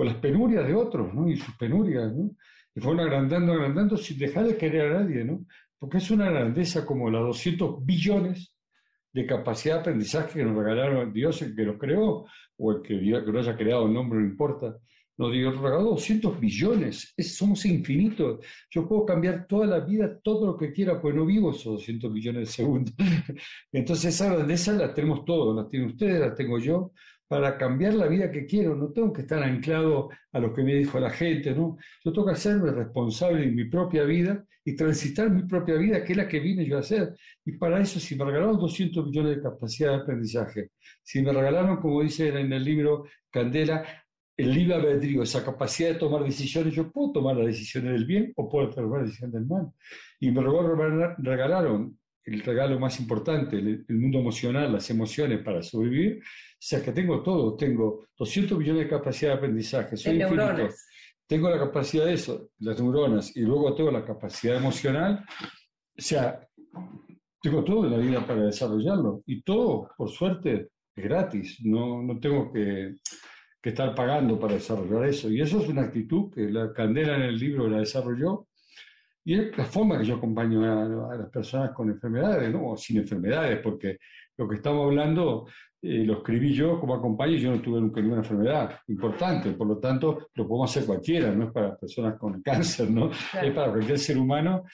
con 0.00 0.06
las 0.06 0.16
penurias 0.16 0.66
de 0.66 0.74
otros, 0.74 1.12
¿no? 1.12 1.28
Y 1.28 1.36
sus 1.36 1.54
penurias, 1.56 2.10
¿no? 2.10 2.30
Y 2.74 2.80
fueron 2.80 3.00
agrandando, 3.00 3.52
agrandando 3.52 3.98
sin 3.98 4.18
dejar 4.18 4.46
de 4.46 4.56
querer 4.56 4.92
a 4.96 5.00
nadie, 5.02 5.26
¿no? 5.26 5.44
Porque 5.78 5.98
es 5.98 6.10
una 6.10 6.30
grandeza 6.30 6.86
como 6.86 7.10
la 7.10 7.18
200 7.18 7.84
billones 7.84 8.50
de 9.12 9.26
capacidad 9.26 9.74
de 9.74 9.80
aprendizaje 9.80 10.38
que 10.38 10.44
nos 10.46 10.56
regalaron 10.56 11.12
Dios, 11.12 11.42
el 11.42 11.54
que 11.54 11.64
lo 11.64 11.76
creó, 11.76 12.24
o 12.56 12.72
el 12.72 12.80
que, 12.80 12.98
que 12.98 13.30
lo 13.30 13.40
haya 13.40 13.54
creado, 13.54 13.88
el 13.88 13.92
nombre 13.92 14.20
no 14.20 14.24
importa. 14.24 14.74
Nos 15.18 15.32
dio 15.32 15.52
regaló 15.52 15.90
200 15.90 16.40
billones, 16.40 17.12
es, 17.14 17.36
somos 17.36 17.66
infinitos. 17.66 18.42
Yo 18.70 18.88
puedo 18.88 19.04
cambiar 19.04 19.46
toda 19.46 19.66
la 19.66 19.80
vida, 19.80 20.18
todo 20.22 20.46
lo 20.46 20.56
que 20.56 20.72
quiera, 20.72 20.98
pues 20.98 21.14
no 21.14 21.26
vivo 21.26 21.50
esos 21.50 21.74
200 21.74 22.10
billones 22.10 22.48
de 22.48 22.54
segundos. 22.54 22.94
Entonces 23.70 24.14
esa 24.14 24.32
grandeza 24.32 24.72
la 24.72 24.94
tenemos 24.94 25.26
todos, 25.26 25.54
la 25.54 25.68
tienen 25.68 25.90
ustedes, 25.90 26.20
la 26.20 26.34
tengo 26.34 26.58
yo, 26.58 26.92
para 27.30 27.56
cambiar 27.56 27.94
la 27.94 28.08
vida 28.08 28.28
que 28.28 28.44
quiero. 28.44 28.74
No 28.74 28.90
tengo 28.90 29.12
que 29.12 29.20
estar 29.20 29.40
anclado 29.40 30.10
a 30.32 30.40
lo 30.40 30.52
que 30.52 30.64
me 30.64 30.74
dijo 30.74 30.98
la 30.98 31.10
gente, 31.10 31.54
¿no? 31.54 31.76
Yo 32.04 32.12
tengo 32.12 32.26
que 32.26 32.32
hacerme 32.32 32.72
responsable 32.72 33.42
de 33.42 33.52
mi 33.52 33.66
propia 33.66 34.02
vida 34.02 34.44
y 34.64 34.74
transitar 34.74 35.30
mi 35.30 35.44
propia 35.44 35.76
vida, 35.76 36.02
que 36.02 36.12
es 36.12 36.16
la 36.16 36.26
que 36.26 36.40
vine 36.40 36.66
yo 36.66 36.76
a 36.76 36.80
hacer. 36.80 37.14
Y 37.44 37.52
para 37.52 37.80
eso, 37.80 38.00
si 38.00 38.16
me 38.16 38.24
regalaron 38.24 38.58
200 38.58 39.06
millones 39.06 39.36
de 39.36 39.42
capacidad 39.42 39.90
de 39.90 40.02
aprendizaje, 40.02 40.70
si 41.04 41.22
me 41.22 41.32
regalaron, 41.32 41.76
como 41.76 42.02
dice 42.02 42.36
en 42.36 42.52
el 42.52 42.64
libro 42.64 43.04
Candela, 43.30 43.84
el 44.36 44.52
libre 44.52 44.74
albedrío, 44.74 45.22
esa 45.22 45.44
capacidad 45.44 45.90
de 45.90 46.00
tomar 46.00 46.24
decisiones, 46.24 46.74
yo 46.74 46.90
puedo 46.90 47.12
tomar 47.12 47.36
las 47.36 47.46
decisiones 47.46 47.92
del 47.92 48.06
bien 48.06 48.32
o 48.34 48.48
puedo 48.48 48.70
tomar 48.70 49.02
las 49.02 49.10
decisiones 49.10 49.34
del 49.34 49.46
mal. 49.46 49.70
Y 50.18 50.32
me 50.32 50.42
regalaron 50.42 51.96
el 52.30 52.42
regalo 52.42 52.78
más 52.78 53.00
importante, 53.00 53.56
el, 53.56 53.84
mundo 53.88 54.20
emocional, 54.20 54.72
las 54.72 54.88
emociones 54.88 55.42
para 55.42 55.62
sobrevivir, 55.62 56.20
o 56.20 56.56
sea 56.60 56.82
que 56.82 56.92
tengo 56.92 57.22
todo, 57.22 57.56
tengo 57.56 58.06
200 58.16 58.56
millones 58.56 58.84
de 58.84 58.88
capacidad 58.88 59.32
de 59.32 59.38
aprendizaje, 59.38 59.96
soy 59.96 60.22
infinito, 60.22 60.68
tengo 61.26 61.50
la 61.50 61.58
capacidad 61.58 62.04
de 62.04 62.14
eso, 62.14 62.50
las 62.60 62.80
neuronas, 62.80 63.36
y 63.36 63.40
luego 63.40 63.74
tengo 63.74 63.90
la 63.90 64.04
capacidad 64.04 64.56
emocional, 64.56 65.24
o 65.98 66.02
sea, 66.02 66.46
tengo 67.42 67.64
todo 67.64 67.86
en 67.86 67.90
la 67.92 67.98
vida 67.98 68.24
para 68.24 68.44
desarrollarlo, 68.44 69.22
y 69.26 69.42
todo, 69.42 69.90
por 69.96 70.08
suerte, 70.08 70.68
es 70.94 71.04
gratis, 71.04 71.58
no, 71.64 72.00
no 72.00 72.20
tengo 72.20 72.52
que, 72.52 72.96
que 73.60 73.70
estar 73.70 73.92
pagando 73.94 74.38
para 74.38 74.54
desarrollar 74.54 75.08
eso, 75.08 75.28
y 75.28 75.40
eso 75.40 75.60
es 75.60 75.68
una 75.68 75.82
actitud 75.82 76.32
que 76.32 76.42
la 76.48 76.72
Candela 76.72 77.16
en 77.16 77.22
el 77.22 77.38
libro 77.38 77.68
la 77.68 77.78
desarrolló, 77.78 78.46
y 79.24 79.38
es 79.38 79.56
la 79.56 79.64
forma 79.64 79.98
que 79.98 80.04
yo 80.04 80.16
acompaño 80.16 80.64
a, 80.64 81.16
las 81.16 81.30
personas 81.30 81.72
con 81.72 81.90
enfermedades, 81.90 82.50
¿no? 82.52 82.70
o 82.70 82.76
sin 82.76 82.98
enfermedades, 82.98 83.60
porque 83.62 83.98
lo 84.36 84.48
que 84.48 84.56
estamos 84.56 84.86
hablando 84.86 85.46
eh, 85.82 86.04
lo 86.04 86.18
escribí 86.18 86.52
yo 86.52 86.78
como 86.78 86.94
acompaño 86.94 87.32
y 87.32 87.40
yo 87.40 87.50
no 87.50 87.62
tuve 87.62 87.80
nunca 87.80 88.00
ninguna 88.00 88.20
enfermedad 88.20 88.80
importante, 88.88 89.52
por 89.52 89.66
lo 89.66 89.78
tanto 89.78 90.28
lo 90.34 90.46
podemos 90.46 90.70
hacer 90.70 90.86
cualquiera, 90.86 91.30
no 91.32 91.44
es 91.44 91.52
para 91.52 91.76
personas 91.76 92.18
con 92.18 92.42
cáncer, 92.42 92.90
¿no? 92.90 93.10
Es 93.10 93.52
para 93.52 93.70
cualquier 93.70 93.98
ser 93.98 94.18
humano 94.18 94.64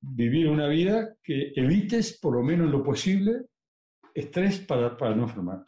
vivir 0.00 0.48
una 0.48 0.68
vida 0.68 1.14
que 1.22 1.52
evites, 1.54 2.18
por 2.18 2.34
lo 2.34 2.42
menos 2.42 2.70
lo 2.70 2.82
posible, 2.82 3.42
estrés 4.14 4.60
para, 4.60 4.96
para 4.96 5.14
no 5.14 5.24
enfermar. 5.24 5.64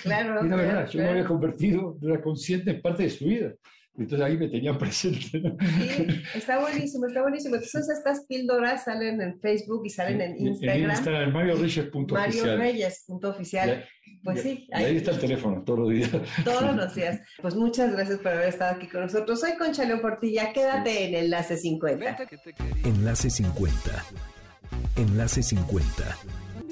Claro. 0.03 0.41
y 0.45 0.49
la 0.49 0.55
verdad, 0.57 0.89
yo 0.89 0.99
me 0.99 1.07
había 1.07 1.25
convertido, 1.25 1.97
era 2.01 2.21
consciente 2.21 2.71
en 2.71 2.81
parte 2.81 3.03
de 3.03 3.11
su 3.11 3.25
vida. 3.27 3.53
Entonces 3.97 4.25
ahí 4.25 4.37
me 4.37 4.47
tenían 4.47 4.77
presente. 4.79 5.19
Sí, 5.19 6.07
está 6.35 6.59
buenísimo, 6.59 7.07
está 7.07 7.21
buenísimo. 7.21 7.55
Entonces 7.55 7.89
estas 7.89 8.25
píldoras 8.25 8.85
salen 8.85 9.21
en 9.21 9.39
Facebook 9.39 9.83
y 9.85 9.89
salen 9.89 10.21
en 10.21 10.47
Instagram. 10.47 10.83
En 10.83 10.89
Instagram, 10.89 11.33
Mario 11.33 11.55
Reyes. 11.57 11.89
Mario 12.11 12.57
Reyes. 12.57 13.05
oficial. 13.07 13.85
Pues 14.23 14.41
sí. 14.41 14.67
Ahí, 14.71 14.97
está 14.97 15.11
el 15.11 15.19
teléfono, 15.19 15.63
todos 15.63 15.79
los 15.79 15.89
días. 15.89 16.09
Todos 16.43 16.75
los 16.75 16.95
días. 16.95 17.19
Pues 17.41 17.55
muchas 17.55 17.91
gracias 17.91 18.19
por 18.19 18.31
haber 18.31 18.49
estado 18.49 18.75
aquí 18.75 18.87
con 18.87 19.01
nosotros. 19.01 19.39
Soy 19.39 19.57
Concha 19.57 19.83
León 19.83 20.01
Portilla. 20.01 20.53
Quédate 20.53 21.07
en 21.07 21.15
Enlace 21.15 21.57
50. 21.57 22.17
Enlace 22.85 23.29
50. 23.29 24.05
Enlace 24.95 25.43
50 25.43 26.17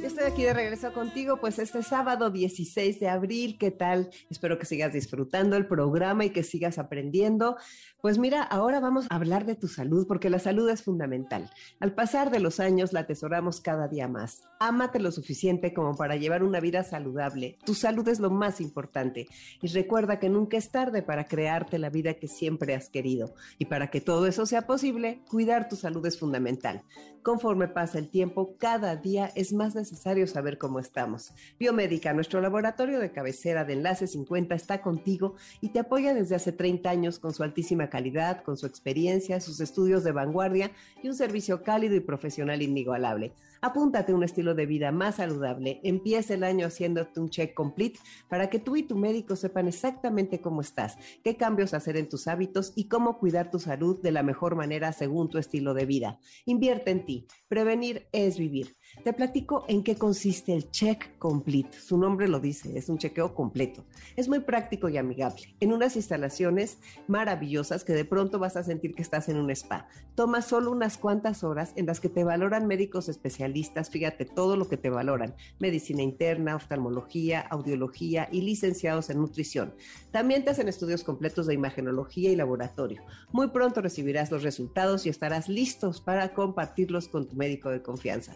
estoy 0.07 0.23
aquí 0.23 0.43
de 0.43 0.53
regreso 0.53 0.93
contigo, 0.93 1.37
pues 1.37 1.59
este 1.59 1.83
sábado 1.83 2.29
16 2.29 2.99
de 2.99 3.09
abril, 3.09 3.57
¿qué 3.59 3.71
tal? 3.71 4.09
Espero 4.29 4.57
que 4.57 4.65
sigas 4.65 4.93
disfrutando 4.93 5.55
el 5.57 5.67
programa 5.67 6.25
y 6.25 6.29
que 6.29 6.43
sigas 6.43 6.77
aprendiendo. 6.77 7.57
Pues 8.01 8.17
mira, 8.17 8.43
ahora 8.43 8.79
vamos 8.79 9.07
a 9.09 9.15
hablar 9.15 9.45
de 9.45 9.55
tu 9.55 9.67
salud, 9.67 10.07
porque 10.07 10.29
la 10.29 10.39
salud 10.39 10.69
es 10.69 10.83
fundamental. 10.83 11.49
Al 11.79 11.93
pasar 11.93 12.31
de 12.31 12.39
los 12.39 12.59
años 12.59 12.93
la 12.93 13.01
atesoramos 13.01 13.61
cada 13.61 13.87
día 13.87 14.07
más. 14.07 14.48
Ámate 14.61 14.99
lo 14.99 15.13
suficiente 15.13 15.73
como 15.73 15.95
para 15.95 16.17
llevar 16.17 16.43
una 16.43 16.59
vida 16.59 16.83
saludable. 16.83 17.57
Tu 17.63 17.73
salud 17.73 18.05
es 18.09 18.19
lo 18.19 18.29
más 18.29 18.59
importante. 18.59 19.29
Y 19.61 19.67
recuerda 19.67 20.19
que 20.19 20.27
nunca 20.27 20.57
es 20.57 20.69
tarde 20.69 21.01
para 21.01 21.29
crearte 21.29 21.79
la 21.79 21.89
vida 21.89 22.15
que 22.15 22.27
siempre 22.27 22.75
has 22.75 22.89
querido. 22.89 23.33
Y 23.57 23.65
para 23.65 23.89
que 23.89 24.01
todo 24.01 24.27
eso 24.27 24.45
sea 24.45 24.63
posible, 24.63 25.21
cuidar 25.29 25.69
tu 25.69 25.77
salud 25.77 26.05
es 26.05 26.19
fundamental. 26.19 26.83
Conforme 27.23 27.69
pasa 27.69 27.99
el 27.99 28.09
tiempo, 28.09 28.57
cada 28.57 28.97
día 28.97 29.31
es 29.33 29.53
más 29.53 29.75
necesario 29.75 30.27
saber 30.27 30.57
cómo 30.57 30.79
estamos. 30.79 31.31
Biomédica, 31.57 32.11
nuestro 32.11 32.41
laboratorio 32.41 32.99
de 32.99 33.13
cabecera 33.13 33.63
de 33.63 33.73
Enlace 33.73 34.07
50 34.07 34.55
está 34.55 34.81
contigo 34.81 35.35
y 35.61 35.69
te 35.69 35.79
apoya 35.79 36.13
desde 36.13 36.35
hace 36.35 36.51
30 36.51 36.89
años 36.89 37.19
con 37.19 37.33
su 37.33 37.43
altísima 37.43 37.89
calidad, 37.89 38.43
con 38.43 38.57
su 38.57 38.65
experiencia, 38.65 39.39
sus 39.39 39.61
estudios 39.61 40.03
de 40.03 40.11
vanguardia 40.11 40.71
y 41.01 41.07
un 41.07 41.15
servicio 41.15 41.63
cálido 41.63 41.95
y 41.95 42.01
profesional 42.01 42.61
inigualable. 42.61 43.31
Apúntate 43.61 44.13
a 44.13 44.15
un 44.15 44.23
estilo 44.23 44.55
de 44.55 44.65
vida 44.65 44.91
más 44.91 45.15
saludable. 45.15 45.81
Empieza 45.83 46.33
el 46.33 46.43
año 46.43 46.67
haciéndote 46.67 47.19
un 47.19 47.29
check 47.29 47.53
complete 47.53 47.99
para 48.29 48.49
que 48.49 48.59
tú 48.59 48.77
y 48.77 48.83
tu 48.83 48.95
médico 48.95 49.35
sepan 49.35 49.67
exactamente 49.67 50.39
cómo 50.39 50.61
estás, 50.61 50.97
qué 51.23 51.35
cambios 51.35 51.73
hacer 51.73 51.97
en 51.97 52.07
tus 52.07 52.27
hábitos 52.27 52.71
y 52.75 52.87
cómo 52.87 53.17
cuidar 53.19 53.51
tu 53.51 53.59
salud 53.59 54.01
de 54.01 54.11
la 54.11 54.23
mejor 54.23 54.55
manera 54.55 54.93
según 54.93 55.29
tu 55.29 55.37
estilo 55.37 55.73
de 55.73 55.85
vida. 55.85 56.19
Invierte 56.45 56.91
en 56.91 57.05
ti. 57.05 57.27
Prevenir 57.49 58.07
es 58.13 58.37
vivir. 58.37 58.77
Te 59.03 59.13
platico 59.13 59.63
en 59.69 59.81
qué 59.81 59.95
consiste 59.95 60.53
el 60.53 60.71
Check 60.71 61.17
Complete. 61.19 61.79
Su 61.79 61.97
nombre 61.97 62.27
lo 62.27 62.41
dice, 62.41 62.77
es 62.77 62.89
un 62.89 62.97
chequeo 62.97 63.33
completo. 63.33 63.85
Es 64.17 64.27
muy 64.27 64.41
práctico 64.41 64.89
y 64.89 64.97
amigable. 64.97 65.55
En 65.61 65.71
unas 65.71 65.95
instalaciones 65.95 66.79
maravillosas 67.07 67.85
que 67.85 67.93
de 67.93 68.03
pronto 68.03 68.39
vas 68.39 68.57
a 68.57 68.63
sentir 68.63 68.93
que 68.93 69.01
estás 69.01 69.29
en 69.29 69.37
un 69.37 69.51
spa. 69.51 69.87
Toma 70.15 70.41
solo 70.41 70.71
unas 70.71 70.97
cuantas 70.97 71.45
horas 71.45 71.71
en 71.77 71.85
las 71.85 72.01
que 72.01 72.09
te 72.09 72.25
valoran 72.25 72.67
médicos 72.67 73.07
especialistas, 73.07 73.89
fíjate 73.89 74.25
todo 74.25 74.57
lo 74.57 74.67
que 74.67 74.75
te 74.75 74.89
valoran. 74.89 75.33
Medicina 75.59 76.01
interna, 76.01 76.57
oftalmología, 76.57 77.39
audiología 77.39 78.27
y 78.29 78.41
licenciados 78.41 79.09
en 79.09 79.19
nutrición. 79.19 79.73
También 80.11 80.43
te 80.43 80.51
hacen 80.51 80.67
estudios 80.67 81.05
completos 81.05 81.47
de 81.47 81.53
imagenología 81.53 82.31
y 82.31 82.35
laboratorio. 82.35 83.01
Muy 83.31 83.47
pronto 83.47 83.81
recibirás 83.81 84.29
los 84.29 84.43
resultados 84.43 85.05
y 85.05 85.09
estarás 85.09 85.47
listos 85.47 86.01
para 86.01 86.33
compartirlos 86.33 87.07
con 87.07 87.27
tu 87.27 87.37
médico 87.37 87.69
de 87.69 87.81
confianza. 87.81 88.35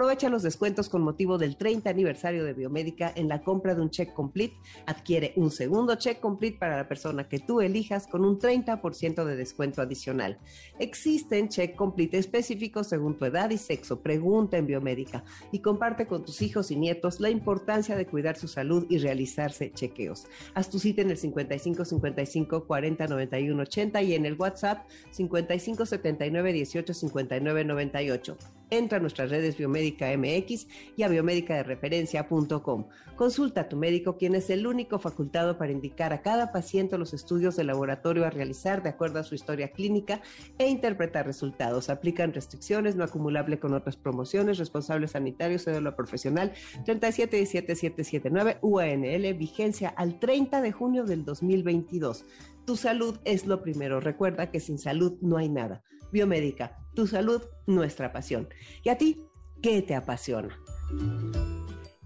Aprovecha 0.00 0.30
los 0.30 0.42
descuentos 0.42 0.88
con 0.88 1.02
motivo 1.02 1.36
del 1.36 1.58
30 1.58 1.90
aniversario 1.90 2.42
de 2.42 2.54
Biomédica 2.54 3.12
en 3.14 3.28
la 3.28 3.42
compra 3.42 3.74
de 3.74 3.82
un 3.82 3.90
check 3.90 4.14
complete. 4.14 4.56
Adquiere 4.86 5.34
un 5.36 5.50
segundo 5.50 5.94
check 5.96 6.20
complete 6.20 6.56
para 6.56 6.78
la 6.78 6.88
persona 6.88 7.28
que 7.28 7.38
tú 7.38 7.60
elijas 7.60 8.06
con 8.06 8.24
un 8.24 8.38
30% 8.38 9.24
de 9.26 9.36
descuento 9.36 9.82
adicional. 9.82 10.38
Existen 10.78 11.50
check 11.50 11.76
complete 11.76 12.16
específicos 12.16 12.86
según 12.86 13.18
tu 13.18 13.26
edad 13.26 13.50
y 13.50 13.58
sexo. 13.58 14.00
Pregunta 14.00 14.56
en 14.56 14.68
Biomédica 14.68 15.22
y 15.52 15.58
comparte 15.58 16.06
con 16.06 16.24
tus 16.24 16.40
hijos 16.40 16.70
y 16.70 16.76
nietos 16.76 17.20
la 17.20 17.28
importancia 17.28 17.94
de 17.94 18.06
cuidar 18.06 18.38
su 18.38 18.48
salud 18.48 18.86
y 18.88 18.96
realizarse 18.96 19.70
chequeos. 19.70 20.24
Haz 20.54 20.70
tu 20.70 20.78
cita 20.78 21.02
en 21.02 21.10
el 21.10 21.18
55 21.18 21.84
55 21.84 22.64
40 22.64 23.06
91 23.06 23.62
80 23.64 24.00
y 24.00 24.14
en 24.14 24.24
el 24.24 24.32
WhatsApp 24.36 24.88
55 25.10 25.84
79 25.84 26.52
18 26.54 26.94
59 26.94 27.64
98. 27.66 28.59
Entra 28.70 28.98
a 28.98 29.00
nuestras 29.00 29.30
redes 29.30 29.56
Biomédica 29.56 30.06
MX 30.16 30.66
y 30.96 31.02
a 31.02 31.08
biomédicadereferencia.com. 31.08 32.86
Consulta 33.16 33.62
a 33.62 33.68
tu 33.68 33.76
médico, 33.76 34.16
quien 34.16 34.34
es 34.34 34.48
el 34.50 34.66
único 34.66 34.98
facultado 34.98 35.58
para 35.58 35.72
indicar 35.72 36.12
a 36.12 36.22
cada 36.22 36.52
paciente 36.52 36.96
los 36.96 37.12
estudios 37.12 37.56
de 37.56 37.64
laboratorio 37.64 38.24
a 38.24 38.30
realizar 38.30 38.82
de 38.82 38.90
acuerdo 38.90 39.18
a 39.18 39.24
su 39.24 39.34
historia 39.34 39.72
clínica 39.72 40.22
e 40.58 40.68
interpretar 40.68 41.26
resultados. 41.26 41.90
Aplican 41.90 42.32
restricciones 42.32 42.96
no 42.96 43.04
acumulable 43.04 43.58
con 43.58 43.74
otras 43.74 43.96
promociones, 43.96 44.58
responsable 44.58 45.08
sanitario, 45.08 45.58
cédula 45.58 45.96
profesional 45.96 46.52
3777779 46.84 48.58
UANL, 48.62 49.34
vigencia 49.34 49.88
al 49.90 50.18
30 50.18 50.62
de 50.62 50.72
junio 50.72 51.04
del 51.04 51.24
2022. 51.24 52.24
Tu 52.64 52.76
salud 52.76 53.18
es 53.24 53.46
lo 53.46 53.62
primero. 53.62 54.00
Recuerda 54.00 54.50
que 54.50 54.60
sin 54.60 54.78
salud 54.78 55.18
no 55.20 55.36
hay 55.36 55.48
nada. 55.48 55.82
Biomédica, 56.12 56.78
tu 56.94 57.06
salud, 57.06 57.42
nuestra 57.66 58.12
pasión. 58.12 58.48
¿Y 58.82 58.88
a 58.88 58.98
ti 58.98 59.24
qué 59.62 59.82
te 59.82 59.94
apasiona? 59.94 60.58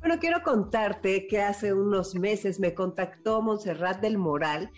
Bueno, 0.01 0.19
quiero 0.21 0.43
contarte 0.43 1.27
que 1.27 1.41
hace 1.41 1.73
unos 1.73 2.15
meses 2.15 2.61
me 2.61 2.75
contactó 2.75 3.41
Montserrat 3.41 4.01
del 4.01 4.19
Moral 4.19 4.71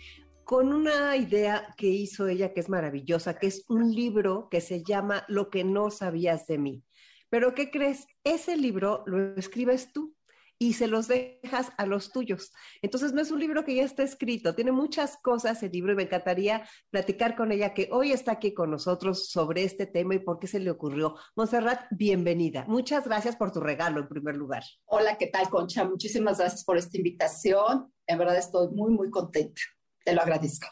con 0.43 0.73
una 0.73 1.17
idea 1.17 1.75
que 1.77 1.87
hizo 1.87 2.27
ella 2.27 2.53
que 2.53 2.61
es 2.61 2.69
maravillosa, 2.69 3.37
que 3.37 3.47
es 3.47 3.65
un 3.67 3.93
libro 3.93 4.47
que 4.49 4.61
se 4.61 4.81
llama 4.83 5.25
Lo 5.27 5.49
que 5.49 5.65
no 5.65 5.91
sabías 5.91 6.47
de 6.47 6.57
mí. 6.57 6.83
Pero 7.29 7.53
¿qué 7.53 7.69
crees? 7.69 8.07
Ese 8.23 8.55
libro 8.55 9.03
lo 9.05 9.35
escribes 9.35 9.91
tú 9.91 10.16
y 10.59 10.73
se 10.73 10.87
los 10.87 11.07
dejas 11.07 11.71
a 11.77 11.85
los 11.85 12.11
tuyos. 12.11 12.51
Entonces 12.81 13.13
no 13.13 13.21
es 13.21 13.31
un 13.31 13.39
libro 13.39 13.63
que 13.63 13.75
ya 13.75 13.83
está 13.83 14.03
escrito, 14.03 14.55
tiene 14.55 14.71
muchas 14.71 15.17
cosas 15.17 15.61
el 15.63 15.71
libro 15.71 15.93
y 15.93 15.95
me 15.95 16.03
encantaría 16.03 16.67
platicar 16.89 17.35
con 17.35 17.51
ella 17.51 17.73
que 17.73 17.89
hoy 17.91 18.11
está 18.11 18.33
aquí 18.33 18.53
con 18.53 18.71
nosotros 18.71 19.29
sobre 19.29 19.63
este 19.63 19.85
tema 19.85 20.15
y 20.15 20.19
por 20.19 20.39
qué 20.39 20.47
se 20.47 20.59
le 20.59 20.71
ocurrió. 20.71 21.15
Monserrat, 21.35 21.81
bienvenida. 21.91 22.65
Muchas 22.67 23.05
gracias 23.05 23.35
por 23.35 23.51
tu 23.51 23.59
regalo 23.59 23.99
en 23.99 24.07
primer 24.07 24.35
lugar. 24.35 24.63
Hola, 24.85 25.17
¿qué 25.17 25.27
tal, 25.27 25.49
Concha? 25.49 25.85
Muchísimas 25.85 26.39
gracias 26.39 26.63
por 26.63 26.77
esta 26.77 26.97
invitación. 26.97 27.91
En 28.05 28.17
verdad 28.17 28.37
estoy 28.37 28.69
muy, 28.69 28.91
muy 28.91 29.09
contenta. 29.09 29.61
Te 30.03 30.13
lo 30.13 30.21
agradezco. 30.21 30.67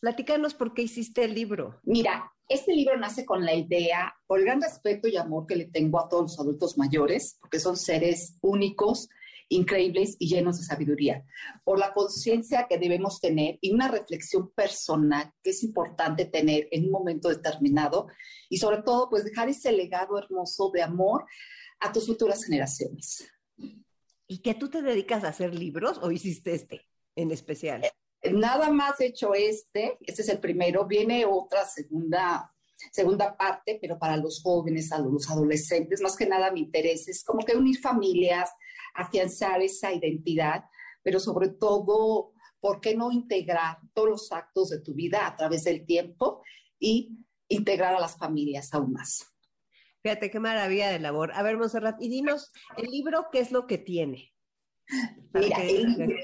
Platícanos 0.00 0.54
por 0.54 0.74
qué 0.74 0.82
hiciste 0.82 1.24
el 1.24 1.34
libro. 1.34 1.78
Mira, 1.84 2.32
este 2.48 2.72
libro 2.72 2.96
nace 2.96 3.24
con 3.24 3.44
la 3.44 3.54
idea, 3.54 4.12
por 4.26 4.40
el 4.40 4.46
gran 4.46 4.60
respeto 4.60 5.06
y 5.06 5.16
amor 5.16 5.46
que 5.46 5.54
le 5.54 5.66
tengo 5.66 6.00
a 6.00 6.08
todos 6.08 6.22
los 6.22 6.40
adultos 6.40 6.76
mayores, 6.78 7.36
porque 7.40 7.60
son 7.60 7.76
seres 7.76 8.36
únicos, 8.40 9.08
increíbles 9.50 10.16
y 10.18 10.28
llenos 10.28 10.58
de 10.58 10.64
sabiduría, 10.64 11.24
por 11.64 11.78
la 11.78 11.92
conciencia 11.92 12.66
que 12.68 12.78
debemos 12.78 13.20
tener 13.20 13.58
y 13.60 13.72
una 13.72 13.88
reflexión 13.88 14.50
personal 14.52 15.32
que 15.42 15.50
es 15.50 15.62
importante 15.62 16.24
tener 16.24 16.68
en 16.70 16.86
un 16.86 16.92
momento 16.92 17.28
determinado 17.28 18.06
y 18.48 18.58
sobre 18.58 18.82
todo 18.82 19.10
pues 19.10 19.24
dejar 19.24 19.48
ese 19.48 19.72
legado 19.72 20.18
hermoso 20.18 20.70
de 20.72 20.82
amor 20.82 21.26
a 21.80 21.92
tus 21.92 22.06
futuras 22.06 22.44
generaciones. 22.44 23.28
¿Y 24.26 24.38
que 24.38 24.54
tú 24.54 24.70
te 24.70 24.82
dedicas 24.82 25.24
a 25.24 25.28
hacer 25.28 25.54
libros 25.54 25.98
o 26.00 26.12
hiciste 26.12 26.54
este 26.54 26.86
en 27.16 27.32
especial? 27.32 27.82
Eh, 28.22 28.32
nada 28.32 28.70
más 28.70 29.00
hecho 29.00 29.34
este, 29.34 29.98
este 30.00 30.22
es 30.22 30.28
el 30.28 30.38
primero, 30.38 30.86
viene 30.86 31.24
otra 31.24 31.66
segunda 31.66 32.52
segunda 32.92 33.36
parte, 33.36 33.78
pero 33.80 33.98
para 33.98 34.16
los 34.16 34.40
jóvenes, 34.42 34.90
a 34.92 34.98
los 34.98 35.28
adolescentes, 35.28 36.00
más 36.00 36.16
que 36.16 36.26
nada 36.26 36.50
mi 36.50 36.60
interés 36.60 37.08
es 37.08 37.22
como 37.22 37.44
que 37.44 37.56
unir 37.56 37.78
familias, 37.78 38.50
afianzar 38.94 39.62
esa 39.62 39.92
identidad, 39.92 40.64
pero 41.02 41.20
sobre 41.20 41.48
todo, 41.48 42.32
¿por 42.60 42.80
qué 42.80 42.94
no 42.94 43.10
integrar 43.10 43.78
todos 43.94 44.08
los 44.08 44.32
actos 44.32 44.70
de 44.70 44.80
tu 44.80 44.94
vida 44.94 45.26
a 45.26 45.36
través 45.36 45.64
del 45.64 45.84
tiempo 45.86 46.42
y 46.78 47.18
integrar 47.48 47.94
a 47.94 48.00
las 48.00 48.16
familias 48.16 48.72
aún 48.72 48.92
más? 48.92 49.26
Fíjate 50.02 50.30
qué 50.30 50.40
maravilla 50.40 50.90
de 50.90 50.98
labor. 50.98 51.32
A 51.34 51.42
ver, 51.42 51.58
Monserrat, 51.58 52.00
y 52.00 52.08
dinos, 52.08 52.50
el 52.76 52.90
libro, 52.90 53.26
¿qué 53.30 53.40
es 53.40 53.52
lo 53.52 53.66
que 53.66 53.78
tiene? 53.78 54.32
Mira, 55.34 55.62
el, 55.62 56.16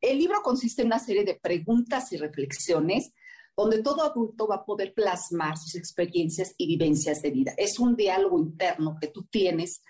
el 0.00 0.18
libro 0.18 0.42
consiste 0.42 0.82
en 0.82 0.88
una 0.88 0.98
serie 0.98 1.24
de 1.24 1.34
preguntas 1.36 2.12
y 2.12 2.18
reflexiones 2.18 3.12
donde 3.56 3.82
todo 3.82 4.02
adulto 4.02 4.46
va 4.46 4.56
a 4.56 4.64
poder 4.64 4.92
plasmar 4.94 5.56
sus 5.56 5.76
experiencias 5.76 6.54
y 6.58 6.66
vivencias 6.66 7.22
de 7.22 7.30
vida. 7.30 7.54
Es 7.56 7.78
un 7.78 7.94
diálogo 7.96 8.38
interno 8.38 8.96
que 9.00 9.08
tú 9.08 9.24
tienes 9.24 9.82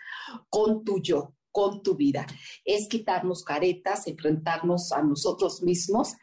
con 0.49 0.85
tu 0.85 1.01
yo, 1.01 1.35
con 1.55 1.85
tu 1.85 1.95
vida. 1.95 2.27
Es 2.65 2.89
quitarnos 2.89 3.45
caretas, 3.45 4.09
enfrentarnos 4.09 4.91
a 4.91 5.03
nosotros 5.03 5.63
mismos 5.63 6.15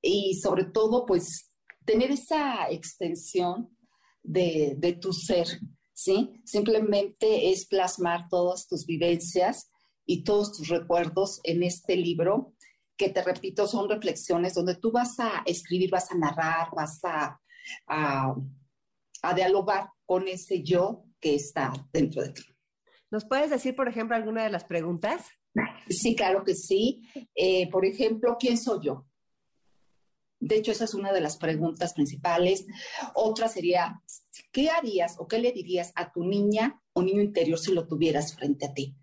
y 0.00 0.40
sobre 0.40 0.64
todo, 0.64 1.04
pues, 1.04 1.52
tener 1.84 2.10
esa 2.10 2.70
extensión 2.70 3.76
de, 4.22 4.98
tu 4.98 5.12
ser, 5.12 5.46
¿sí? 5.92 6.40
Simplemente 6.46 7.50
es 7.50 7.66
plasmar 7.66 8.28
todas 8.30 8.66
tus 8.68 8.86
vivencias 8.86 9.70
y 10.06 10.24
todos 10.24 10.56
tus 10.56 10.68
recuerdos 10.68 11.40
en 11.44 11.62
este 11.62 11.96
libro 11.96 12.54
que 12.96 13.10
te 13.10 13.22
repito, 13.22 13.66
son 13.66 13.88
reflexiones 13.88 14.54
donde 14.54 14.76
tú 14.76 14.92
vas 14.92 15.20
a 15.20 15.42
escribir, 15.44 15.90
vas 15.90 16.10
a 16.10 16.16
narrar, 16.16 16.68
vas 16.74 17.00
a, 17.04 17.38
a, 17.86 19.34
dialogar 19.34 19.90
con 20.06 20.26
ese 20.26 20.62
yo 20.62 21.04
que 21.20 21.34
está 21.34 21.72
dentro 21.92 22.22
de 22.22 22.30
ti. 22.30 22.42
¿Nos 23.10 23.24
puedes 23.24 23.50
decir, 23.50 23.74
por 23.74 23.88
ejemplo, 23.88 24.16
alguna 24.16 24.44
de 24.44 24.50
las 24.50 24.64
preguntas? 24.64 25.26
Sí, 25.88 26.14
claro 26.14 26.44
que 26.44 26.54
sí. 26.54 27.02
Eh, 27.34 27.68
por 27.70 27.84
ejemplo, 27.84 28.36
¿quién 28.38 28.56
soy 28.56 28.86
yo? 28.86 29.06
De 30.38 30.56
hecho, 30.56 30.72
esa 30.72 30.84
es 30.84 30.94
una 30.94 31.12
de 31.12 31.20
las 31.20 31.36
preguntas 31.36 31.92
principales. 31.92 32.66
Otra 33.14 33.48
sería, 33.48 34.00
¿qué 34.52 34.70
harías 34.70 35.16
o 35.18 35.26
qué 35.26 35.38
le 35.38 35.52
dirías 35.52 35.92
a 35.96 36.12
tu 36.12 36.24
niña 36.24 36.80
o 36.92 37.02
niño 37.02 37.20
interior 37.20 37.58
si 37.58 37.72
lo 37.72 37.86
tuvieras 37.86 38.34
frente 38.34 38.66
a 38.66 38.72
ti? 38.72 38.96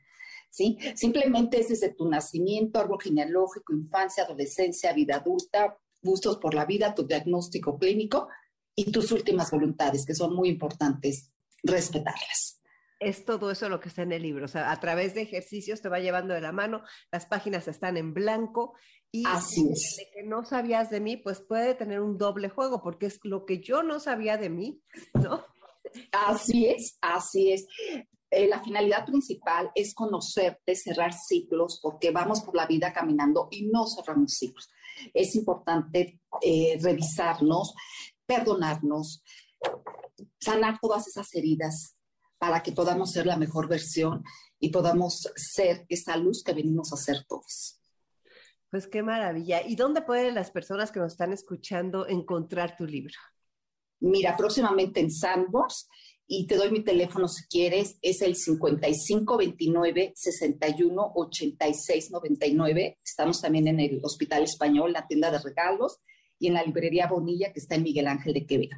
¿sí? 0.49 0.77
Simplemente 0.95 1.59
es 1.59 1.69
desde 1.69 1.93
tu 1.93 2.09
nacimiento, 2.09 2.79
árbol 2.79 3.01
genealógico, 3.01 3.73
infancia, 3.73 4.23
adolescencia, 4.23 4.93
vida 4.93 5.17
adulta, 5.17 5.77
gustos 6.01 6.37
por 6.37 6.53
la 6.53 6.65
vida, 6.65 6.95
tu 6.95 7.05
diagnóstico 7.05 7.77
clínico 7.77 8.27
y 8.75 8.91
tus 8.91 9.11
últimas 9.11 9.51
voluntades, 9.51 10.05
que 10.05 10.15
son 10.15 10.33
muy 10.35 10.49
importantes 10.49 11.31
respetarlas. 11.61 12.61
Es 12.99 13.25
todo 13.25 13.51
eso 13.51 13.69
lo 13.69 13.79
que 13.79 13.89
está 13.89 14.01
en 14.01 14.11
el 14.11 14.23
libro. 14.23 14.45
O 14.45 14.47
sea, 14.47 14.71
a 14.71 14.79
través 14.79 15.13
de 15.13 15.21
ejercicios 15.21 15.81
te 15.81 15.89
va 15.89 15.99
llevando 15.99 16.33
de 16.33 16.41
la 16.41 16.51
mano, 16.51 16.83
las 17.11 17.25
páginas 17.25 17.67
están 17.67 17.97
en 17.97 18.13
blanco 18.13 18.73
y 19.11 19.23
Así 19.25 19.69
es. 19.71 19.95
de 19.97 20.09
que 20.13 20.27
no 20.27 20.43
sabías 20.43 20.89
de 20.89 20.99
mí, 20.99 21.17
pues 21.17 21.41
puede 21.41 21.75
tener 21.75 22.01
un 22.01 22.17
doble 22.17 22.49
juego, 22.49 22.81
porque 22.81 23.05
es 23.05 23.19
lo 23.23 23.45
que 23.45 23.61
yo 23.61 23.83
no 23.83 23.99
sabía 23.99 24.37
de 24.37 24.49
mí, 24.49 24.81
¿no? 25.13 25.45
Así 26.11 26.67
es, 26.67 26.97
así 27.01 27.51
es. 27.53 27.67
Eh, 28.29 28.47
la 28.47 28.61
finalidad 28.61 29.05
principal 29.05 29.71
es 29.73 29.93
conocerte, 29.93 30.75
cerrar 30.75 31.13
ciclos, 31.13 31.79
porque 31.81 32.11
vamos 32.11 32.41
por 32.41 32.55
la 32.55 32.67
vida 32.67 32.91
caminando 32.91 33.47
y 33.51 33.67
no 33.67 33.85
cerramos 33.87 34.33
ciclos. 34.33 34.69
Es 35.13 35.35
importante 35.35 36.19
eh, 36.41 36.77
revisarnos, 36.81 37.73
perdonarnos, 38.25 39.23
sanar 40.39 40.77
todas 40.81 41.07
esas 41.07 41.33
heridas 41.35 41.96
para 42.37 42.61
que 42.61 42.71
podamos 42.71 43.11
ser 43.11 43.25
la 43.25 43.37
mejor 43.37 43.67
versión 43.67 44.23
y 44.59 44.69
podamos 44.69 45.31
ser 45.35 45.85
esa 45.89 46.17
luz 46.17 46.43
que 46.43 46.53
venimos 46.53 46.93
a 46.93 46.97
ser 46.97 47.25
todos. 47.27 47.79
Pues 48.69 48.87
qué 48.87 49.01
maravilla. 49.01 49.65
¿Y 49.65 49.75
dónde 49.75 50.01
pueden 50.01 50.35
las 50.35 50.51
personas 50.51 50.91
que 50.91 50.99
nos 50.99 51.13
están 51.13 51.31
escuchando 51.31 52.07
encontrar 52.07 52.75
tu 52.75 52.85
libro? 52.85 53.15
Mira, 53.99 54.35
próximamente 54.35 54.99
en 54.99 55.11
Sandbox 55.11 55.87
y 56.27 56.45
te 56.45 56.57
doy 56.57 56.69
mi 56.71 56.83
teléfono 56.83 57.29
si 57.29 57.45
quieres, 57.47 57.97
es 58.01 58.21
el 58.21 58.35
5529 58.35 60.11
61 60.13 61.11
86 61.15 62.11
99. 62.11 62.99
Estamos 63.03 63.41
también 63.41 63.67
en 63.69 63.79
el 63.79 64.01
Hospital 64.03 64.43
Español, 64.43 64.91
la 64.91 65.07
tienda 65.07 65.31
de 65.31 65.39
regalos, 65.39 66.01
y 66.37 66.47
en 66.47 66.55
la 66.55 66.63
librería 66.63 67.07
Bonilla, 67.07 67.53
que 67.53 67.59
está 67.59 67.75
en 67.75 67.83
Miguel 67.83 68.07
Ángel 68.07 68.33
de 68.33 68.45
Quevedo. 68.45 68.75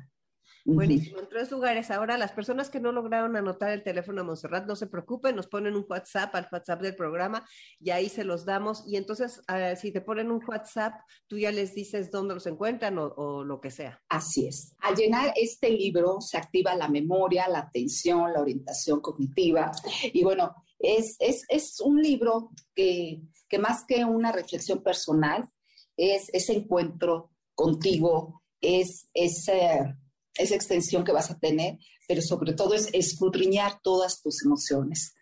Buenísimo, 0.66 1.20
en 1.20 1.30
tres 1.30 1.52
lugares. 1.52 1.90
Ahora, 1.92 2.18
las 2.18 2.32
personas 2.32 2.70
que 2.70 2.80
no 2.80 2.92
lograron 2.92 3.36
anotar 3.36 3.72
el 3.72 3.84
teléfono 3.84 4.22
a 4.22 4.24
Montserrat, 4.24 4.68
no 4.68 4.76
se 4.76 4.88
preocupen, 4.88 5.36
nos 5.36 5.48
ponen 5.48 5.76
un 5.76 5.86
WhatsApp 5.88 6.36
al 6.36 6.48
WhatsApp 6.52 6.82
del 6.82 6.96
programa 6.96 7.46
y 7.80 7.92
ahí 7.92 8.10
se 8.10 8.24
los 8.24 8.46
damos. 8.46 8.84
Y 8.88 8.98
entonces, 8.98 9.42
si 9.78 9.92
te 9.92 10.02
ponen 10.02 10.32
un 10.32 10.42
WhatsApp, 10.46 10.94
tú 11.28 11.38
ya 11.38 11.52
les 11.52 11.74
dices 11.74 12.12
dónde 12.12 12.34
los 12.34 12.46
encuentran 12.48 12.98
o, 12.98 13.44
lo 13.44 13.62
que 13.62 13.72
sea. 13.72 14.02
Así 14.10 14.48
es. 14.48 14.76
Al 14.80 14.96
llenar 14.96 15.34
este 15.36 15.70
libro 15.70 16.20
se 16.22 16.38
activa 16.38 16.76
la 16.76 16.90
memoria, 16.90 17.48
la 17.48 17.60
atención, 17.60 18.34
la 18.34 18.42
orientación 18.42 19.00
cognitiva. 19.02 19.72
Y 20.14 20.24
bueno, 20.24 20.56
es, 20.78 21.18
es, 21.20 21.80
un 21.82 22.02
libro 22.02 22.52
que, 22.76 23.22
que 23.48 23.60
más 23.60 23.86
que 23.88 24.04
una 24.06 24.32
reflexión 24.32 24.84
personal, 24.84 25.50
es 25.98 26.30
ese 26.34 26.54
encuentro 26.54 27.32
contigo, 27.54 28.42
es 28.62 29.10
ese 29.14 29.96
esa 30.40 30.56
extensión 30.56 31.04
que 31.04 31.12
vas 31.12 31.30
a 31.30 31.38
tener, 31.38 31.78
pero 32.08 32.22
sobre 32.22 32.54
todo 32.54 32.74
es 32.74 32.90
escudriñar 32.94 33.80
todas 33.84 34.22
tus 34.22 34.44
emociones. 34.44 35.14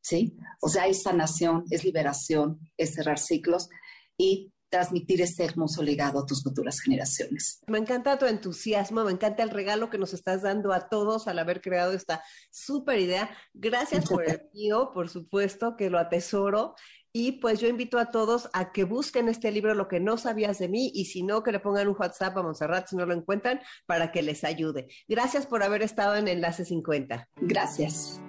¿Sí? 0.00 0.36
O 0.60 0.68
sea, 0.68 0.86
es 0.86 1.02
sanación, 1.02 1.64
es 1.70 1.84
liberación, 1.84 2.60
es 2.76 2.94
cerrar 2.94 3.18
ciclos 3.18 3.68
y 4.16 4.52
transmitir 4.68 5.22
ese 5.22 5.44
hermoso 5.44 5.82
legado 5.82 6.20
a 6.20 6.26
tus 6.26 6.42
futuras 6.42 6.80
generaciones. 6.80 7.60
Me 7.66 7.78
encanta 7.78 8.18
tu 8.18 8.26
entusiasmo, 8.26 9.04
me 9.04 9.12
encanta 9.12 9.42
el 9.42 9.50
regalo 9.50 9.90
que 9.90 9.98
nos 9.98 10.12
estás 10.12 10.42
dando 10.42 10.72
a 10.72 10.88
todos 10.88 11.26
al 11.26 11.38
haber 11.38 11.60
creado 11.60 11.92
esta 11.92 12.22
súper 12.50 12.98
idea. 12.98 13.30
Gracias 13.54 14.08
por 14.08 14.28
el 14.28 14.42
mío, 14.54 14.90
por 14.92 15.08
supuesto, 15.08 15.76
que 15.76 15.90
lo 15.90 15.98
atesoro. 15.98 16.74
Y 17.20 17.32
pues 17.32 17.58
yo 17.58 17.66
invito 17.66 17.98
a 17.98 18.12
todos 18.12 18.48
a 18.52 18.70
que 18.70 18.84
busquen 18.84 19.28
este 19.28 19.50
libro, 19.50 19.74
Lo 19.74 19.88
que 19.88 19.98
no 19.98 20.18
sabías 20.18 20.60
de 20.60 20.68
mí, 20.68 20.92
y 20.94 21.06
si 21.06 21.24
no, 21.24 21.42
que 21.42 21.50
le 21.50 21.58
pongan 21.58 21.88
un 21.88 21.96
WhatsApp 21.98 22.38
a 22.38 22.42
Montserrat 22.44 22.86
si 22.86 22.94
no 22.94 23.06
lo 23.06 23.12
encuentran, 23.12 23.60
para 23.86 24.12
que 24.12 24.22
les 24.22 24.44
ayude. 24.44 24.86
Gracias 25.08 25.44
por 25.44 25.64
haber 25.64 25.82
estado 25.82 26.14
en 26.14 26.28
Enlace 26.28 26.64
50. 26.64 27.28
Gracias. 27.40 28.20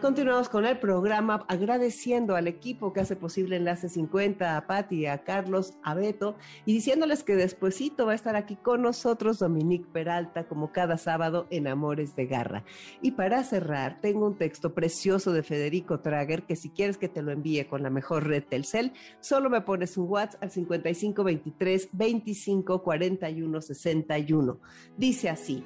Continuamos 0.00 0.50
con 0.50 0.66
el 0.66 0.78
programa 0.78 1.46
agradeciendo 1.48 2.36
al 2.36 2.48
equipo 2.48 2.92
que 2.92 3.00
hace 3.00 3.16
posible 3.16 3.56
Enlace 3.56 3.88
50, 3.88 4.58
a 4.58 4.66
Patti, 4.66 5.06
a 5.06 5.24
Carlos, 5.24 5.72
a 5.82 5.94
Beto 5.94 6.36
y 6.66 6.74
diciéndoles 6.74 7.24
que 7.24 7.34
despuesito 7.34 8.04
va 8.04 8.12
a 8.12 8.14
estar 8.14 8.36
aquí 8.36 8.56
con 8.56 8.82
nosotros 8.82 9.38
Dominique 9.38 9.88
Peralta 9.90 10.46
como 10.46 10.70
cada 10.70 10.98
sábado 10.98 11.46
en 11.48 11.66
Amores 11.66 12.14
de 12.14 12.26
Garra. 12.26 12.62
Y 13.00 13.12
para 13.12 13.42
cerrar, 13.42 13.98
tengo 14.02 14.26
un 14.26 14.36
texto 14.36 14.74
precioso 14.74 15.32
de 15.32 15.42
Federico 15.42 16.00
Trager 16.00 16.42
que 16.42 16.56
si 16.56 16.68
quieres 16.68 16.98
que 16.98 17.08
te 17.08 17.22
lo 17.22 17.32
envíe 17.32 17.64
con 17.64 17.82
la 17.82 17.88
mejor 17.88 18.26
red 18.26 18.44
Telcel, 18.44 18.92
solo 19.20 19.48
me 19.48 19.62
pones 19.62 19.96
un 19.96 20.10
WhatsApp 20.10 20.42
al 20.42 20.50
5523 20.50 21.88
25 21.92 22.82
41 22.82 23.60
61. 23.62 24.60
Dice 24.98 25.30
así: 25.30 25.64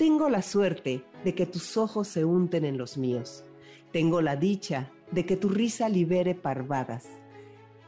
Tengo 0.00 0.30
la 0.30 0.40
suerte 0.40 1.04
de 1.24 1.34
que 1.34 1.44
tus 1.44 1.76
ojos 1.76 2.08
se 2.08 2.24
unten 2.24 2.64
en 2.64 2.78
los 2.78 2.96
míos 2.96 3.44
tengo 3.92 4.22
la 4.22 4.36
dicha 4.36 4.88
de 5.10 5.26
que 5.26 5.36
tu 5.36 5.48
risa 5.48 5.88
libere 5.88 6.36
parvadas. 6.36 7.08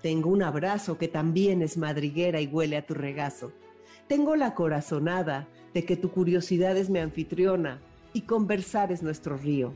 Tengo 0.03 0.31
un 0.31 0.43
abrazo 0.43 0.99
que 0.99 1.07
también 1.07 1.63
es 1.63 1.77
madriguera 1.77 2.41
y 2.41 2.49
huele 2.49 2.77
a 2.77 2.85
tu 2.85 2.95
regazo. 2.95 3.53
Tengo 4.09 4.35
la 4.35 4.55
corazonada 4.55 5.49
de 5.73 5.85
que 5.85 5.97
tu 5.97 6.11
curiosidad 6.11 6.77
es 6.77 6.91
mi 6.91 6.99
anfitriona 6.99 7.81
y 8.13 8.23
conversar 8.23 8.91
es 8.91 9.05
nuestro 9.05 9.37
río. 9.37 9.73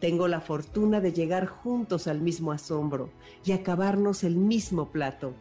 Tengo 0.00 0.26
la 0.26 0.40
fortuna 0.40 1.00
de 1.00 1.12
llegar 1.12 1.46
juntos 1.46 2.08
al 2.08 2.20
mismo 2.20 2.50
asombro 2.50 3.10
y 3.44 3.52
acabarnos 3.52 4.24
el 4.24 4.34
mismo 4.34 4.90
plato. 4.90 5.32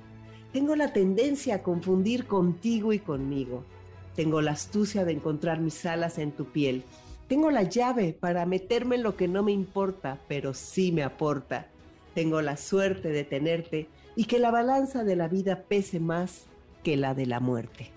Tengo 0.53 0.75
la 0.75 0.93
tendencia 0.93 1.55
a 1.55 1.63
confundir 1.63 2.27
contigo 2.27 2.93
y 2.93 2.99
conmigo. 2.99 3.65
Tengo 4.17 4.41
la 4.41 4.51
astucia 4.51 5.05
de 5.05 5.13
encontrar 5.13 5.61
mis 5.61 5.85
alas 5.85 6.17
en 6.17 6.33
tu 6.33 6.51
piel 6.51 6.83
tengo 7.27 7.51
la 7.51 7.63
llave 7.63 8.13
para 8.13 8.45
meterme 8.45 8.95
en 8.95 9.03
lo 9.03 9.17
que 9.17 9.27
no 9.27 9.43
me 9.43 9.51
importa, 9.51 10.17
pero 10.29 10.53
sí 10.53 10.93
me 10.93 11.03
aporta. 11.03 11.67
Tengo 12.13 12.41
la 12.41 12.55
suerte 12.55 13.09
de 13.09 13.25
tenerte 13.25 13.89
y 14.15 14.25
que 14.25 14.39
la 14.39 14.49
balanza 14.49 15.03
de 15.03 15.17
la 15.17 15.27
vida 15.27 15.63
pese 15.67 15.99
más 15.99 16.45
que 16.83 16.95
la 16.95 17.13
de 17.13 17.25
la 17.25 17.41
muerte. 17.41 17.91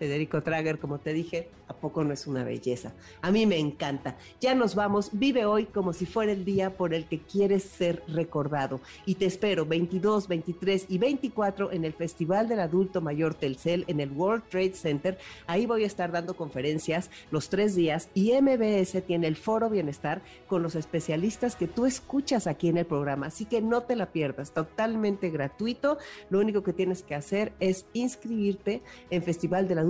Federico 0.00 0.42
Trager, 0.42 0.78
como 0.78 0.98
te 0.98 1.12
dije, 1.12 1.50
¿a 1.68 1.74
poco 1.74 2.02
no 2.04 2.14
es 2.14 2.26
una 2.26 2.42
belleza? 2.42 2.94
A 3.20 3.30
mí 3.30 3.44
me 3.44 3.58
encanta. 3.58 4.16
Ya 4.40 4.54
nos 4.54 4.74
vamos, 4.74 5.10
vive 5.12 5.44
hoy 5.44 5.66
como 5.66 5.92
si 5.92 6.06
fuera 6.06 6.32
el 6.32 6.46
día 6.46 6.74
por 6.74 6.94
el 6.94 7.04
que 7.04 7.18
quieres 7.18 7.64
ser 7.64 8.02
recordado. 8.08 8.80
Y 9.04 9.16
te 9.16 9.26
espero 9.26 9.66
22, 9.66 10.26
23 10.26 10.86
y 10.88 10.96
24 10.96 11.72
en 11.72 11.84
el 11.84 11.92
Festival 11.92 12.48
del 12.48 12.60
Adulto 12.60 13.02
Mayor 13.02 13.34
Telcel 13.34 13.84
en 13.88 14.00
el 14.00 14.10
World 14.10 14.44
Trade 14.48 14.72
Center. 14.72 15.18
Ahí 15.46 15.66
voy 15.66 15.84
a 15.84 15.86
estar 15.86 16.10
dando 16.10 16.34
conferencias 16.34 17.10
los 17.30 17.50
tres 17.50 17.74
días 17.74 18.08
y 18.14 18.32
MBS 18.32 19.02
tiene 19.06 19.26
el 19.26 19.36
Foro 19.36 19.68
Bienestar 19.68 20.22
con 20.46 20.62
los 20.62 20.76
especialistas 20.76 21.56
que 21.56 21.66
tú 21.66 21.84
escuchas 21.84 22.46
aquí 22.46 22.68
en 22.68 22.78
el 22.78 22.86
programa. 22.86 23.26
Así 23.26 23.44
que 23.44 23.60
no 23.60 23.82
te 23.82 23.96
la 23.96 24.12
pierdas, 24.12 24.52
totalmente 24.52 25.28
gratuito. 25.28 25.98
Lo 26.30 26.40
único 26.40 26.62
que 26.62 26.72
tienes 26.72 27.02
que 27.02 27.14
hacer 27.14 27.52
es 27.60 27.84
inscribirte 27.92 28.80
en 29.10 29.22
Festival 29.22 29.68
del 29.68 29.80
Adulto 29.80 29.89